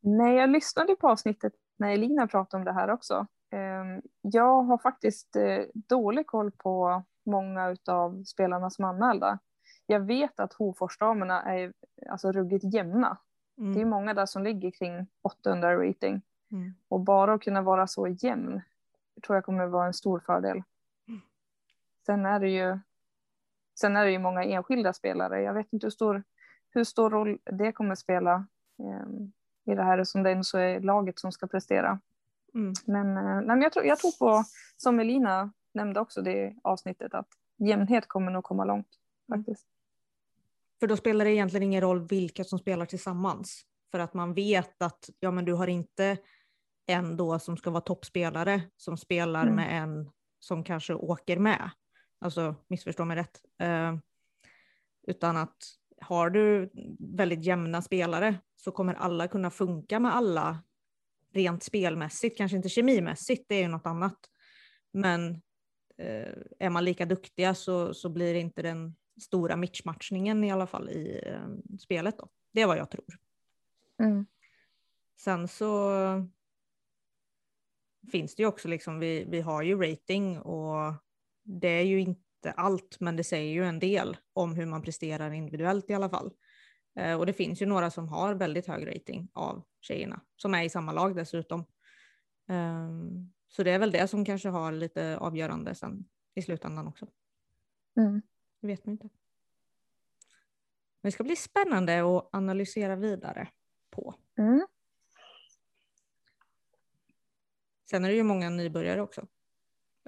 Nej, 0.00 0.34
jag 0.36 0.50
lyssnade 0.50 0.96
på 0.96 1.08
avsnittet 1.08 1.52
när 1.76 1.90
Elina 1.90 2.26
pratade 2.26 2.60
om 2.60 2.64
det 2.64 2.72
här 2.72 2.90
också. 2.90 3.26
Ehm, 3.50 4.02
Jag 4.20 4.62
har 4.62 4.78
faktiskt 4.78 5.36
eh, 5.36 5.64
dålig 5.74 6.26
koll 6.26 6.50
på 6.50 7.02
många 7.26 7.76
av 7.86 8.24
spelarna 8.24 8.70
som 8.70 8.84
är 8.84 8.88
anmälda. 8.88 9.38
Jag 9.86 10.00
vet 10.00 10.40
att 10.40 10.52
Hoforsdamerna 10.52 11.42
är 11.42 11.72
alltså 12.10 12.32
ruggigt 12.32 12.74
jämna. 12.74 13.18
Mm. 13.58 13.74
Det 13.74 13.80
är 13.80 13.84
många 13.84 14.14
där 14.14 14.26
som 14.26 14.42
ligger 14.42 14.70
kring 14.70 15.06
800 15.22 15.76
rating. 15.88 16.22
Mm. 16.52 16.74
Och 16.88 17.00
bara 17.00 17.34
att 17.34 17.42
kunna 17.42 17.62
vara 17.62 17.86
så 17.86 18.06
jämn 18.08 18.60
tror 19.26 19.36
jag 19.36 19.44
kommer 19.44 19.66
vara 19.66 19.86
en 19.86 19.94
stor 19.94 20.22
fördel. 20.26 20.62
Sen 22.06 22.26
är 22.26 22.40
det 22.40 22.48
ju, 22.48 22.78
sen 23.80 23.96
är 23.96 24.04
det 24.04 24.10
ju 24.10 24.18
många 24.18 24.44
enskilda 24.44 24.92
spelare. 24.92 25.42
Jag 25.42 25.54
vet 25.54 25.72
inte 25.72 25.86
hur 25.86 25.90
stor, 25.90 26.22
hur 26.70 26.84
stor 26.84 27.10
roll 27.10 27.38
det 27.44 27.72
kommer 27.72 27.94
spela 27.94 28.46
ehm, 28.78 29.32
i 29.64 29.74
det 29.74 29.82
här 29.82 30.04
som 30.04 30.22
det 30.22 30.30
ändå 30.30 30.44
så 30.44 30.58
är 30.58 30.80
laget 30.80 31.18
som 31.18 31.32
ska 31.32 31.46
prestera. 31.46 32.00
Mm. 32.54 32.72
Men, 32.86 33.16
eh, 33.16 33.24
nej, 33.24 33.46
men 33.46 33.62
jag, 33.62 33.72
tror, 33.72 33.84
jag 33.84 33.98
tror 33.98 34.18
på, 34.18 34.44
som 34.76 35.00
Elina 35.00 35.52
nämnde 35.74 36.00
också 36.00 36.22
det 36.22 36.56
avsnittet, 36.62 37.14
att 37.14 37.28
jämnhet 37.56 38.08
kommer 38.08 38.32
nog 38.32 38.44
komma 38.44 38.64
långt. 38.64 38.88
faktiskt. 39.28 39.66
För 40.80 40.86
då 40.86 40.96
spelar 40.96 41.24
det 41.24 41.30
egentligen 41.30 41.62
ingen 41.62 41.80
roll 41.80 42.08
vilka 42.08 42.44
som 42.44 42.58
spelar 42.58 42.86
tillsammans. 42.86 43.66
För 43.90 43.98
att 43.98 44.14
man 44.14 44.34
vet 44.34 44.82
att 44.82 45.10
ja, 45.20 45.30
men 45.30 45.44
du 45.44 45.52
har 45.52 45.66
inte 45.66 46.16
en 46.86 47.16
då 47.16 47.38
som 47.38 47.56
ska 47.56 47.70
vara 47.70 47.80
toppspelare 47.80 48.62
som 48.76 48.96
spelar 48.96 49.42
Mm. 49.42 49.54
med 49.54 49.82
en 49.82 50.10
som 50.38 50.64
kanske 50.64 50.94
åker 50.94 51.38
med. 51.38 51.70
Alltså 52.18 52.54
missförstå 52.68 53.04
mig 53.04 53.16
rätt. 53.16 53.40
Eh, 53.58 53.96
utan 55.06 55.36
att 55.36 55.56
har 56.00 56.30
du 56.30 56.70
väldigt 56.98 57.44
jämna 57.44 57.82
spelare 57.82 58.34
så 58.56 58.72
kommer 58.72 58.94
alla 58.94 59.28
kunna 59.28 59.50
funka 59.50 60.00
med 60.00 60.14
alla 60.14 60.62
rent 61.32 61.62
spelmässigt, 61.62 62.36
kanske 62.36 62.56
inte 62.56 62.68
kemimässigt, 62.68 63.44
det 63.48 63.54
är 63.54 63.62
ju 63.62 63.68
något 63.68 63.86
annat. 63.86 64.18
Men 64.92 65.30
eh, 65.98 66.32
är 66.58 66.70
man 66.70 66.84
lika 66.84 67.06
duktiga 67.06 67.54
så, 67.54 67.94
så 67.94 68.08
blir 68.08 68.34
det 68.34 68.40
inte 68.40 68.62
den 68.62 68.96
stora 69.20 69.56
matchmatchningen 69.56 70.44
i 70.44 70.52
alla 70.52 70.66
fall 70.66 70.88
i 70.90 71.20
eh, 71.26 71.76
spelet. 71.78 72.18
Då. 72.18 72.28
Det 72.52 72.62
är 72.62 72.66
vad 72.66 72.78
jag 72.78 72.90
tror. 72.90 73.04
Mm. 74.02 74.26
Sen 75.16 75.48
så 75.48 75.90
finns 78.10 78.34
det 78.34 78.42
ju 78.42 78.46
också 78.46 78.68
liksom, 78.68 78.98
vi, 78.98 79.24
vi 79.28 79.40
har 79.40 79.62
ju 79.62 79.82
rating 79.82 80.40
och 80.40 80.94
det 81.42 81.68
är 81.68 81.84
ju 81.84 82.00
inte 82.00 82.52
allt, 82.56 83.00
men 83.00 83.16
det 83.16 83.24
säger 83.24 83.52
ju 83.52 83.64
en 83.64 83.78
del 83.78 84.16
om 84.32 84.54
hur 84.54 84.66
man 84.66 84.82
presterar 84.82 85.30
individuellt 85.30 85.90
i 85.90 85.94
alla 85.94 86.10
fall. 86.10 86.32
Eh, 86.96 87.18
och 87.18 87.26
det 87.26 87.32
finns 87.32 87.62
ju 87.62 87.66
några 87.66 87.90
som 87.90 88.08
har 88.08 88.34
väldigt 88.34 88.66
hög 88.66 88.86
rating 88.86 89.28
av 89.32 89.62
tjejerna, 89.80 90.20
som 90.36 90.54
är 90.54 90.62
i 90.62 90.68
samma 90.68 90.92
lag 90.92 91.16
dessutom. 91.16 91.64
Ehm, 92.48 93.32
så 93.48 93.62
det 93.62 93.70
är 93.70 93.78
väl 93.78 93.92
det 93.92 94.08
som 94.08 94.24
kanske 94.24 94.48
har 94.48 94.72
lite 94.72 95.18
avgörande 95.18 95.74
sen 95.74 96.04
i 96.34 96.42
slutändan 96.42 96.88
också. 96.88 97.06
Mm. 97.96 98.22
Det 98.60 98.66
vet 98.66 98.86
man 98.86 98.92
inte. 98.92 99.08
Men 101.00 101.08
det 101.08 101.12
ska 101.12 101.24
bli 101.24 101.36
spännande 101.36 102.16
att 102.16 102.28
analysera 102.32 102.96
vidare 102.96 103.48
på. 103.90 104.14
Mm. 104.38 104.66
Sen 107.90 108.04
är 108.04 108.08
det 108.08 108.14
ju 108.14 108.22
många 108.22 108.50
nybörjare 108.50 109.00
också. 109.00 109.26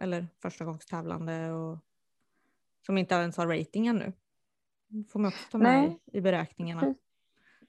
Eller 0.01 0.27
första 0.43 0.64
gångs 0.64 0.87
tävlande 0.87 1.53
och 1.53 1.79
som 2.87 2.99
inte 2.99 3.14
ens 3.14 3.37
har 3.37 3.47
rating 3.47 3.87
ännu. 3.87 4.12
får 5.12 5.20
man 5.20 5.29
också 5.29 5.51
ta 5.51 5.59
med 5.59 5.83
Nej. 5.83 5.99
i 6.12 6.20
beräkningarna. 6.20 6.95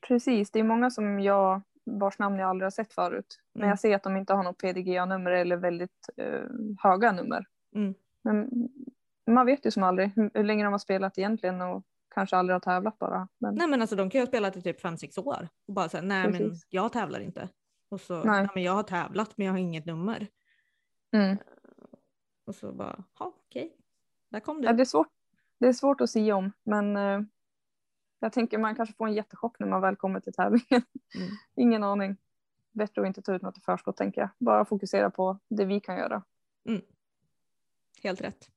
Precis, 0.07 0.51
det 0.51 0.59
är 0.59 0.63
många 0.63 0.89
som 0.91 1.19
jag 1.19 1.61
vars 1.83 2.19
namn 2.19 2.39
jag 2.39 2.49
aldrig 2.49 2.65
har 2.65 2.71
sett 2.71 2.93
förut. 2.93 3.39
Men 3.53 3.61
Mm. 3.61 3.69
jag 3.69 3.79
ser 3.79 3.95
att 3.95 4.03
de 4.03 4.17
inte 4.17 4.33
har 4.33 4.43
något 4.43 4.57
PDGA-nummer 4.57 5.31
eller 5.31 5.57
väldigt 5.57 6.09
eh, 6.17 6.41
höga 6.79 7.11
nummer. 7.11 7.45
Mm. 7.75 7.93
Men 8.23 8.49
man 9.27 9.45
vet 9.45 9.65
ju 9.65 9.71
som 9.71 9.83
aldrig 9.83 10.11
hur, 10.15 10.31
hur 10.33 10.43
länge 10.43 10.63
de 10.63 10.73
har 10.73 10.79
spelat 10.79 11.17
egentligen 11.17 11.61
och 11.61 11.83
kanske 12.15 12.35
aldrig 12.37 12.55
har 12.55 12.59
tävlat 12.59 12.99
bara. 12.99 13.27
Men, 13.37 13.55
Nej 13.55 13.67
men 13.67 13.81
alltså 13.81 13.95
de 13.95 14.09
kan 14.09 14.19
ju 14.19 14.23
ha 14.23 14.27
spelat 14.27 14.57
i 14.57 14.61
typ 14.61 14.83
5-6 14.83 15.19
år 15.19 15.47
och 15.67 15.73
bara 15.73 15.89
säga 15.89 16.03
nej 16.03 16.23
men 16.29 16.37
Precis. 16.37 16.67
jag 16.69 16.93
tävlar 16.93 17.19
inte. 17.19 17.49
Och 17.95 18.01
så, 18.01 18.23
Nej. 18.23 18.41
nej. 18.41 18.49
men 18.53 18.63
jag 18.63 18.71
har 18.71 18.83
tävlat 18.83 19.37
men 19.37 19.47
jag 19.47 19.53
har 19.53 19.59
inget 19.59 19.85
nummer. 19.85 20.27
mm. 21.11 21.37
Och 22.45 22.55
så 22.55 22.71
bara, 22.71 23.03
ja 23.19 23.33
okej, 23.45 23.77
där 24.29 24.39
kom 24.39 24.63
ja, 24.63 24.71
du. 24.71 24.77
det, 24.77 24.83
är 24.83 24.85
svårt, 24.85 25.07
det 25.57 25.67
är 25.67 25.73
svårt 25.73 26.01
att 26.01 26.09
säga 26.09 26.35
om 26.35 26.51
men 26.63 26.97
eh, 26.97 27.21
jag 28.19 28.33
tänker 28.33 28.57
man 28.57 28.75
kanske 28.75 28.95
får 28.95 29.07
en 29.07 29.13
jättechock 29.13 29.59
när 29.59 29.67
man 29.67 29.81
väl 29.81 29.95
kommer 29.95 30.19
till 30.19 30.33
tävlingen. 30.33 30.81
Mm. 31.15 31.29
Ingen 31.55 31.83
aning. 31.83 32.17
Bättre 32.71 33.01
att 33.01 33.07
inte 33.07 33.21
ta 33.21 33.35
ut 33.35 33.41
något 33.41 33.57
i 33.57 33.61
förskott 33.61 33.97
tänker 33.97 34.21
jag. 34.21 34.29
Bara 34.37 34.65
fokusera 34.65 35.09
på 35.09 35.39
det 35.47 35.65
vi 35.65 35.79
kan 35.79 35.97
göra. 35.97 36.23
Helt 38.03 38.21
rätt. 38.21 38.49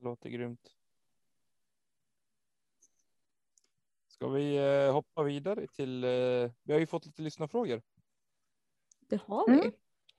Låter 0.00 0.30
grymt. 0.30 0.77
Ska 4.18 4.28
vi 4.28 4.56
eh, 4.56 4.92
hoppa 4.92 5.22
vidare 5.22 5.66
till, 5.66 6.04
eh, 6.04 6.50
vi 6.62 6.72
har 6.72 6.78
ju 6.78 6.86
fått 6.86 7.06
lite 7.06 7.22
lyssnarfrågor 7.22 7.82
Det 9.08 9.20
har 9.26 9.48
vi. 9.48 9.58
Mm. 9.58 9.72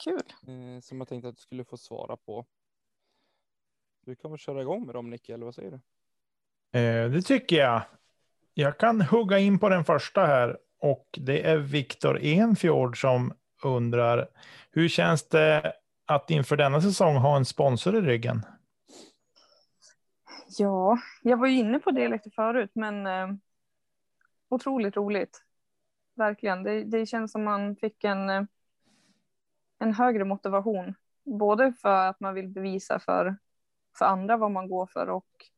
Kul. 0.03 0.23
eh, 0.47 0.81
som 0.81 0.97
jag 0.97 1.07
tänkte 1.07 1.29
att 1.29 1.35
du 1.35 1.41
skulle 1.41 1.65
få 1.65 1.77
svara 1.77 2.17
på. 2.17 2.45
Du 4.05 4.15
kan 4.15 4.31
väl 4.31 4.37
köra 4.37 4.61
igång 4.61 4.85
med 4.85 4.95
dem 4.95 5.09
Nicke, 5.09 5.33
eller 5.33 5.45
vad 5.45 5.55
säger 5.55 5.71
du? 5.71 5.79
Det 7.09 7.21
tycker 7.21 7.55
jag. 7.55 7.81
Jag 8.53 8.77
kan 8.77 9.01
hugga 9.01 9.39
in 9.39 9.59
på 9.59 9.69
den 9.69 9.85
första 9.85 10.25
här 10.25 10.57
och 10.77 11.07
det 11.11 11.49
är 11.49 11.57
Viktor 11.57 12.19
Enfjord 12.21 13.01
som 13.01 13.33
undrar 13.63 14.29
hur 14.71 14.87
känns 14.87 15.29
det 15.29 15.73
att 16.05 16.29
inför 16.29 16.57
denna 16.57 16.81
säsong 16.81 17.15
ha 17.15 17.37
en 17.37 17.45
sponsor 17.45 17.95
i 17.95 18.01
ryggen? 18.01 18.45
Ja, 20.57 20.97
jag 21.21 21.37
var 21.37 21.47
ju 21.47 21.57
inne 21.57 21.79
på 21.79 21.91
det 21.91 22.07
lite 22.07 22.29
förut, 22.29 22.71
men 22.73 23.07
otroligt 24.49 24.95
roligt. 24.95 25.43
Verkligen. 26.13 26.63
Det, 26.63 26.83
det 26.83 27.05
känns 27.05 27.31
som 27.31 27.43
man 27.43 27.75
fick 27.75 28.03
en, 28.03 28.29
eh, 28.29 28.43
en 29.79 29.93
högre 29.93 30.25
motivation. 30.25 30.95
Både 31.23 31.73
för 31.73 32.07
att 32.09 32.19
man 32.19 32.33
vill 32.33 32.47
bevisa 32.47 32.99
för, 32.99 33.37
för 33.97 34.05
andra 34.05 34.37
vad 34.37 34.51
man 34.51 34.67
går 34.67 34.85
för 34.85 35.09
och 35.09 35.49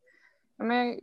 men, 0.64 1.00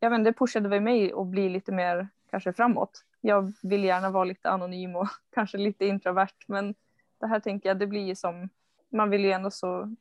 jag 0.00 0.10
vet 0.10 0.18
inte, 0.18 0.30
det 0.30 0.38
pushade 0.38 0.68
väl 0.68 0.80
mig 0.80 1.12
att 1.12 1.26
bli 1.26 1.48
lite 1.48 1.72
mer 1.72 2.08
kanske 2.30 2.52
framåt. 2.52 3.04
Jag 3.20 3.52
vill 3.62 3.84
gärna 3.84 4.10
vara 4.10 4.24
lite 4.24 4.50
anonym 4.50 4.96
och 4.96 5.08
kanske 5.30 5.58
lite 5.58 5.86
introvert, 5.86 6.34
men 6.46 6.74
det 7.20 7.26
här 7.26 7.40
tänker 7.40 7.68
jag, 7.68 7.78
det 7.78 7.86
blir 7.86 8.06
ju 8.06 8.14
som, 8.14 8.48
man 8.88 9.10
vill 9.10 9.24
ju 9.24 9.32
ändå 9.32 9.50
så 9.50 9.94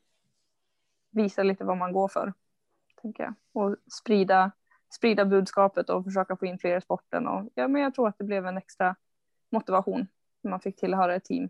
visa 1.12 1.44
lite 1.44 1.64
vad 1.64 1.78
man 1.78 1.94
går 1.94 2.08
för 2.08 2.34
tänker 3.02 3.24
jag. 3.24 3.34
Och 3.52 3.76
sprida, 3.92 4.52
sprida 4.96 5.26
budskapet 5.26 5.90
och 5.90 6.04
försöka 6.04 6.38
få 6.38 6.46
in 6.46 6.60
fler 6.60 6.78
i 6.78 6.82
sporten. 6.82 7.28
Och, 7.28 7.50
ja, 7.56 7.68
men 7.68 7.82
jag 7.82 7.96
tror 7.96 8.08
att 8.08 8.18
det 8.18 8.24
blev 8.24 8.46
en 8.46 8.58
extra 8.58 8.96
motivation 9.52 10.08
när 10.42 10.52
man 10.52 10.60
fick 10.60 10.76
tillhöra 10.76 11.16
ett 11.16 11.26
team. 11.26 11.50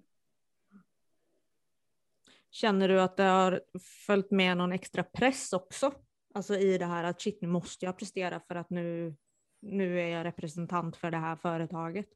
Känner 2.51 2.87
du 2.87 3.01
att 3.01 3.17
det 3.17 3.23
har 3.23 3.61
följt 4.05 4.31
med 4.31 4.57
någon 4.57 4.71
extra 4.71 5.03
press 5.03 5.53
också? 5.53 5.91
Alltså 6.33 6.55
i 6.55 6.77
det 6.77 6.85
här 6.85 7.03
att 7.03 7.21
shit 7.21 7.41
nu 7.41 7.47
måste 7.47 7.85
jag 7.85 7.97
prestera 7.97 8.39
för 8.39 8.55
att 8.55 8.69
nu, 8.69 9.15
nu 9.61 10.01
är 10.01 10.07
jag 10.07 10.25
representant 10.25 10.95
för 10.95 11.11
det 11.11 11.17
här 11.17 11.35
företaget. 11.35 12.07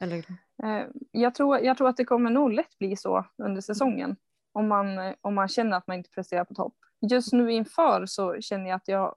Eller? 0.00 0.18
Eh, 0.62 0.86
jag, 1.10 1.34
tror, 1.34 1.58
jag 1.58 1.76
tror 1.76 1.88
att 1.88 1.96
det 1.96 2.04
kommer 2.04 2.30
nog 2.30 2.52
lätt 2.52 2.78
bli 2.78 2.96
så 2.96 3.24
under 3.36 3.60
säsongen. 3.60 4.16
Om 4.52 4.68
man, 4.68 5.14
om 5.20 5.34
man 5.34 5.48
känner 5.48 5.76
att 5.76 5.86
man 5.86 5.96
inte 5.96 6.10
presterar 6.10 6.44
på 6.44 6.54
topp. 6.54 6.76
Just 7.10 7.32
nu 7.32 7.52
inför 7.52 8.06
så 8.06 8.40
känner 8.40 8.70
jag 8.70 8.76
att 8.76 8.88
jag, 8.88 9.14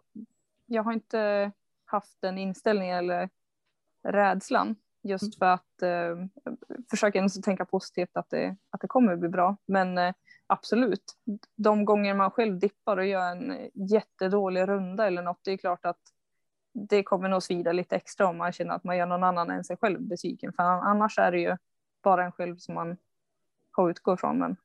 jag 0.67 0.83
har 0.83 0.93
inte 0.93 1.51
haft 1.85 2.21
den 2.21 2.37
inställningen 2.37 2.97
eller 2.97 3.29
rädslan. 4.03 4.75
Just 5.03 5.37
för 5.37 5.45
att 5.45 5.81
eh, 5.81 6.15
försöka 6.89 7.29
tänka 7.43 7.65
positivt 7.65 8.17
att 8.17 8.29
det, 8.29 8.55
att 8.69 8.81
det 8.81 8.87
kommer 8.87 9.15
bli 9.15 9.29
bra. 9.29 9.57
Men 9.65 9.97
eh, 9.97 10.13
absolut, 10.47 11.03
de 11.55 11.85
gånger 11.85 12.13
man 12.13 12.31
själv 12.31 12.59
dippar 12.59 12.97
och 12.97 13.05
gör 13.05 13.31
en 13.31 13.69
jättedålig 13.73 14.67
runda 14.67 15.07
eller 15.07 15.21
något, 15.21 15.39
det 15.43 15.51
är 15.51 15.57
klart 15.57 15.85
att 15.85 16.01
det 16.73 17.03
kommer 17.03 17.29
nog 17.29 17.43
svida 17.43 17.71
lite 17.71 17.95
extra 17.95 18.27
om 18.27 18.37
man 18.37 18.51
känner 18.51 18.75
att 18.75 18.83
man 18.83 18.97
gör 18.97 19.05
någon 19.05 19.23
annan 19.23 19.49
än 19.49 19.63
sig 19.63 19.77
själv 19.77 20.01
besviken. 20.01 20.53
För 20.53 20.63
annars 20.63 21.17
är 21.17 21.31
det 21.31 21.39
ju 21.39 21.57
bara 22.03 22.25
en 22.25 22.31
själv 22.31 22.57
som 22.57 22.75
man 22.75 22.97
har 23.71 23.89
utgå 23.89 24.13
ifrån. 24.13 24.39
Men 24.39 24.55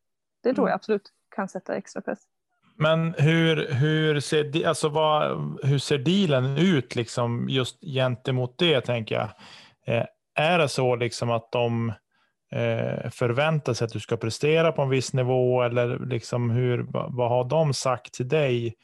det 0.40 0.54
tror 0.54 0.68
jag 0.68 0.74
absolut 0.74 1.12
kan 1.28 1.48
sätta 1.48 1.74
extra 1.74 2.02
press. 2.02 2.22
Men 2.76 3.14
hur, 3.18 3.72
hur, 3.72 4.20
ser, 4.20 4.66
alltså 4.66 4.88
vad, 4.88 5.38
hur 5.62 5.78
ser 5.78 5.98
dealen 5.98 6.58
ut 6.58 6.96
liksom 6.96 7.48
just 7.48 7.80
gentemot 7.80 8.58
det, 8.58 8.80
tänker 8.80 9.14
jag? 9.14 9.28
Eh, 9.86 10.06
är 10.34 10.58
det 10.58 10.68
så 10.68 10.96
liksom 10.96 11.30
att 11.30 11.52
de 11.52 11.88
eh, 12.52 13.10
förväntar 13.10 13.74
sig 13.74 13.84
att 13.84 13.92
du 13.92 14.00
ska 14.00 14.16
prestera 14.16 14.72
på 14.72 14.82
en 14.82 14.88
viss 14.88 15.12
nivå 15.12 15.62
eller 15.62 15.98
liksom 15.98 16.50
hur, 16.50 16.86
vad, 16.90 17.28
har 17.28 17.44
de 17.44 17.74
sagt 17.74 18.14
till 18.14 18.28
dig 18.28 18.74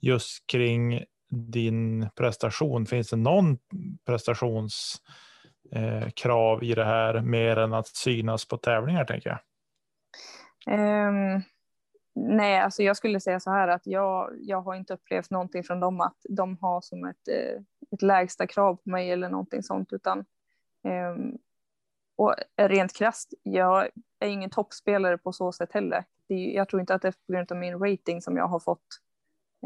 just 0.00 0.46
kring 0.46 1.04
din 1.30 2.08
prestation? 2.16 2.86
Finns 2.86 3.10
det 3.10 3.16
någon 3.16 3.58
prestationskrav 4.06 6.62
eh, 6.62 6.70
i 6.70 6.74
det 6.74 6.84
här 6.84 7.20
mer 7.20 7.56
än 7.56 7.74
att 7.74 7.88
synas 7.88 8.48
på 8.48 8.56
tävlingar, 8.56 9.04
tänker 9.04 9.30
jag? 9.30 9.38
Um 10.68 11.42
nej, 12.16 12.60
alltså 12.60 12.82
jag 12.82 12.96
skulle 12.96 13.20
säga 13.20 13.40
så 13.40 13.50
här 13.50 13.68
att 13.68 13.86
jag, 13.86 14.30
jag 14.40 14.60
har 14.62 14.74
inte 14.74 14.94
upplevt 14.94 15.30
någonting 15.30 15.64
från 15.64 15.80
dem 15.80 16.00
att 16.00 16.16
de 16.28 16.58
har 16.60 16.80
som 16.80 17.04
ett, 17.04 17.28
eh, 17.28 17.62
ett 17.90 18.02
lägsta 18.02 18.46
krav 18.46 18.74
på 18.76 18.90
mig 18.90 19.10
eller 19.10 19.28
någonting 19.28 19.62
sånt, 19.62 19.92
utan 19.92 20.24
ehm, 20.84 21.38
och 22.18 22.34
rent 22.56 22.92
krasst, 22.96 23.34
jag 23.42 23.88
är 24.20 24.28
ingen 24.28 24.50
toppspelare 24.50 25.18
på 25.18 25.32
så 25.32 25.52
sätt 25.52 25.72
heller. 25.72 26.04
Det, 26.28 26.34
är- 26.34 26.56
jag 26.56 26.68
tror 26.68 26.80
inte 26.80 26.94
att 26.94 27.02
det 27.02 27.08
är 27.08 27.12
på 27.12 27.32
grund 27.32 27.52
av 27.52 27.58
min 27.58 27.78
rating 27.78 28.22
som 28.22 28.36
jag 28.36 28.46
har 28.48 28.60
fått, 28.60 28.86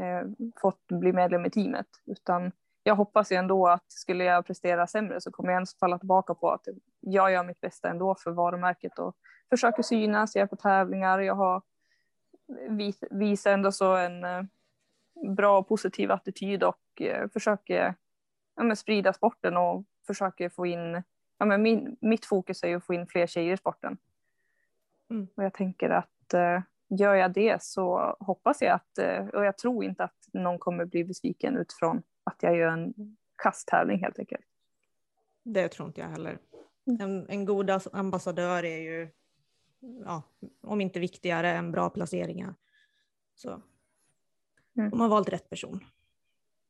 eh, 0.00 0.28
fått 0.60 0.86
bli 0.86 1.12
medlem 1.12 1.44
i 1.46 1.50
teamet, 1.50 1.86
utan 2.06 2.52
jag 2.82 2.94
hoppas 2.96 3.32
ju 3.32 3.36
ändå 3.36 3.66
att 3.68 3.92
skulle 3.92 4.24
jag 4.24 4.46
prestera 4.46 4.86
sämre 4.86 5.20
så 5.20 5.30
kommer 5.30 5.48
jag 5.50 5.56
ens 5.56 5.78
falla 5.78 5.98
tillbaka 5.98 6.34
på 6.34 6.50
att 6.50 6.66
jag 7.00 7.32
gör 7.32 7.44
mitt 7.44 7.60
bästa 7.60 7.88
ändå 7.88 8.14
för 8.14 8.30
varumärket 8.30 8.98
och 8.98 9.16
försöker 9.50 9.82
synas, 9.82 10.34
jag 10.36 10.42
är 10.42 10.46
på 10.46 10.56
tävlingar, 10.56 11.18
jag 11.18 11.34
har 11.34 11.62
vis, 12.68 13.04
visar 13.10 13.52
ändå 13.52 13.72
så 13.72 13.96
en 13.96 14.24
eh, 14.24 14.42
bra 15.36 15.58
och 15.58 15.68
positiv 15.68 16.10
attityd 16.10 16.62
och 16.62 17.02
eh, 17.02 17.28
försöker 17.28 17.94
ja, 18.56 18.76
sprida 18.76 19.12
sporten 19.12 19.56
och 19.56 19.84
försöker 20.06 20.48
få 20.48 20.66
in, 20.66 21.02
ja, 21.38 21.46
men 21.46 21.62
min, 21.62 21.96
mitt 22.00 22.24
fokus 22.24 22.62
är 22.62 22.68
ju 22.68 22.76
att 22.76 22.86
få 22.86 22.94
in 22.94 23.06
fler 23.06 23.26
tjejer 23.26 23.54
i 23.54 23.56
sporten. 23.56 23.98
Mm. 25.10 25.28
Och 25.34 25.44
jag 25.44 25.54
tänker 25.54 25.90
att 25.90 26.34
eh, 26.34 26.60
gör 26.88 27.14
jag 27.14 27.32
det 27.32 27.62
så 27.62 28.16
hoppas 28.20 28.62
jag 28.62 28.74
att, 28.74 28.98
och 29.34 29.44
jag 29.44 29.58
tror 29.58 29.84
inte 29.84 30.04
att 30.04 30.28
någon 30.32 30.58
kommer 30.58 30.84
bli 30.84 31.04
besviken 31.04 31.56
utifrån 31.56 32.02
att 32.24 32.42
jag 32.42 32.56
gör 32.56 32.68
en 32.68 32.94
kasttävling 33.42 33.98
helt 33.98 34.18
enkelt. 34.18 34.44
Det 35.42 35.68
tror 35.68 35.88
inte 35.88 36.00
jag 36.00 36.08
heller. 36.08 36.38
Mm. 36.86 37.00
En, 37.00 37.28
en 37.28 37.44
god 37.44 37.70
as- 37.70 37.88
ambassadör 37.92 38.64
är 38.64 38.78
ju, 38.78 39.08
ja, 39.80 40.22
om 40.60 40.80
inte 40.80 41.00
viktigare 41.00 41.50
än 41.52 41.72
bra 41.72 41.90
placeringar. 41.90 42.54
Så 43.34 43.62
Mm. 44.76 44.90
de 44.90 45.00
har 45.00 45.08
valt 45.08 45.28
rätt 45.28 45.50
person. 45.50 45.84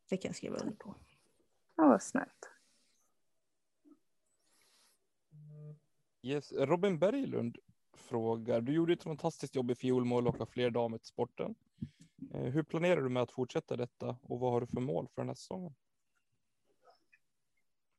Det 0.08 0.16
kan 0.16 0.28
jag 0.28 0.36
skriva 0.36 0.56
under 0.56 0.76
på. 0.76 0.94
Ja, 1.76 1.88
vad 1.88 2.02
snällt. 2.02 2.48
Yes. 6.22 6.52
Robin 6.52 6.98
Berglund 6.98 7.58
frågar, 7.94 8.60
du 8.60 8.72
gjorde 8.72 8.92
ett 8.92 9.02
fantastiskt 9.02 9.54
jobb 9.54 9.70
i 9.70 9.74
fjol 9.74 10.04
med 10.04 10.18
att 10.18 10.24
locka 10.24 10.46
fler 10.46 10.70
damer 10.70 10.98
till 10.98 11.06
sporten. 11.06 11.54
Eh, 12.34 12.40
Hur 12.42 12.62
planerar 12.62 13.00
du 13.02 13.08
med 13.08 13.22
att 13.22 13.32
fortsätta 13.32 13.76
detta 13.76 14.16
och 14.22 14.40
vad 14.40 14.52
har 14.52 14.60
du 14.60 14.66
för 14.66 14.80
mål 14.80 15.08
för 15.14 15.22
den 15.22 15.28
här 15.28 15.34
säsongen? 15.34 15.74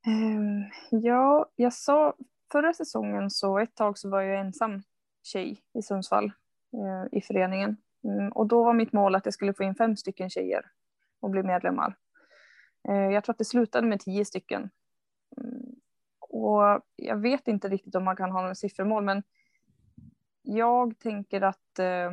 Ehm, 0.05 0.63
ja, 1.01 1.49
jag 1.55 1.73
sa 1.73 2.15
förra 2.51 2.73
säsongen 2.73 3.29
så 3.29 3.59
ett 3.59 3.75
tag 3.75 3.97
så 3.97 4.09
var 4.09 4.21
jag 4.21 4.39
ensam 4.39 4.83
tjej 5.23 5.63
i 5.73 5.81
Sundsvall 5.81 6.25
eh, 6.73 7.17
i 7.17 7.21
föreningen. 7.21 7.77
Mm, 8.03 8.31
och 8.31 8.47
då 8.47 8.63
var 8.63 8.73
mitt 8.73 8.93
mål 8.93 9.15
att 9.15 9.25
jag 9.25 9.33
skulle 9.33 9.53
få 9.53 9.63
in 9.63 9.75
fem 9.75 9.97
stycken 9.97 10.29
tjejer 10.29 10.65
och 11.19 11.29
bli 11.29 11.43
medlemmar. 11.43 11.95
Eh, 12.87 12.95
jag 12.95 13.23
tror 13.23 13.33
att 13.33 13.37
det 13.37 13.45
slutade 13.45 13.87
med 13.87 13.99
tio 13.99 14.25
stycken. 14.25 14.69
Mm, 15.37 15.75
och 16.19 16.81
jag 16.95 17.17
vet 17.17 17.47
inte 17.47 17.69
riktigt 17.69 17.95
om 17.95 18.03
man 18.03 18.15
kan 18.15 18.31
ha 18.31 18.41
några 18.41 18.55
siffermål, 18.55 19.03
men 19.03 19.23
jag 20.41 20.99
tänker 20.99 21.41
att 21.41 21.79
eh, 21.79 22.11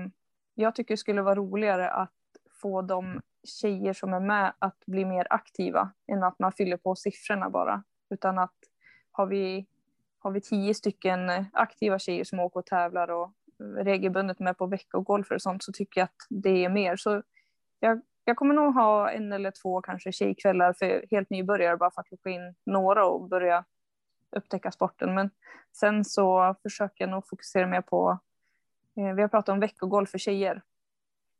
jag 0.54 0.74
tycker 0.74 0.94
det 0.94 0.98
skulle 0.98 1.22
vara 1.22 1.34
roligare 1.34 1.90
att 1.90 2.12
få 2.60 2.82
de 2.82 3.20
tjejer 3.44 3.92
som 3.92 4.14
är 4.14 4.20
med 4.20 4.52
att 4.58 4.86
bli 4.86 5.04
mer 5.04 5.26
aktiva 5.30 5.90
än 6.06 6.22
att 6.22 6.38
man 6.38 6.52
fyller 6.52 6.76
på 6.76 6.94
siffrorna 6.94 7.50
bara. 7.50 7.82
Utan 8.10 8.38
att 8.38 8.54
har 9.12 9.26
vi, 9.26 9.66
har 10.28 10.32
vi 10.32 10.40
tio 10.40 10.74
stycken 10.74 11.30
aktiva 11.52 11.98
tjejer 11.98 12.24
som 12.24 12.40
åker 12.40 12.60
och 12.60 12.66
tävlar 12.66 13.10
och 13.10 13.32
regelbundet 13.58 14.38
med 14.38 14.58
på 14.58 14.66
veckogolfer 14.66 15.34
och 15.34 15.42
sånt 15.42 15.62
så 15.62 15.72
tycker 15.72 16.00
jag 16.00 16.04
att 16.04 16.26
det 16.28 16.64
är 16.64 16.68
mer. 16.68 16.96
Så 16.96 17.22
jag, 17.80 18.00
jag 18.24 18.36
kommer 18.36 18.54
nog 18.54 18.74
ha 18.74 19.10
en 19.10 19.32
eller 19.32 19.50
två 19.50 19.80
kanske 19.80 20.12
tjejkvällar 20.12 20.72
för 20.72 21.04
helt 21.10 21.30
nybörjare 21.30 21.76
bara 21.76 21.90
för 21.90 22.00
att 22.00 22.22
få 22.22 22.28
in 22.28 22.54
några 22.66 23.06
och 23.06 23.28
börja 23.28 23.64
upptäcka 24.36 24.72
sporten. 24.72 25.14
Men 25.14 25.30
sen 25.72 26.04
så 26.04 26.54
försöker 26.62 27.04
jag 27.04 27.10
nog 27.10 27.28
fokusera 27.28 27.66
mer 27.66 27.80
på, 27.80 28.18
eh, 28.96 29.14
vi 29.14 29.22
har 29.22 29.28
pratat 29.28 29.48
om 29.48 29.60
veckogolf 29.60 30.10
för 30.10 30.18
tjejer. 30.18 30.62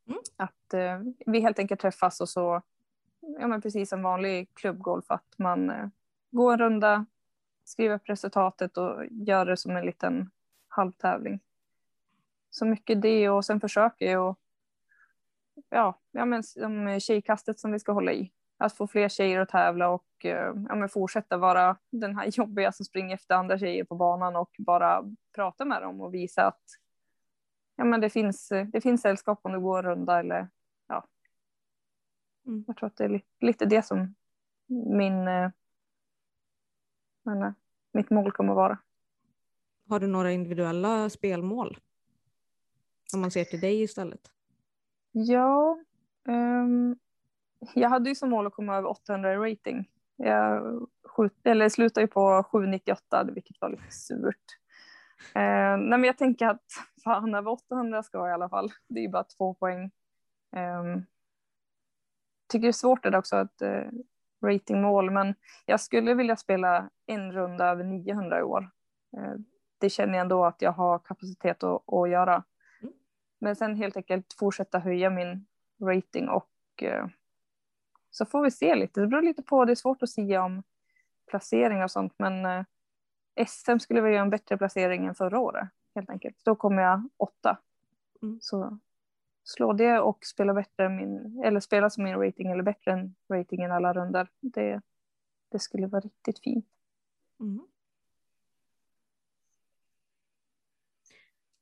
Mm. 0.06 0.20
Att 0.36 0.74
eh, 0.74 1.00
vi 1.26 1.40
helt 1.40 1.58
enkelt 1.58 1.80
träffas 1.80 2.20
och 2.20 2.28
så, 2.28 2.62
ja 3.20 3.46
men 3.46 3.62
precis 3.62 3.88
som 3.88 4.02
vanlig 4.02 4.54
klubbgolf, 4.54 5.04
att 5.08 5.34
man 5.36 5.70
eh, 5.70 5.88
går 6.30 6.52
en 6.52 6.58
runda, 6.58 7.06
skriver 7.68 7.94
upp 7.94 8.08
resultatet 8.08 8.76
och 8.76 9.04
gör 9.10 9.46
det 9.46 9.56
som 9.56 9.76
en 9.76 9.86
liten 9.86 10.30
halvtävling. 10.68 11.40
Så 12.50 12.66
mycket 12.66 13.02
det 13.02 13.28
och 13.28 13.44
sen 13.44 13.60
försöker 13.60 14.12
jag 14.12 14.36
ja, 15.68 16.00
ja 16.10 16.24
men 16.24 16.42
som 16.42 17.00
tjejkastet 17.00 17.60
som 17.60 17.72
vi 17.72 17.78
ska 17.78 17.92
hålla 17.92 18.12
i. 18.12 18.32
Att 18.58 18.72
få 18.72 18.86
fler 18.86 19.08
tjejer 19.08 19.40
att 19.40 19.48
tävla 19.48 19.88
och 19.88 20.24
eh, 20.24 20.52
ja, 20.68 20.74
men 20.74 20.88
fortsätta 20.88 21.36
vara 21.36 21.76
den 21.90 22.16
här 22.16 22.26
jobbiga 22.32 22.72
som 22.72 22.84
springer 22.84 23.14
efter 23.14 23.34
andra 23.34 23.58
tjejer 23.58 23.84
på 23.84 23.94
banan 23.94 24.36
och 24.36 24.50
bara 24.58 25.04
prata 25.34 25.64
med 25.64 25.82
dem 25.82 26.00
och 26.00 26.14
visa 26.14 26.46
att 26.46 26.62
ja, 27.76 27.84
men 27.84 28.00
det, 28.00 28.10
finns, 28.10 28.48
det 28.72 28.80
finns 28.80 29.02
sällskap 29.02 29.40
om 29.42 29.52
det 29.52 29.58
går 29.58 29.78
en 29.78 29.84
runda 29.84 30.20
eller 30.20 30.48
ja. 30.88 31.04
Mm. 32.46 32.64
Jag 32.66 32.76
tror 32.76 32.86
att 32.86 32.96
det 32.96 33.04
är 33.04 33.22
lite 33.40 33.64
det 33.66 33.82
som 33.84 34.14
min 34.68 35.28
men, 37.22 37.42
eh, 37.42 37.52
mitt 37.92 38.10
mål 38.10 38.32
kommer 38.32 38.52
att 38.52 38.56
vara. 38.56 38.78
Har 39.88 40.00
du 40.00 40.06
några 40.06 40.32
individuella 40.32 41.10
spelmål? 41.10 41.78
Om 43.14 43.20
man 43.20 43.30
ser 43.30 43.44
till 43.44 43.60
dig 43.60 43.82
istället. 43.82 44.30
Ja, 45.12 45.78
um, 46.28 46.98
jag 47.74 47.88
hade 47.88 48.08
ju 48.08 48.14
som 48.14 48.30
mål 48.30 48.46
att 48.46 48.52
komma 48.52 48.76
över 48.76 48.88
800 48.88 49.32
i 49.32 49.36
rating. 49.36 49.90
Jag 50.16 50.62
skjut, 51.04 51.32
eller 51.44 51.68
slutade 51.68 52.04
ju 52.04 52.08
på 52.08 52.42
798, 52.42 53.24
vilket 53.32 53.60
var 53.60 53.68
lite 53.68 53.90
surt. 53.90 54.58
Uh, 55.36 55.76
nej, 55.78 55.98
men 55.98 56.04
jag 56.04 56.18
tänker 56.18 56.46
att 56.46 56.64
fan, 57.04 57.34
över 57.34 57.50
800 57.50 58.02
ska 58.02 58.18
jag 58.18 58.28
i 58.28 58.32
alla 58.32 58.48
fall. 58.48 58.72
Det 58.88 59.00
är 59.00 59.02
ju 59.02 59.08
bara 59.08 59.24
två 59.24 59.54
poäng. 59.54 59.90
Um, 60.56 61.06
tycker 62.48 62.62
det 62.62 62.70
är 62.70 62.72
svårt 62.72 63.02
det 63.02 63.18
också 63.18 63.36
att 63.36 63.62
uh, 63.62 63.90
ratingmål, 64.42 65.10
men 65.10 65.34
jag 65.66 65.80
skulle 65.80 66.14
vilja 66.14 66.36
spela 66.36 66.90
en 67.06 67.32
runda 67.32 67.66
över 67.66 67.84
900 67.84 68.38
i 68.38 68.42
år. 68.42 68.70
Uh, 69.16 69.34
det 69.78 69.90
känner 69.90 70.14
jag 70.14 70.20
ändå 70.20 70.44
att 70.44 70.62
jag 70.62 70.72
har 70.72 70.98
kapacitet 70.98 71.62
att, 71.62 71.92
att 71.92 72.10
göra. 72.10 72.44
Men 73.38 73.56
sen 73.56 73.76
helt 73.76 73.96
enkelt 73.96 74.32
fortsätta 74.38 74.78
höja 74.78 75.10
min 75.10 75.46
rating 75.80 76.28
och 76.28 76.82
eh, 76.82 77.06
så 78.10 78.26
får 78.26 78.42
vi 78.42 78.50
se 78.50 78.74
lite. 78.74 79.00
Det 79.00 79.06
beror 79.06 79.22
lite 79.22 79.42
på, 79.42 79.64
det 79.64 79.72
är 79.72 79.76
svårt 79.76 80.02
att 80.02 80.10
säga 80.10 80.42
om 80.42 80.62
placering 81.30 81.82
och 81.82 81.90
sånt, 81.90 82.14
men 82.16 82.46
eh, 82.46 82.64
SM 83.46 83.78
skulle 83.78 84.00
vi 84.00 84.10
göra 84.10 84.22
en 84.22 84.30
bättre 84.30 84.56
placering 84.56 85.06
än 85.06 85.14
förra 85.14 85.38
året 85.38 85.68
helt 85.94 86.10
enkelt. 86.10 86.36
Då 86.44 86.54
kommer 86.54 86.82
jag 86.82 87.08
åtta. 87.16 87.58
Mm. 88.22 88.38
Så 88.40 88.78
slå 89.48 89.72
det 89.72 90.00
och 90.00 90.24
spela 90.24 90.54
bättre 90.54 90.88
min, 90.88 91.42
eller 91.44 91.60
spela 91.60 91.90
som 91.90 92.04
min 92.04 92.16
rating 92.16 92.50
eller 92.50 92.62
bättre 92.62 92.92
än 92.92 93.14
ratingen 93.28 93.72
alla 93.72 93.92
runder. 93.92 94.28
Det, 94.40 94.80
det 95.48 95.58
skulle 95.58 95.86
vara 95.86 96.00
riktigt 96.00 96.38
fint. 96.38 96.66
Mm. 97.40 97.60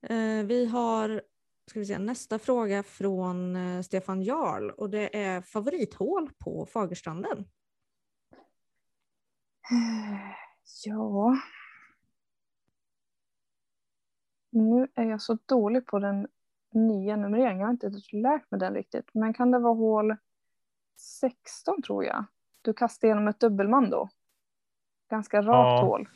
Eh, 0.03 0.47
vi 0.47 0.67
har 0.67 1.23
ska 1.67 1.81
vi 1.81 1.87
se, 1.87 1.99
nästa 1.99 2.39
fråga 2.39 2.83
från 2.83 3.57
eh, 3.57 3.83
Stefan 3.83 4.23
Jarl 4.23 4.71
och 4.71 4.91
det 4.91 5.17
är 5.17 5.41
favorithål 5.41 6.31
på 6.39 6.67
Fagerstranden. 6.67 7.45
Ja. 10.85 11.37
Nu 14.51 14.89
är 14.95 15.05
jag 15.05 15.23
så 15.23 15.39
dålig 15.47 15.87
på 15.87 15.99
den 15.99 16.29
nya 16.77 17.17
numreringen. 17.17 17.59
Jag 17.61 17.67
har 17.67 17.73
inte 17.73 17.91
lärt 18.13 18.51
mig 18.51 18.61
den 18.61 18.75
riktigt. 18.75 19.11
Men 19.15 19.35
kan 19.35 19.51
det 19.51 19.59
vara 19.59 19.75
hål 19.75 20.17
16 20.97 21.83
tror 21.83 22.05
jag? 22.05 22.25
Du 22.63 22.73
kastar 22.73 23.09
igenom 23.09 23.29
ett 23.29 23.41
dubbelman 23.41 23.91
då. 23.91 24.09
Ganska 25.11 25.39
rakt 25.43 25.47
Ja. 25.47 25.81
hål. 25.87 26.09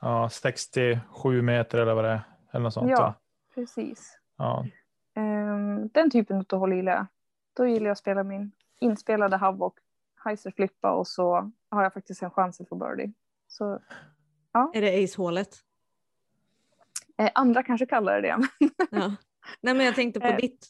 Ja, 0.00 0.28
67 0.28 1.42
meter 1.42 1.78
eller 1.78 1.94
vad 1.94 2.04
det 2.04 2.10
är. 2.10 2.20
Eller 2.50 2.62
något 2.62 2.74
sånt. 2.74 2.90
Ja. 2.90 3.00
va? 3.00 3.14
Precis. 3.54 4.18
Ja. 4.36 4.66
Ehm, 5.14 5.88
den 5.88 6.10
typen 6.10 6.44
av 6.52 6.58
hål 6.58 6.72
gillar 6.72 6.92
jag. 6.92 7.06
Då 7.54 7.66
gillar 7.66 7.86
jag 7.86 7.92
att 7.92 7.98
spela 7.98 8.22
min 8.22 8.52
inspelade 8.80 9.36
havok, 9.36 9.78
heiser 10.24 10.50
flippa 10.50 10.92
och 10.92 11.06
så 11.08 11.50
har 11.70 11.82
jag 11.82 11.92
faktiskt 11.92 12.22
en 12.22 12.30
chans 12.30 12.60
att 12.60 12.68
få 12.68 12.74
birdie. 12.76 13.12
Så 13.48 13.80
Är 14.74 14.80
det 14.80 15.04
acehålet? 15.04 15.48
eh, 17.16 17.30
andra 17.34 17.62
kanske 17.62 17.86
kallar 17.86 18.20
det 18.22 18.28
det. 18.28 18.48
Ja. 18.90 19.12
Nej 19.60 19.74
men 19.74 19.86
jag 19.86 19.94
tänkte 19.94 20.20
på 20.20 20.26
Eh. 20.26 20.36
ditt. 20.36 20.68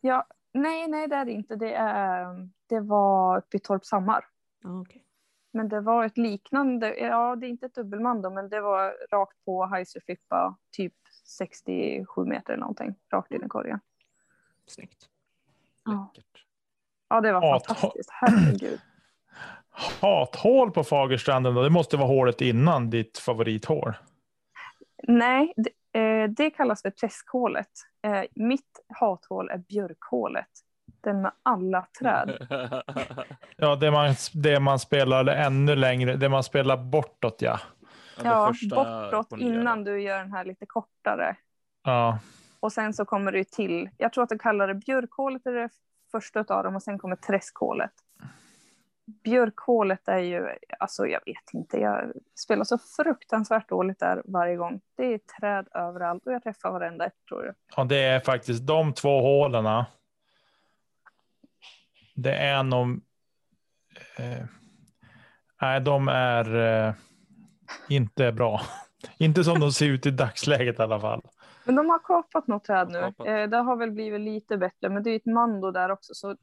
ja, 0.00 0.26
nej, 0.52 0.88
nej 0.88 1.08
det 1.08 1.16
är 1.16 1.24
det 1.24 1.32
inte. 1.32 1.56
Det, 1.56 1.74
är, 1.74 2.48
det 2.66 2.80
var 2.80 3.38
uppe 3.38 3.56
i 3.56 3.60
Torpshammar. 3.60 4.24
Okej. 4.64 5.04
Men 5.50 5.68
det 5.68 5.80
var 5.80 6.04
ett 6.04 6.18
liknande, 6.18 6.96
ja 6.96 7.36
det 7.36 7.46
är 7.46 7.48
inte 7.48 7.66
ett 7.66 7.74
dubbelman 7.74 8.22
då, 8.22 8.30
men 8.30 8.48
det 8.48 8.60
var 8.60 8.94
rakt 9.10 9.44
på 9.44 9.66
heiser 9.66 10.00
flippa, 10.00 10.56
typ 10.76 10.94
67 11.24 12.24
meter 12.24 12.52
eller 12.52 12.60
någonting, 12.60 12.94
rakt 13.12 13.32
i 13.32 13.38
korgen. 13.48 13.80
Snyggt. 14.66 15.08
Läckert. 15.86 16.44
Ja, 17.08 17.20
det 17.20 17.32
var 17.32 17.42
Ja, 17.42 17.60
fantastiskt. 17.66 18.10
Herregud. 18.12 18.80
Hathål 20.00 20.70
på 20.70 20.84
Fagerstranden 20.84 21.54
då? 21.54 21.62
Det 21.62 21.70
måste 21.70 21.96
vara 21.96 22.08
hålet 22.08 22.40
innan 22.40 22.90
ditt 22.90 23.18
favorithål. 23.18 23.96
Nej, 25.02 25.52
det, 25.56 25.70
det 26.28 26.50
kallas 26.50 26.82
för 26.82 26.90
träskhålet. 26.90 27.70
Eh, 28.02 28.22
mitt 28.34 28.84
hathål 28.88 29.50
är 29.50 29.58
björkhålet. 29.58 30.48
Den 31.00 31.22
med 31.22 31.32
alla 31.42 31.86
träd. 32.00 32.46
Ja, 33.56 33.76
det 33.76 33.90
man, 33.90 34.14
det 34.34 34.60
man 34.60 34.78
spelar 34.78 35.26
ännu 35.26 35.76
längre, 35.76 36.16
det 36.16 36.28
man 36.28 36.42
spelar 36.44 36.76
bortåt 36.76 37.42
ja. 37.42 37.60
Ja, 38.24 38.52
bortåt 38.70 39.40
innan 39.40 39.84
du 39.84 40.00
gör 40.02 40.18
den 40.18 40.32
här 40.32 40.44
lite 40.44 40.66
kortare. 40.66 41.36
Ja, 41.84 42.18
Och 42.60 42.72
sen 42.72 42.94
så 42.94 43.04
kommer 43.04 43.32
det 43.32 43.50
till, 43.50 43.90
jag 43.96 44.12
tror 44.12 44.24
att 44.24 44.30
du 44.30 44.38
kallar 44.38 44.68
det 44.68 44.74
björkhålet 44.74 45.46
är 45.46 45.52
det 45.52 45.68
första 46.10 46.40
av 46.40 46.64
dem 46.64 46.76
och 46.76 46.82
sen 46.82 46.98
kommer 46.98 47.16
träskhålet. 47.16 47.92
Björkhålet 49.24 50.08
är 50.08 50.18
ju, 50.18 50.48
alltså 50.78 51.06
jag 51.06 51.20
vet 51.26 51.54
inte, 51.54 51.78
jag 51.78 52.12
spelar 52.34 52.64
så 52.64 52.78
fruktansvärt 52.78 53.68
dåligt 53.68 53.98
där 53.98 54.22
varje 54.24 54.56
gång. 54.56 54.80
Det 54.96 55.14
är 55.14 55.18
träd 55.18 55.68
överallt 55.74 56.26
och 56.26 56.32
jag 56.32 56.42
träffar 56.42 56.70
varenda 56.70 57.06
ett 57.06 57.24
tror 57.28 57.44
jag. 57.46 57.54
och 57.76 57.86
det 57.86 57.96
är 57.96 58.20
faktiskt 58.20 58.66
de 58.66 58.92
två 58.92 59.20
hålen. 59.20 59.84
Det 62.14 62.34
är 62.34 62.62
nog... 62.62 63.00
Eh, 64.16 64.44
nej, 65.60 65.80
de 65.80 66.08
är 66.08 66.56
eh, 66.56 66.94
inte 67.88 68.32
bra. 68.32 68.60
inte 69.18 69.44
som 69.44 69.60
de 69.60 69.72
ser 69.72 69.86
ut 69.86 70.06
i 70.06 70.10
dagsläget 70.10 70.78
i 70.78 70.82
alla 70.82 71.00
fall. 71.00 71.22
Men 71.64 71.74
de 71.74 71.90
har 71.90 71.98
kapat 71.98 72.46
något 72.46 72.64
träd 72.64 72.88
nu. 72.88 73.26
Eh, 73.26 73.48
det 73.48 73.56
har 73.56 73.76
väl 73.76 73.90
blivit 73.90 74.20
lite 74.20 74.56
bättre, 74.56 74.88
men 74.88 75.02
det 75.02 75.10
är 75.10 75.16
ett 75.16 75.26
mando 75.26 75.70
där 75.70 75.90
också. 75.90 76.14
Så 76.14 76.36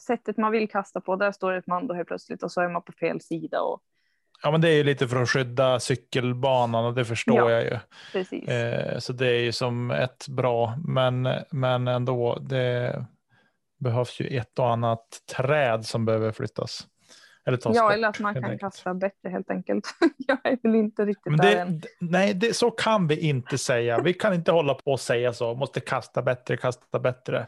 sättet 0.00 0.36
man 0.36 0.52
vill 0.52 0.68
kasta 0.70 1.00
på, 1.00 1.16
där 1.16 1.32
står 1.32 1.52
ett 1.52 1.66
mando 1.66 1.94
helt 1.94 2.08
plötsligt 2.08 2.42
och 2.42 2.52
så 2.52 2.60
är 2.60 2.68
man 2.68 2.82
på 2.82 2.92
fel 2.92 3.20
sida. 3.20 3.60
Och, 3.60 3.80
Ja, 4.42 4.50
men 4.50 4.60
det 4.60 4.68
är 4.68 4.72
ju 4.74 4.84
lite 4.84 5.08
för 5.08 5.22
att 5.22 5.30
skydda 5.30 5.80
cykelbanan 5.80 6.84
och 6.84 6.94
det 6.94 7.04
förstår 7.04 7.36
Ja. 7.38 7.50
jag 7.50 7.64
ju. 7.64 7.78
precis. 8.12 8.48
Eh, 8.48 8.98
så 8.98 9.12
det 9.12 9.26
är 9.26 9.40
ju 9.40 9.52
som 9.52 9.90
ett 9.90 10.28
bra, 10.28 10.74
men, 10.86 11.28
men 11.50 11.88
ändå, 11.88 12.38
det 12.40 13.04
behövs 13.80 14.20
ju 14.20 14.26
ett 14.38 14.58
och 14.58 14.70
annat 14.70 15.06
träd 15.36 15.86
som 15.86 16.04
behöver 16.04 16.32
flyttas. 16.32 16.86
Eller 17.46 17.56
tas 17.58 17.76
ja, 17.76 17.82
bort, 17.82 17.92
eller 17.92 18.08
att 18.08 18.18
man 18.20 18.34
kan 18.34 18.44
enkelt. 18.44 18.60
kasta 18.60 18.94
bättre 18.94 19.28
helt 19.28 19.50
enkelt. 19.50 19.84
jag 20.16 20.38
är 20.44 20.58
väl 20.62 20.74
inte 20.74 21.04
riktigt 21.04 21.26
Men 21.30 21.36
där 21.36 21.50
det, 21.54 21.60
än. 21.60 21.80
d- 21.80 21.88
nej, 22.00 22.34
det, 22.34 22.56
så 22.56 22.70
kan 22.70 23.06
vi 23.06 23.20
inte 23.20 23.58
säga. 23.58 23.98
Vi 24.02 24.14
kan 24.14 24.34
inte 24.34 24.52
hålla 24.52 24.74
på 24.74 24.92
och 24.92 25.00
säga 25.00 25.32
så. 25.32 25.54
Måste 25.54 25.80
kasta 25.80 26.22
bättre, 26.22 26.56
kasta 26.56 26.98
bättre. 26.98 27.46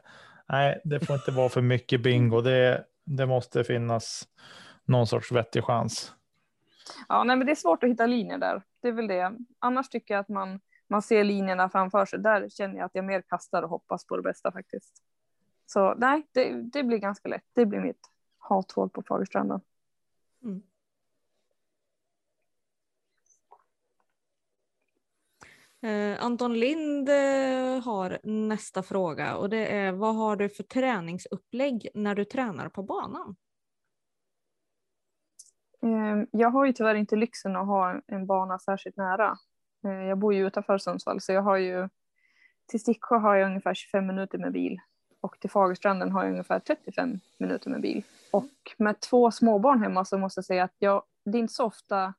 Nej, 0.49 0.81
det 0.85 1.01
får 1.01 1.17
inte 1.17 1.31
vara 1.31 1.49
för 1.49 1.63
mycket 1.63 2.03
bingo. 2.03 2.41
Det, 2.41 2.85
det 3.05 3.27
måste 3.27 3.65
finnas 3.65 4.29
någon 4.85 5.07
sorts 5.07 5.33
vettig 5.33 5.65
chans. 5.65 6.13
Ja, 7.09 7.25
nej, 7.25 7.37
men 7.37 7.47
det 7.47 7.53
är 7.53 7.57
svårt 7.57 7.83
att 7.83 7.91
hitta 7.91 8.07
linjer 8.07 8.39
där. 8.39 8.63
Det 8.83 8.89
är 8.89 8.93
väl 8.93 9.07
det. 9.07 9.37
Annars 9.59 9.89
tycker 9.89 10.15
jag 10.15 10.21
att 10.21 10.29
man 10.29 10.61
man 10.89 11.03
ser 11.03 11.25
linjerna 11.25 11.69
framför 11.69 12.07
sig, 12.07 12.19
där 12.19 12.49
känner 12.49 12.77
jag 12.77 12.87
att 12.87 12.95
jag 12.95 13.05
mer 13.05 13.23
kastar 13.23 13.63
och 13.63 13.71
hoppas 13.71 14.07
på 14.07 14.17
det 14.17 14.23
bästa 14.23 14.53
faktiskt. 14.53 15.03
Så 15.67 15.95
nej, 15.95 16.27
det, 16.33 16.63
det 16.63 16.83
blir 16.83 16.99
ganska 16.99 17.29
lätt. 17.29 17.45
Det 17.53 17.67
blir 17.67 17.81
mitt 17.81 18.11
hathål 18.39 18.91
på 18.91 19.03
Fagerstranden. 19.03 19.61
Mm. 20.43 20.63
Eh, 25.87 26.25
Anton 26.25 26.55
Lind 26.55 27.09
har 27.85 28.19
nästa 28.23 28.83
fråga 28.83 29.37
och 29.37 29.51
det 29.51 29.77
är 29.77 29.93
vad 29.93 30.15
har 30.15 30.37
du 30.37 30.49
för 30.49 30.63
träningsupplägg 30.63 31.89
när 31.95 32.15
du 32.15 32.25
tränar 32.25 32.69
på 32.69 32.83
banan? 32.83 33.37
Ehm, 35.83 36.27
jag 36.31 36.51
har 36.51 36.67
ju 36.67 36.73
tyvärr 36.73 36.95
inte 36.95 37.17
lyxen 37.17 37.57
att 37.57 37.67
ha 37.67 38.01
en 38.07 38.27
bana 38.27 38.59
särskilt 38.59 38.97
nära. 38.97 39.39
Eh, 39.85 39.91
jag 39.91 40.19
bor 40.19 40.35
ju 40.35 40.47
utanför 40.47 40.79
Sundsvall 40.79 41.21
så 41.21 41.33
jag 41.33 41.43
har 41.43 41.57
ju 41.57 41.89
till 42.67 42.81
Sticksjö 42.81 43.17
har 43.17 43.37
jag 43.37 43.47
ungefär 43.47 43.75
25 43.75 44.07
minuter 44.07 44.39
med 44.39 44.53
bil 44.53 44.81
och 45.21 45.41
till 45.41 45.51
Fagerstranden 45.51 46.13
har 46.13 46.23
jag 46.23 46.31
ungefär 46.31 46.59
35 46.61 47.21
minuter 47.39 47.71
med 47.71 47.81
bil. 47.81 48.03
Och 48.33 48.75
med 48.79 49.01
två 49.01 49.31
småbarn 49.31 49.83
hemma 49.83 50.05
så 50.05 50.19
måste 50.19 50.39
jag 50.39 50.45
säga 50.45 50.65
att 50.65 50.75
jag, 50.79 51.03
det 51.25 51.39
är 51.39 51.41
inte 51.41 51.55
så 51.55 51.65
ofta 51.65 52.15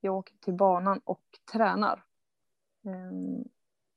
jag 0.00 0.14
åker 0.14 0.34
till 0.36 0.54
banan 0.54 1.00
och 1.04 1.24
tränar. 1.52 2.04
Um, 2.82 3.44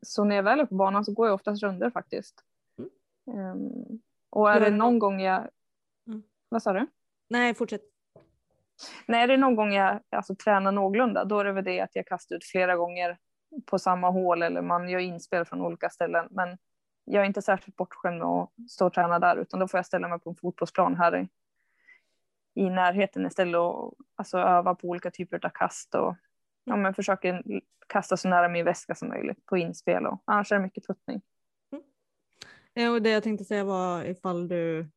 så 0.01 0.23
när 0.23 0.35
jag 0.35 0.43
väl 0.43 0.59
är 0.59 0.65
på 0.65 0.75
banan 0.75 1.05
så 1.05 1.13
går 1.13 1.27
jag 1.27 1.33
oftast 1.33 1.63
runder 1.63 1.89
faktiskt. 1.89 2.43
Um, 3.25 4.01
och 4.29 4.51
är 4.51 4.59
det 4.59 4.69
någon 4.71 4.99
gång 4.99 5.21
jag... 5.21 5.49
Mm. 6.07 6.23
Vad 6.49 6.63
sa 6.63 6.73
du? 6.73 6.87
Nej, 7.29 7.55
fortsätt. 7.55 7.81
Nej, 9.07 9.23
är 9.23 9.27
det 9.27 9.37
någon 9.37 9.55
gång 9.55 9.73
jag 9.73 9.99
alltså, 10.09 10.35
tränar 10.35 10.71
någorlunda 10.71 11.25
då 11.25 11.39
är 11.39 11.45
det 11.45 11.51
väl 11.51 11.63
det 11.63 11.81
att 11.81 11.95
jag 11.95 12.07
kastar 12.07 12.35
ut 12.35 12.45
flera 12.45 12.75
gånger 12.75 13.17
på 13.65 13.79
samma 13.79 14.09
hål 14.09 14.41
eller 14.41 14.61
man 14.61 14.89
gör 14.89 14.99
inspel 14.99 15.45
från 15.45 15.61
olika 15.61 15.89
ställen. 15.89 16.27
Men 16.31 16.57
jag 17.05 17.21
är 17.21 17.27
inte 17.27 17.41
särskilt 17.41 17.75
bortskämd 17.75 18.17
med 18.17 18.27
att 18.27 18.49
stå 18.69 18.85
och 18.85 18.93
träna 18.93 19.19
där 19.19 19.37
utan 19.37 19.59
då 19.59 19.67
får 19.67 19.77
jag 19.77 19.85
ställa 19.85 20.07
mig 20.07 20.19
på 20.19 20.29
en 20.29 20.35
fotbollsplan 20.35 20.95
här 20.95 21.17
i, 21.17 21.27
i 22.61 22.69
närheten 22.69 23.25
istället 23.25 23.59
och 23.59 23.93
alltså, 24.15 24.37
öva 24.37 24.75
på 24.75 24.87
olika 24.87 25.11
typer 25.11 25.45
av 25.45 25.49
kast 25.49 25.95
och 25.95 26.15
ja, 26.65 26.75
men 26.75 26.93
försöker 26.93 27.43
kasta 27.87 28.17
så 28.17 28.27
nära 28.27 28.49
min 28.49 28.65
väska 28.65 28.95
som 28.95 29.07
möjligt 29.09 29.45
på 29.45 29.57
inspel 29.57 30.05
och 30.05 30.23
annars 30.25 30.51
är 30.51 30.55
det 30.55 30.61
mycket 30.61 30.87
puttning. 30.87 31.21
Ja, 32.73 32.91
och 32.91 33.01
det 33.01 33.09
jag 33.09 33.23
tänkte 33.23 33.45
säga 33.45 33.63
var 33.63 34.03
ifall 34.03 34.47
du 34.47 34.89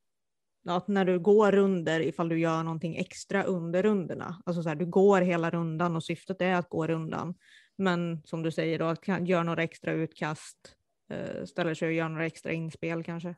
att 0.68 0.88
när 0.88 1.04
du 1.04 1.18
går 1.18 1.52
runder 1.52 2.00
ifall 2.00 2.28
du 2.28 2.38
gör 2.38 2.62
någonting 2.62 2.96
extra 2.96 3.42
under 3.42 3.82
rundorna. 3.82 4.42
Alltså 4.46 4.62
så 4.62 4.68
här, 4.68 4.76
du 4.76 4.86
går 4.86 5.20
hela 5.20 5.50
rundan 5.50 5.96
och 5.96 6.04
syftet 6.04 6.42
är 6.42 6.54
att 6.54 6.68
gå 6.68 6.86
rundan. 6.86 7.34
Men 7.76 8.22
som 8.24 8.42
du 8.42 8.50
säger 8.50 8.78
då, 8.78 8.84
att 8.84 9.28
gör 9.28 9.44
några 9.44 9.62
extra 9.62 9.92
utkast, 9.92 10.76
eh, 11.10 11.44
ställer 11.44 11.74
sig 11.74 11.88
och 11.88 11.94
gör 11.94 12.08
några 12.08 12.26
extra 12.26 12.52
inspel 12.52 13.04
kanske. 13.04 13.34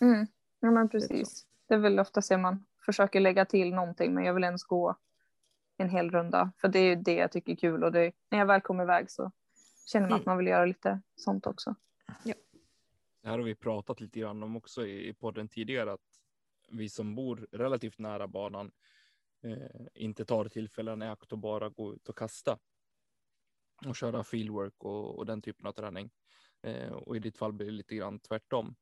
Mm. 0.00 0.26
Ja 0.60 0.70
men 0.70 0.88
precis. 0.88 1.46
Det 1.68 1.74
är 1.74 1.78
väl 1.78 2.00
ofta 2.00 2.22
så 2.22 2.38
man 2.38 2.66
försöker 2.86 3.20
lägga 3.20 3.44
till 3.44 3.74
någonting 3.74 4.14
men 4.14 4.24
jag 4.24 4.34
vill 4.34 4.44
ens 4.44 4.64
gå 4.64 4.96
en 5.84 5.90
hel 5.90 6.10
runda. 6.10 6.52
För 6.58 6.68
det 6.68 6.78
är 6.78 6.96
det 6.96 7.14
jag 7.14 7.32
tycker 7.32 7.52
är 7.52 7.56
kul 7.56 7.84
och 7.84 7.92
det, 7.92 8.12
när 8.30 8.38
jag 8.38 8.46
väl 8.46 8.60
kommer 8.60 8.84
iväg 8.84 9.10
så 9.10 9.30
känner 9.86 10.06
man 10.08 10.12
Mm. 10.12 10.20
att 10.20 10.26
man 10.26 10.38
vill 10.38 10.46
göra 10.46 10.64
lite 10.66 11.00
sånt 11.16 11.46
också. 11.46 11.74
Det 13.22 13.30
här 13.30 13.38
har 13.38 13.44
vi 13.44 13.54
pratat 13.54 14.00
lite 14.00 14.20
grann 14.20 14.42
om 14.42 14.56
också 14.56 14.86
i 14.86 15.08
i 15.08 15.14
podden 15.14 15.48
tidigare, 15.48 15.92
att 15.92 16.00
vi 16.68 16.88
som 16.88 17.14
bor 17.14 17.48
relativt 17.52 17.98
nära 17.98 18.28
banan 18.28 18.70
eh, 19.42 19.86
inte 19.94 20.24
tar 20.24 20.48
tillfällen 20.48 21.02
i 21.02 21.08
akt 21.08 21.32
och 21.32 21.38
bara 21.38 21.68
gå 21.68 21.94
ut 21.94 22.08
och 22.08 22.18
kasta 22.18 22.58
och 23.86 23.96
köra 23.96 24.24
fieldwork 24.24 24.84
och, 24.84 25.18
och 25.18 25.26
den 25.26 25.42
typen 25.42 25.66
av 25.66 25.72
träning. 25.72 26.10
Eh, 26.62 26.92
och 26.92 27.16
i 27.16 27.18
ditt 27.18 27.38
fall 27.38 27.52
blir 27.52 27.66
det 27.66 27.72
lite 27.72 27.94
grann 27.96 28.18
tvärtom. 28.18 28.74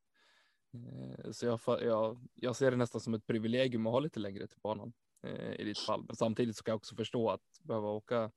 Eh, 0.73 1.31
så 1.31 1.45
jag, 1.45 1.59
jag, 1.81 2.27
jag 2.33 2.55
ser 2.55 2.71
det 2.71 2.77
nästan 2.77 3.01
som 3.01 3.13
ett 3.13 3.27
privilegium 3.27 3.87
att 3.87 3.93
ha 3.93 3.99
lite 3.99 4.19
längre 4.19 4.47
till 4.47 4.59
banan 4.63 4.93
eh, 5.23 5.53
i 5.59 5.63
ditt 5.63 5.79
fall. 5.79 6.03
Men 6.07 6.15
samtidigt 6.15 6.55
ska 6.55 6.71
jag 6.71 6.75
också 6.75 6.95
förstå 6.95 7.29
att 7.29 7.59
behöva 7.63 7.87
åka 7.87 8.31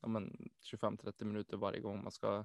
ja, 0.00 0.08
men 0.08 0.50
25-30 0.72 1.24
minuter 1.24 1.56
varje 1.56 1.80
gång 1.80 2.02
man 2.02 2.12
ska, 2.12 2.44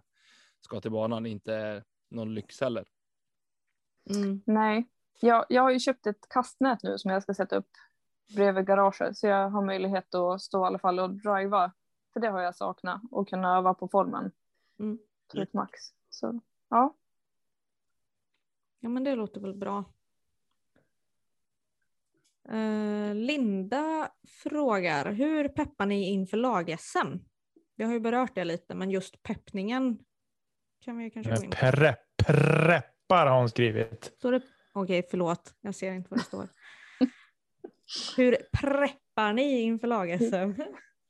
ska 0.62 0.82
till 0.82 0.92
banan 0.92 1.26
inte 1.26 1.54
är 1.54 1.84
någon 2.10 2.34
lyx 2.34 2.62
heller. 2.62 2.86
Mm. 4.10 4.42
Nej, 4.46 4.90
jag, 5.22 5.46
jag 5.50 5.62
har 5.62 5.72
ju 5.72 5.80
köpt 5.80 6.08
ett 6.08 6.30
kastnät 6.30 6.84
nu 6.84 6.98
som 6.98 7.12
jag 7.12 7.24
ska 7.24 7.34
sätta 7.34 7.56
upp 7.56 7.70
bredvid 8.36 8.66
garaget 8.68 9.18
så 9.18 9.28
jag 9.28 9.50
har 9.50 9.66
möjlighet 9.66 10.16
att 10.16 10.42
stå 10.42 10.64
i 10.64 10.68
alla 10.68 10.80
fall 10.80 11.00
och 11.00 11.10
driva. 11.10 11.72
För 12.14 12.20
det 12.20 12.28
har 12.30 12.42
jag 12.42 12.56
saknat 12.56 13.02
och 13.12 13.30
kunna 13.30 13.58
öva 13.58 13.74
på 13.74 13.88
formen 13.88 14.32
Mm. 14.80 15.00
till 15.32 15.42
ett 15.42 15.54
max. 15.54 15.80
Så 16.10 16.40
ja, 16.70 16.96
Ja 18.80 18.90
men 18.90 19.04
det 19.04 19.16
låter 19.16 19.42
väl 19.42 19.54
bra. 19.54 19.84
Eh, 22.50 23.16
Linda 23.16 24.10
frågar, 24.44 25.12
hur 25.12 25.48
peppar 25.48 25.86
ni 25.86 26.10
inför 26.10 26.38
lag-SM? 26.38 27.18
Vi 27.76 27.84
har 27.84 27.94
ju 27.94 28.00
berört 28.00 28.36
det 28.36 28.44
lite, 28.44 28.76
men 28.76 28.92
just 28.92 29.24
peppningen 29.24 30.00
kan 30.82 30.98
vi 30.98 31.04
ju 31.04 31.10
kanske 31.10 31.36
gå 31.36 31.44
in 31.44 31.50
på. 31.50 31.58
Pre, 31.58 31.96
preppar 32.26 33.28
har 33.28 33.40
hon 33.40 33.50
skrivit. 33.50 34.14
Står 34.18 34.32
det... 34.32 34.42
Okej, 34.74 35.08
förlåt. 35.10 35.54
Jag 35.62 35.76
ser 35.76 35.92
inte 35.92 36.10
vad 36.10 36.20
det 36.20 36.24
står. 36.24 36.48
Hur 38.18 38.38
preppar 38.62 39.34
ni 39.34 39.62
inför 39.62 39.88
lag-SM? 39.88 40.54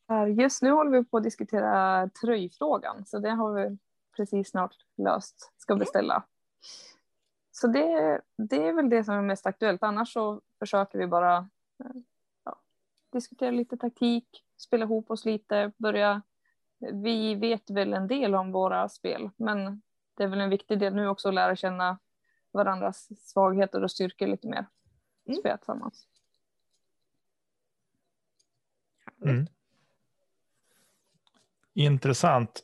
Här, 0.08 0.28
Just 0.42 0.62
nu 0.62 0.72
håller 0.72 0.92
vi 0.92 1.06
på 1.06 1.18
att 1.18 1.24
diskutera 1.24 2.10
tröjfrågan, 2.22 3.06
så 3.06 3.20
det 3.20 3.30
har 3.30 3.54
vi 3.54 3.78
precis 4.18 4.50
snart 4.50 4.76
löst. 4.98 5.54
Ska 5.58 5.76
beställa. 5.76 6.24
Så 7.56 7.68
det, 7.68 8.22
det 8.36 8.68
är 8.68 8.74
väl 8.74 8.90
det 8.90 9.04
som 9.04 9.16
är 9.16 9.22
mest 9.22 9.46
aktuellt. 9.46 9.84
Annars 9.84 10.14
så 10.14 10.42
försöker 10.60 11.00
vi 11.00 11.08
bara 11.08 11.38
eh, 11.80 12.02
ja, 12.44 12.62
diskutera 13.12 13.52
lite 13.52 13.78
taktik, 13.78 14.44
spela 14.58 14.86
ihop 14.86 15.12
oss 15.12 15.26
lite, 15.26 15.72
börja. 15.78 16.22
Vi 16.94 17.36
vet 17.36 17.70
väl 17.70 17.94
en 17.94 18.08
del 18.08 18.36
om 18.36 18.52
våra 18.52 18.90
spel, 18.90 19.30
men 19.38 19.82
det 20.14 20.24
är 20.24 20.28
väl 20.28 20.42
en 20.42 20.50
viktig 20.50 20.80
del 20.80 20.96
nu 20.96 21.08
också 21.08 21.28
att 21.28 21.34
lära 21.34 21.56
känna 21.56 21.98
varandras 22.52 23.10
svagheter 23.30 23.84
och 23.84 23.92
styrkor 23.92 24.28
lite 24.28 24.48
mer. 24.48 24.66
Mm. 25.28 25.40
Spela 25.40 25.58
tillsammans. 25.58 26.08
Mm. 29.22 29.48
Intressant. 31.74 32.64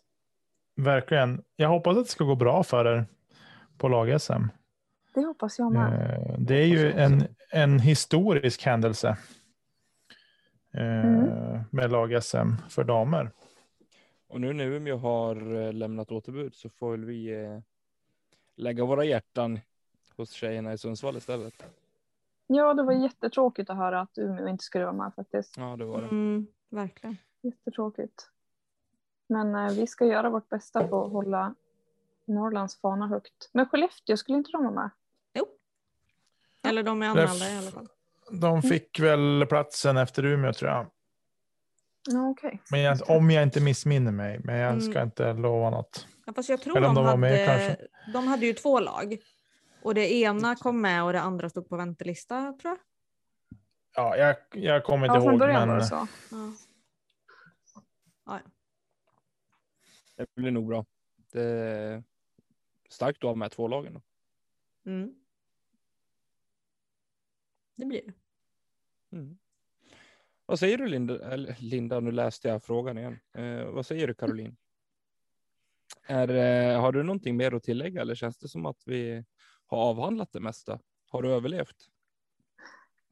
Verkligen. 0.76 1.44
Jag 1.56 1.70
hoppas 1.70 1.98
att 1.98 2.06
det 2.06 2.12
ska 2.12 2.24
gå 2.24 2.36
bra 2.36 2.64
för 2.64 2.86
er 2.86 3.06
på 3.78 3.88
lag-SM. 3.88 4.61
Det 5.14 5.26
hoppas 5.26 5.60
jag 5.60 5.72
med. 5.74 6.12
Eh, 6.20 6.36
Det 6.40 6.56
är 6.56 6.66
ju 6.66 6.92
en, 6.92 7.24
en 7.52 7.80
historisk 7.80 8.66
händelse 8.66 9.18
eh, 10.74 11.06
Mm. 11.06 11.60
med 11.72 11.92
lag-SM 11.92 12.56
för 12.70 12.84
damer. 12.84 13.32
Och 14.28 14.42
nu 14.42 14.54
när 14.54 14.66
Umeå 14.66 14.98
har 14.98 15.56
eh, 15.56 15.74
lämnat 15.74 16.12
återbud 16.12 16.56
så 16.56 16.70
får 16.70 16.92
väl 16.92 17.06
vi 17.06 17.36
lägga 18.56 18.86
våra 18.86 19.04
hjärtan 19.06 19.60
hos 20.18 20.32
tjejerna 20.32 20.74
i 20.74 20.78
Sundsvall 20.78 21.18
istället. 21.18 21.64
Ja, 22.48 22.74
det 22.74 22.84
var 22.84 22.94
jättetråkigt 22.94 23.70
att 23.70 23.78
höra 23.78 24.00
att 24.02 24.18
Umeå 24.18 24.48
inte 24.48 24.64
skulle 24.64 24.86
vara 24.86 24.96
med 24.96 25.12
faktiskt. 25.16 25.58
Ja, 25.58 25.76
det 25.78 25.86
var 25.86 26.02
det. 26.02 26.08
Mm, 26.08 26.48
verkligen. 26.70 27.18
Jättetråkigt. 27.42 28.30
Men 29.28 29.56
eh, 29.56 29.72
vi 29.72 29.88
ska 29.88 30.06
göra 30.06 30.30
vårt 30.30 30.50
bästa 30.50 30.88
på 30.88 31.06
att 31.06 31.12
hålla 31.12 31.56
Norrlands 32.26 32.82
fana 32.82 33.08
högt. 33.08 33.50
Men 33.54 33.66
Skellefteå, 33.66 34.18
skulle 34.18 34.38
inte 34.38 34.52
de 34.52 34.64
vara 34.64 34.74
med? 34.74 34.90
Eller 36.72 36.84
de 36.84 37.02
är 37.04 37.08
anmälda 37.08 37.50
i 37.54 37.58
alla 37.58 37.72
fall. 37.72 37.88
De 38.32 38.62
fick 38.62 39.00
väl 39.00 39.46
platsen 39.50 39.98
efter 39.98 40.26
Umeå 40.26 40.54
tror 40.54 40.72
jag. 40.72 40.92
Ja, 42.10 42.30
okej. 42.30 42.62
Men 42.72 42.82
jag, 42.82 43.10
om 43.10 43.32
jag 43.32 43.44
inte 43.44 43.62
missminner 43.62 44.12
mig. 44.12 44.40
Men 44.44 44.56
jag 44.56 44.82
ska 44.84 44.92
Mm. 44.92 45.04
inte 45.04 45.34
lova 45.34 45.70
något. 45.70 46.08
Ja, 46.26 46.34
fast 46.34 46.50
jag 46.50 46.62
tror 46.62 46.78
Eller 46.78 46.88
om 46.88 46.96
de, 46.96 47.00
de 47.00 47.04
var 47.04 47.12
hade, 47.12 47.22
med, 47.22 47.48
kanske. 47.48 47.88
de 48.14 48.28
hade 48.28 48.46
ju 48.46 48.54
två 48.54 48.80
lag. 48.80 49.18
Och 49.82 49.96
det 49.96 50.14
ena 50.14 50.56
kom 50.56 50.82
med 50.82 51.04
och 51.04 51.14
det 51.14 51.22
andra 51.22 51.50
stod 51.50 51.70
på 51.70 51.78
väntelista 51.78 52.54
tror 52.62 52.72
jag. 52.72 52.78
Ja, 53.96 54.18
jag, 54.18 54.36
jag 54.64 54.84
kommer 54.84 55.08
inte 55.08 55.18
Ja, 55.26 55.30
ihåg. 55.32 55.40
början 55.40 55.60
var 55.60 55.68
Men 55.68 55.78
det 55.78 55.86
så. 55.86 55.96
Ja. 55.96 56.08
Ja, 58.26 58.40
ja. 58.46 58.52
Det 60.36 60.42
blir 60.42 60.52
nog 60.52 60.68
bra. 60.68 60.86
Det 61.32 61.42
är 61.44 62.04
starkt 62.90 63.18
att 63.24 63.28
ha 63.30 63.36
med 63.36 63.52
två 63.52 63.68
lagen. 63.68 63.94
Då. 63.94 64.02
Mm. 64.92 65.16
Det 67.82 67.86
blir 67.86 68.02
det. 68.02 68.14
Mm. 69.18 69.38
Vad 70.46 70.60
säger 70.60 70.78
du 70.78 70.88
Linda? 70.88 71.36
Linda, 71.60 72.00
nu 72.00 72.12
läste 72.12 72.48
jag 72.48 72.64
frågan 72.64 72.98
igen. 72.98 73.20
Eh, 73.34 73.66
vad 73.66 73.86
säger 73.86 74.08
du 74.08 74.14
Caroline? 74.14 74.56
Är, 76.04 76.30
eh, 76.30 76.82
har 76.82 76.92
du 76.92 77.04
någonting 77.04 77.38
mer 77.38 77.54
att 77.54 77.64
tillägga 77.64 78.02
eller 78.02 78.16
känns 78.16 78.38
det 78.38 78.48
som 78.48 78.66
att 78.66 78.84
vi 78.86 79.26
har 79.66 79.78
avhandlat 79.78 80.32
det 80.32 80.40
mesta? 80.40 80.80
Har 81.10 81.22
du 81.22 81.32
överlevt? 81.32 81.76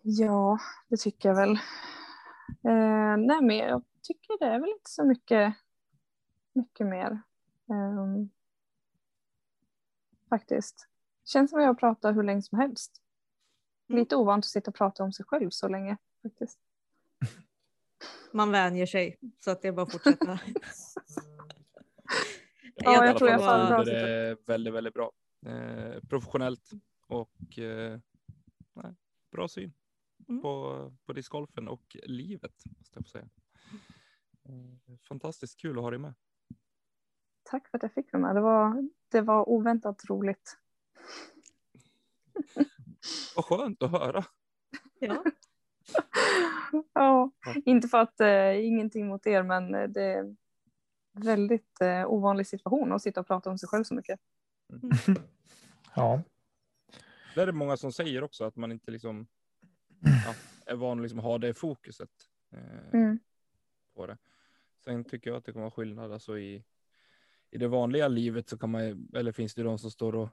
Ja, 0.02 0.60
det 0.88 0.98
tycker 0.98 1.30
jag 1.30 1.36
väl. 1.36 1.52
Eh, 2.64 3.18
nej, 3.18 3.42
men 3.42 3.58
jag 3.58 3.84
tycker 4.02 4.40
det 4.40 4.46
är 4.46 4.60
väl 4.60 4.70
inte 4.70 4.90
så 4.90 5.06
mycket, 5.06 5.54
mycket 6.54 6.88
mer. 6.88 7.22
Ehm, 7.70 8.30
faktiskt. 10.30 10.88
Känns 11.26 11.52
som 11.52 11.60
att 11.60 11.66
jag 11.66 11.80
pratar 11.80 12.14
hur 12.14 12.24
länge 12.24 12.42
som 12.42 12.60
helst. 12.60 13.02
Lite 13.90 14.16
ovant 14.16 14.46
att 14.46 14.50
sitta 14.50 14.72
och 14.72 14.76
prata 14.76 15.04
om 15.04 15.14
sig 15.14 15.26
själv 15.26 15.50
så 15.50 15.68
länge. 15.68 15.98
faktiskt. 16.22 16.60
Man 18.32 18.52
vänjer 18.52 18.86
sig 18.86 19.20
så 19.40 19.52
att 19.52 19.62
det 19.62 19.68
är 19.68 19.72
bara 19.72 19.82
att 19.84 19.92
fortsätta. 19.92 20.40
Ja, 22.82 23.06
jag 23.06 23.18
tror 23.18 23.30
jag 23.30 23.40
fall 23.40 23.68
får 23.68 23.74
en 23.76 23.76
bra 23.76 23.86
så 23.86 23.92
är 23.92 24.08
det 24.08 24.38
väldigt, 24.46 24.74
väldigt 24.74 24.94
bra. 24.94 25.12
Eh, 25.46 26.00
professionellt 26.10 26.70
och 27.08 27.60
eh, 27.60 28.00
nej, 28.74 28.96
bra 29.32 29.48
syn 29.48 29.74
Mm. 30.30 30.42
på, 30.42 30.92
på 31.06 31.14
discgolfen 31.14 31.68
och 31.68 31.98
livet. 32.04 32.64
Måste 32.78 32.98
jag 32.98 33.06
få 33.06 33.10
säga. 33.10 33.30
Eh, 34.44 34.98
fantastiskt 35.08 35.60
kul 35.60 35.78
att 35.78 35.84
ha 35.84 35.90
dig 35.90 36.00
med. 36.00 36.14
Tack 37.44 37.68
för 37.70 37.78
att 37.78 37.84
jag 37.84 37.94
fick 37.94 38.14
vara 38.14 38.22
med. 38.24 38.36
Det 38.36 38.42
var, 38.42 38.90
det 39.12 39.22
var 39.22 39.50
oväntat 39.50 40.10
roligt. 40.10 40.58
Vad 43.36 43.46
skönt 43.46 43.84
att 43.84 43.92
höra. 43.92 44.26
Ja. 45.02 45.24
ja, 46.94 47.32
inte 47.66 47.88
för 47.88 47.98
att 47.98 48.20
eh, 48.22 48.66
ingenting 48.66 49.08
mot 49.08 49.28
er, 49.28 49.44
men 49.44 49.76
eh, 49.76 49.88
det 49.88 50.04
är 50.04 50.36
väldigt 51.12 51.82
eh, 51.82 52.06
ovanlig 52.08 52.48
situation 52.48 52.92
att 52.92 53.02
sitta 53.02 53.20
och 53.20 53.28
prata 53.28 53.50
om 53.50 53.58
sig 53.58 53.70
själv 53.70 53.84
så 53.84 53.94
mycket. 53.94 54.20
Ja, 55.96 56.22
Det 57.36 57.42
är 57.42 57.46
det 57.46 57.52
många 57.52 57.78
som 57.78 57.92
säger 57.92 58.24
också 58.24 58.44
att 58.44 58.56
man 58.56 58.72
inte 58.72 58.92
liksom 58.92 59.28
ja, 60.26 60.36
är 60.66 60.76
van 60.76 61.00
att 61.00 61.04
liksom 61.04 61.20
ha 61.20 61.38
det 61.38 61.54
fokuset 61.54 62.10
eh, 62.52 62.94
Mm. 63.00 63.20
på 63.96 64.08
det. 64.08 64.18
Sen 64.84 65.04
tycker 65.04 65.30
jag 65.30 65.38
att 65.38 65.46
det 65.46 65.54
kan 65.54 65.62
vara 65.62 65.72
skillnad 65.72 66.12
alltså 66.14 66.38
i, 66.38 66.64
i 67.52 67.58
det 67.58 67.68
vanliga 67.68 68.08
livet 68.08 68.50
så 68.50 68.58
kan 68.58 68.72
man 68.72 69.08
eller 69.14 69.32
finns 69.32 69.56
det 69.56 69.64
de 69.64 69.80
som 69.80 69.92
står 69.92 70.16
och, 70.16 70.30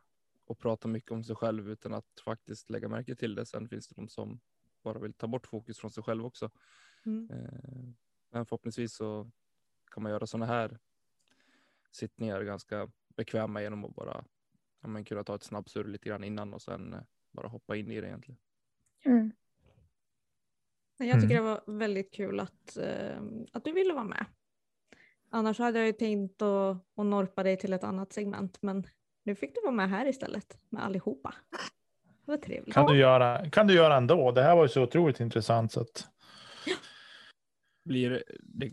och 0.46 0.58
pratar 0.58 0.88
mycket 0.88 1.10
om 1.10 1.24
sig 1.24 1.36
själv 1.36 1.70
utan 1.70 1.94
att 1.94 2.20
faktiskt 2.24 2.70
lägga 2.70 2.88
märke 2.88 3.14
till 3.14 3.34
det. 3.34 3.46
Sen 3.46 3.68
finns 3.68 3.88
det 3.88 3.94
de 3.94 4.08
som 4.08 4.40
bara 4.82 4.98
vill 4.98 5.12
ta 5.12 5.26
bort 5.26 5.46
fokus 5.46 5.78
från 5.78 5.90
sig 5.90 6.02
själv 6.02 6.26
också. 6.26 6.50
Mm. 7.06 7.30
Eh, 7.30 7.88
men 8.30 8.46
förhoppningsvis 8.46 8.94
så 8.94 9.30
kan 9.90 10.02
man 10.02 10.12
göra 10.12 10.26
sådana 10.26 10.46
här 10.46 10.78
sittningar 11.90 12.42
ganska 12.42 12.90
bekväma 13.16 13.62
genom 13.62 13.84
att 13.84 13.94
bara 13.94 14.24
ja, 14.80 14.88
men 14.88 15.04
kunna 15.04 15.24
ta 15.24 15.34
ett 15.34 15.42
snabbsurr 15.42 15.84
lite 15.84 16.08
grann 16.08 16.24
innan 16.24 16.54
och 16.54 16.62
sen 16.62 16.92
eh, 16.94 17.00
bara 17.30 17.48
hoppa 17.48 17.76
in 17.76 17.90
i 17.90 18.00
det 18.00 18.06
egentligen. 18.06 18.40
Mm. 19.04 19.32
Jag 20.98 21.20
tycker 21.20 21.36
Mm. 21.36 21.44
det 21.44 21.50
var 21.50 21.78
väldigt 21.78 22.14
kul 22.14 22.40
att, 22.40 22.76
eh, 22.76 23.22
att 23.52 23.64
du 23.64 23.72
ville 23.72 23.94
vara 23.94 24.04
med. 24.04 24.26
Annars 25.30 25.58
hade 25.58 25.78
jag 25.78 25.86
ju 25.86 25.92
tänkt 25.92 26.42
att, 26.42 26.76
att 26.94 27.06
norpa 27.06 27.42
dig 27.42 27.56
till 27.58 27.72
ett 27.72 27.84
annat 27.84 28.12
segment 28.12 28.62
men 28.62 28.86
nu 29.26 29.34
fick 29.34 29.54
du 29.54 29.60
vara 29.60 29.72
med 29.72 29.90
här 29.90 30.06
istället 30.06 30.58
med 30.68 30.84
allihopa. 30.84 31.34
Det 32.24 32.30
var 32.30 32.36
trevligt. 32.36 32.74
kan 32.74 32.86
du 32.86 32.98
göra, 32.98 33.50
kan 33.50 33.66
du 33.66 33.74
göra 33.74 33.96
ändå. 33.96 34.32
Det 34.32 34.42
här 34.42 34.56
var 34.56 34.62
ju 34.62 34.68
så 34.68 34.82
otroligt 34.82 35.20
intressant. 35.20 35.72
Så 35.72 35.80
att, 35.80 36.08
Blir, 37.84 38.22
det, 38.40 38.72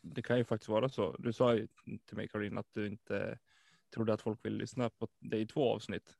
det 0.00 0.22
kan 0.22 0.38
ju 0.38 0.44
faktiskt 0.44 0.68
vara 0.68 0.88
så. 0.88 1.16
Du 1.18 1.32
sa 1.32 1.54
ju 1.54 1.68
till 2.06 2.16
mig 2.16 2.28
Caroline 2.28 2.58
att 2.58 2.66
du 2.72 2.86
inte 2.86 3.38
trodde 3.94 4.12
att 4.12 4.22
folk 4.22 4.44
vill 4.44 4.56
lyssna 4.56 4.90
på 4.90 5.08
det 5.18 5.38
i 5.38 5.46
två 5.46 5.74
avsnitt. 5.74 6.16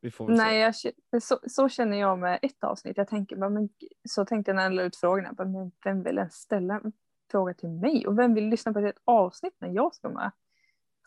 Vi 0.00 0.10
får 0.10 0.26
väl 0.26 0.36
Nej, 0.36 0.58
jag, 0.58 1.22
så, 1.22 1.38
så 1.46 1.68
känner 1.68 1.96
jag 1.96 2.18
med 2.18 2.38
ett 2.42 2.64
avsnitt. 2.64 2.96
Jag 2.96 3.08
tänker, 3.08 3.36
bara, 3.36 3.50
men, 3.50 3.68
så 4.08 4.24
tänkte 4.24 4.50
jag 4.50 4.56
när 4.56 4.62
jag 4.62 4.72
la 4.72 4.82
ut 4.82 4.96
frågorna. 4.96 5.32
Bara, 5.32 5.48
men 5.48 5.72
vem 5.84 6.02
vill 6.02 6.18
ens 6.18 6.34
ställa 6.34 6.74
en 6.74 6.92
fråga 7.30 7.54
till 7.54 7.68
mig? 7.68 8.06
Och 8.06 8.18
vem 8.18 8.34
vill 8.34 8.48
lyssna 8.48 8.72
på 8.72 8.78
ett 8.78 9.00
avsnitt 9.04 9.54
när 9.58 9.68
jag 9.68 9.94
ska 9.94 10.08
med? 10.08 10.30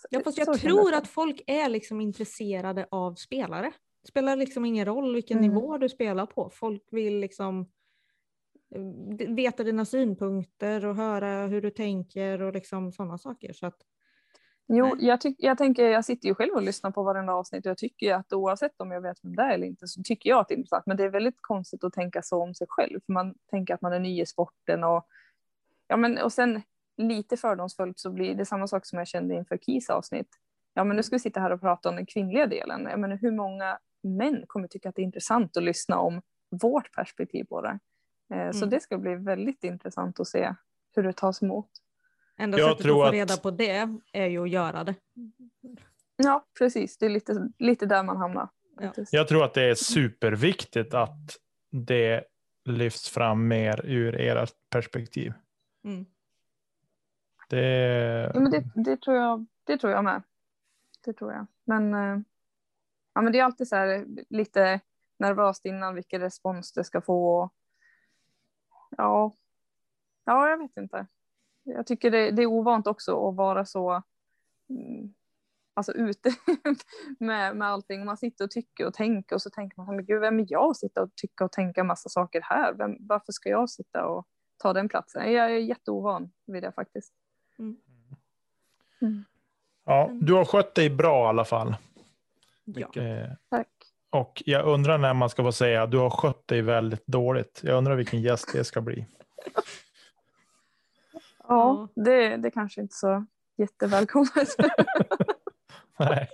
Ja, 0.10 0.22
fast 0.24 0.38
så 0.38 0.44
jag 0.48 0.60
tror 0.60 0.94
att 0.94 1.08
folk 1.08 1.42
är 1.48 1.70
liksom 1.70 2.02
intresserade 2.02 2.88
av 2.92 3.16
spelare. 3.16 3.72
Det 4.02 4.08
spelar 4.08 4.36
liksom 4.36 4.66
ingen 4.66 4.86
roll 4.86 5.14
vilken 5.16 5.38
Mm. 5.38 5.50
nivå 5.50 5.78
du 5.78 5.90
spelar 5.90 6.26
på. 6.26 6.50
Folk 6.50 6.84
vill 6.92 7.20
liksom 7.20 7.70
eh, 8.76 8.82
veta 9.36 9.64
dina 9.64 9.86
synpunkter 9.86 10.86
och 10.86 10.96
höra 10.96 11.48
hur 11.48 11.62
du 11.62 11.70
tänker 11.72 12.42
och 12.42 12.54
liksom 12.54 12.92
sådana 12.92 13.18
saker. 13.18 13.54
Så 13.54 13.66
att, 13.66 13.78
Jo, 14.74 14.96
jag, 15.00 15.22
tyck, 15.22 15.36
jag 15.40 15.58
tänker, 15.58 15.90
jag 15.90 16.06
sitter 16.06 16.28
ju 16.28 16.36
själv 16.36 16.54
och 16.54 16.62
lyssnar 16.62 16.92
på 16.92 17.04
varenda 17.04 17.34
avsnitt 17.34 17.66
och 17.66 17.70
jag 17.70 17.78
tycker 17.78 18.14
att 18.14 18.34
oavsett 18.34 18.82
om 18.82 18.92
jag 18.92 19.02
vet 19.02 19.18
vem 19.24 19.36
det 19.36 19.42
är 19.44 19.54
eller 19.54 19.68
inte 19.68 19.88
så 19.88 20.02
tycker 20.04 20.30
jag 20.30 20.40
att 20.40 20.48
det 20.48 20.54
är 20.54 20.58
intressant. 20.58 20.86
Men 20.86 20.98
det 20.98 21.04
är 21.04 21.10
väldigt 21.10 21.42
konstigt 21.42 21.84
att 21.84 21.94
tänka 21.94 22.22
så 22.22 22.44
om 22.44 22.54
sig 22.56 22.68
själv. 22.70 23.00
För 23.06 23.14
man 23.14 23.36
tänker 23.50 23.74
att 23.74 23.82
man 23.82 23.94
är 23.94 24.00
ny 24.00 24.22
i 24.22 24.26
sporten 24.26 24.84
och 24.84 25.08
ja, 25.88 25.98
men 25.98 26.18
och 26.18 26.34
sen 26.34 26.62
lite 26.98 27.38
fördomsfullt 27.38 28.00
så 28.00 28.12
blir 28.12 28.36
det 28.36 28.46
samma 28.46 28.68
sak 28.68 28.86
som 28.86 28.98
jag 29.00 29.08
kände 29.08 29.36
inför 29.36 29.58
Kis 29.58 29.90
avsnitt. 29.90 30.28
Ja, 30.74 30.84
men 30.84 30.98
nu 30.98 31.04
ska 31.04 31.16
vi 31.16 31.20
sitta 31.20 31.40
här 31.40 31.52
och 31.52 31.62
prata 31.62 31.90
om 31.90 31.96
den 31.96 32.06
kvinnliga 32.06 32.48
delen. 32.48 32.88
Jag 32.90 33.00
menar, 33.00 33.16
hur 33.22 33.32
många 33.32 33.80
män 34.04 34.44
kommer 34.48 34.68
tycka 34.68 34.90
att 34.90 34.96
det 34.96 35.02
är 35.02 35.04
intressant 35.04 35.58
att 35.58 35.64
lyssna 35.64 36.00
om 36.00 36.22
vårt 36.62 36.96
perspektiv 36.96 37.44
på 37.44 37.62
det? 37.62 37.80
Eh, 38.34 38.52
Så 38.52 38.58
Mm. 38.58 38.70
det 38.70 38.80
ska 38.80 38.98
bli 38.98 39.16
väldigt 39.16 39.64
intressant 39.64 40.20
att 40.20 40.28
se 40.28 40.56
hur 40.96 41.04
det 41.04 41.14
tas 41.14 41.42
emot. 41.44 41.70
enda 42.38 42.58
Jag 42.60 42.70
sättet 42.70 42.84
tror 42.84 42.96
att 42.96 43.04
få 43.04 43.08
att- 43.08 43.14
reda 43.14 43.38
på 43.38 43.52
det 43.52 43.88
är 44.14 44.28
ju 44.28 44.44
att 44.44 44.50
göra 44.50 44.84
det. 44.84 44.96
Ja, 46.16 46.46
precis. 46.60 46.98
Det 46.98 47.06
är 47.06 47.10
lite, 47.10 47.50
lite 47.60 47.86
där 47.86 48.04
man 48.04 48.18
hamnar. 48.18 48.50
Ja. 48.80 48.94
jag 49.12 49.28
tror 49.28 49.44
att 49.44 49.54
det 49.54 49.64
är 49.64 49.76
superviktigt 49.76 50.94
att 50.94 51.38
det 51.72 52.24
lyfts 52.66 53.10
fram 53.10 53.48
mer 53.48 53.86
ur 53.86 54.16
ert 54.22 54.54
perspektiv. 54.70 55.34
Mm. 55.86 56.06
Det, 57.52 58.32
Ja, 58.34 58.40
men 58.40 58.52
det, 58.52 58.64
det, 58.76 59.02
tror 59.02 59.18
jag, 59.18 59.46
det 59.64 59.78
tror 59.78 59.94
jag 59.94 60.04
med. 60.04 60.24
Det 61.06 61.14
tror 61.14 61.34
jag. 61.34 61.46
Men, 61.64 61.94
eh, 61.94 62.20
ja, 63.14 63.22
men 63.22 63.32
det 63.32 63.40
är 63.40 63.44
alltid 63.44 63.68
så 63.68 63.76
här 63.76 64.06
lite 64.30 64.80
nervöst 65.20 65.66
innan 65.66 65.96
vilken 65.96 66.22
respons 66.22 66.74
det 66.74 66.84
ska 66.84 67.02
få. 67.02 67.50
Ja, 68.90 69.32
ja 70.26 70.50
jag 70.50 70.58
vet 70.58 70.78
inte. 70.78 71.08
Jag 71.64 71.88
tycker 71.88 72.12
det, 72.12 72.32
det 72.32 72.42
är 72.42 72.46
ovant 72.46 72.88
också 72.88 73.30
att 73.30 73.36
vara 73.36 73.66
så 73.66 74.02
mm, 74.70 75.14
alltså 75.74 75.92
ute 75.92 76.30
med, 77.20 77.56
med 77.56 77.68
allting. 77.68 78.06
Man 78.06 78.18
sitter 78.18 78.46
och 78.46 78.52
tycker 78.52 78.88
och 78.88 78.94
tänker 78.94 79.36
och 79.36 79.42
så 79.42 79.50
tänker 79.50 79.78
man, 79.78 79.96
men 79.96 80.06
gud, 80.06 80.22
vem 80.22 80.40
är 80.40 80.46
jag 80.50 80.70
att 80.70 80.78
sitta 80.78 81.02
och 81.02 81.16
tycka 81.16 81.46
och 81.46 81.52
tänka 81.52 81.84
massa 81.84 82.10
saker 82.10 82.42
här? 82.42 82.74
Vem, 82.74 82.98
varför 83.00 83.32
ska 83.32 83.50
jag 83.50 83.70
sitta 83.70 84.06
och 84.06 84.28
ta 84.58 84.74
den 84.74 84.90
platsen? 84.90 85.34
Jag 85.34 85.46
är 85.46 85.58
jätteovan 85.58 86.32
vid 86.46 86.64
det 86.64 86.72
faktiskt. 86.72 87.14
Mm. 87.60 87.78
Mm. 89.02 89.26
ja, 89.86 90.10
du 90.22 90.34
har 90.34 90.46
skött 90.46 90.76
dig 90.76 90.90
bra 90.90 91.26
i 91.26 91.30
alla 91.30 91.46
fall. 91.46 91.76
Ja. 92.64 93.02
Eh, 93.02 93.30
Tack. 93.50 93.68
och 94.10 94.44
jag 94.46 94.66
undrar 94.66 94.98
när 94.98 95.14
man 95.14 95.30
ska 95.30 95.44
få 95.44 95.52
säga 95.52 95.86
du 95.86 95.98
har 95.98 96.10
skött 96.10 96.48
dig 96.48 96.62
väldigt 96.62 97.08
dåligt. 97.08 97.62
Jag 97.64 97.78
undrar 97.78 97.96
vilken 97.96 98.22
gäst 98.22 98.50
det 98.54 98.64
ska 98.64 98.82
bli. 98.82 99.06
Ja, 101.48 101.88
det, 101.96 102.38
det 102.38 102.52
kanske 102.52 102.82
inte 102.82 102.96
så 102.96 103.26
jättevälkommet. 103.58 104.56
Nej, 106.00 106.30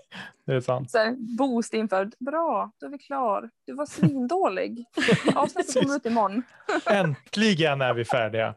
det 0.45 0.53
är 0.53 0.61
sant. 0.61 0.91
Så 0.91 0.97
här, 0.97 1.15
boost 1.37 1.73
inför. 1.73 2.11
Bra, 2.19 2.71
då 2.77 2.85
är 2.85 2.91
vi 2.91 2.97
klar. 2.97 3.49
Du 3.65 3.73
var 3.73 3.85
svindålig. 3.85 4.85
Avsnittet 5.35 5.83
kommer 5.83 5.95
ut 5.95 6.05
imorgon. 6.05 6.43
Äntligen 6.85 7.81
är 7.81 7.93
vi 7.93 8.05
färdiga. 8.05 8.55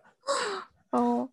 Ja, 0.91 1.29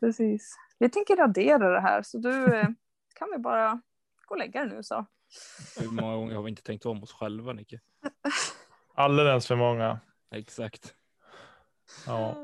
precis. 0.00 0.56
Vi 0.78 0.88
tänker 0.88 1.16
radera 1.16 1.70
det 1.70 1.80
här 1.80 2.02
så 2.02 2.18
du 2.18 2.44
eh, 2.44 2.68
kan 3.14 3.28
vi 3.32 3.38
bara 3.38 3.80
gå 4.26 4.34
och 4.34 4.38
lägga 4.38 4.60
dig 4.60 4.76
nu 4.76 4.82
så. 4.82 5.06
Hur 5.80 5.90
många 5.90 6.16
gånger 6.16 6.34
har 6.34 6.42
vi 6.42 6.50
inte 6.50 6.62
tänkt 6.62 6.86
om 6.86 7.02
oss 7.02 7.12
själva, 7.12 7.52
Nicke? 7.52 7.80
Alldeles 8.94 9.46
för 9.46 9.56
många. 9.56 10.00
Exakt. 10.34 10.94
Ja. 12.06 12.36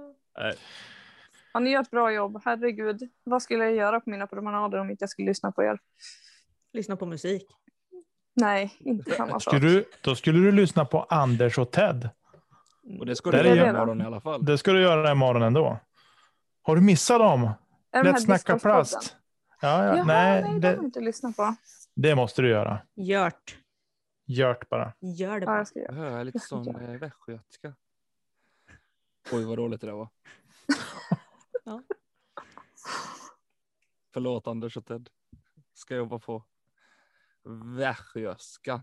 Ja, 1.53 1.61
ni 1.61 1.71
gör 1.71 1.81
ett 1.81 1.91
bra 1.91 2.13
jobb. 2.13 2.41
Herregud, 2.45 3.11
vad 3.25 3.43
skulle 3.43 3.65
jag 3.65 3.75
göra 3.75 4.01
på 4.01 4.11
mina 4.11 4.27
promenader 4.27 4.79
om 4.79 4.91
inte 4.91 5.03
jag 5.03 5.11
skulle 5.11 5.29
lyssna 5.29 5.53
på 5.53 5.63
er? 5.63 5.79
Lyssna 6.73 6.97
på 6.97 7.07
musik. 7.07 7.47
Nej, 8.35 8.77
inte 8.79 9.11
samma 9.11 9.41
sak. 9.41 9.43
Skulle 9.43 9.71
du, 9.71 9.85
då 10.01 10.15
skulle 10.15 10.39
du 10.39 10.53
lyssna 10.53 10.85
på 10.85 11.03
Anders 11.03 11.59
och 11.59 11.71
Ted. 11.71 12.09
och 12.99 13.07
det 13.07 13.17
ska 13.17 13.31
du 13.31 13.39
göra 13.39 13.71
imorgon 13.71 14.01
i 14.01 14.05
alla 14.05 14.21
fall. 14.21 14.45
Det 14.45 14.59
ska 14.59 14.73
du 14.73 14.83
göra 14.83 15.13
imorgon 15.13 15.43
ändå. 15.43 15.79
Har 16.67 16.77
du 16.77 16.83
missat 16.83 17.19
dem? 17.19 17.51
Är 17.93 18.05
Lätt 18.05 18.23
snacka 18.23 18.59
plast. 18.59 19.17
Ja, 19.61 19.85
ja. 19.85 19.97
Jaha, 19.97 20.05
nej, 20.05 20.43
nej, 20.43 20.61
det 20.61 20.69
har 20.69 20.75
jag 20.75 20.85
inte 20.85 21.01
lyssnat 21.01 21.37
på. 21.37 21.55
det 21.95 22.15
måste 22.15 22.43
du 22.43 22.49
göra. 22.51 22.79
Gjort. 22.95 23.59
Gjort 24.27 24.69
bara. 24.69 24.93
Gör 25.01 25.33
det 25.35 25.41
Ja, 25.41 25.47
bara. 25.47 25.57
jag 25.57 25.67
ska 25.69 25.79
göra. 25.79 25.95
Jag 25.97 26.11
hör 26.11 26.25
lite 26.25 26.39
sån 26.39 26.67
Ja. 26.81 26.81
eh, 26.81 27.01
västgötska. 27.01 27.75
Oj, 29.33 29.45
vad 29.45 29.59
dåligt 29.59 29.81
det 29.81 29.87
där 29.87 29.95
var. 29.95 30.09
Ja. 31.65 31.83
Förlåt 34.13 34.47
Anders 34.47 34.77
och 34.77 34.87
Ted. 34.87 35.09
Ska 35.75 35.95
jobba 35.97 36.19
på 36.19 36.45
västgötska. 37.77 38.83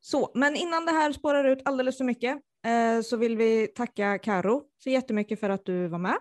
Så, 0.00 0.30
men 0.34 0.56
innan 0.56 0.86
det 0.86 0.92
här 0.92 1.12
spårar 1.12 1.44
ut 1.44 1.58
alldeles 1.64 1.98
för 1.98 2.04
mycket 2.04 2.42
eh, 2.64 3.00
så 3.02 3.16
vill 3.16 3.36
vi 3.36 3.66
tacka 3.66 4.18
Karo 4.18 4.62
så 4.78 4.90
jättemycket 4.90 5.40
för 5.40 5.50
att 5.50 5.64
du 5.64 5.88
var 5.88 5.98
med. 5.98 6.18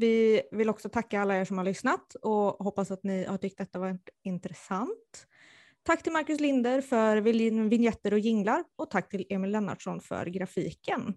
Vi 0.00 0.42
vill 0.50 0.68
också 0.68 0.88
tacka 0.88 1.20
alla 1.20 1.36
er 1.36 1.44
som 1.44 1.58
har 1.58 1.64
lyssnat 1.64 2.14
och 2.14 2.64
hoppas 2.64 2.90
att 2.90 3.04
ni 3.04 3.24
har 3.24 3.38
tyckt 3.38 3.58
detta 3.58 3.78
var 3.78 3.98
intressant. 4.24 5.26
Tack 5.82 6.02
till 6.02 6.12
Marcus 6.12 6.40
Linder 6.40 6.80
för 6.80 7.16
vignetter 7.68 8.12
och 8.12 8.18
jinglar 8.18 8.64
och 8.76 8.90
tack 8.90 9.08
till 9.08 9.26
Emil 9.28 9.50
Lennartsson 9.50 10.00
för 10.00 10.26
grafiken. 10.26 11.14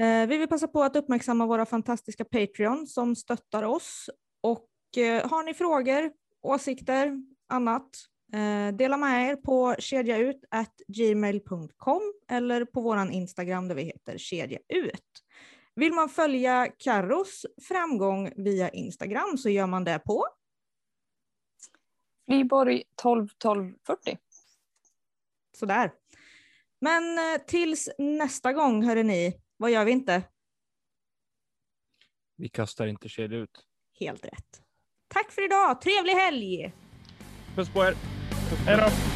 Eh, 0.00 0.26
vi 0.26 0.36
vill 0.36 0.48
passa 0.48 0.68
på 0.68 0.82
att 0.82 0.96
uppmärksamma 0.96 1.46
våra 1.46 1.66
fantastiska 1.66 2.24
Patreon 2.24 2.86
som 2.86 3.16
stöttar 3.16 3.62
oss. 3.62 4.10
Och 4.40 4.68
eh, 4.96 5.30
har 5.30 5.42
ni 5.42 5.54
frågor, 5.54 6.12
åsikter, 6.42 7.22
annat, 7.48 7.90
eh, 8.32 8.68
dela 8.76 8.96
med 8.96 9.30
er 9.30 9.36
på 9.36 9.74
kedjaut.gmail.com 9.78 12.12
eller 12.28 12.64
på 12.64 12.80
vår 12.80 13.12
Instagram 13.12 13.68
där 13.68 13.74
vi 13.74 13.82
heter 13.82 14.18
kedjaut. 14.18 15.15
Vill 15.76 15.92
man 15.92 16.08
följa 16.08 16.68
Carros 16.78 17.46
framgång 17.68 18.32
via 18.36 18.68
Instagram 18.70 19.38
så 19.38 19.50
gör 19.50 19.66
man 19.66 19.84
det 19.84 19.98
på 19.98 20.26
Flyborg 22.26 22.82
12 22.94 23.28
12 23.38 23.74
40. 23.86 24.18
Sådär. 25.56 25.92
Men 26.80 27.02
tills 27.46 27.88
nästa 27.98 28.52
gång, 28.52 28.84
hörde 28.84 29.02
ni, 29.02 29.40
vad 29.56 29.70
gör 29.70 29.84
vi 29.84 29.92
inte? 29.92 30.22
Vi 32.36 32.48
kastar 32.48 32.86
inte 32.86 33.08
kedja 33.08 33.38
ut. 33.38 33.66
Helt 34.00 34.24
rätt. 34.24 34.62
Tack 35.08 35.32
för 35.32 35.44
idag. 35.44 35.80
Trevlig 35.80 36.12
helg! 36.12 36.72
Puss 37.54 37.72
på 37.72 37.84
er. 37.84 37.94
Hej 38.66 38.76
då. 38.76 39.15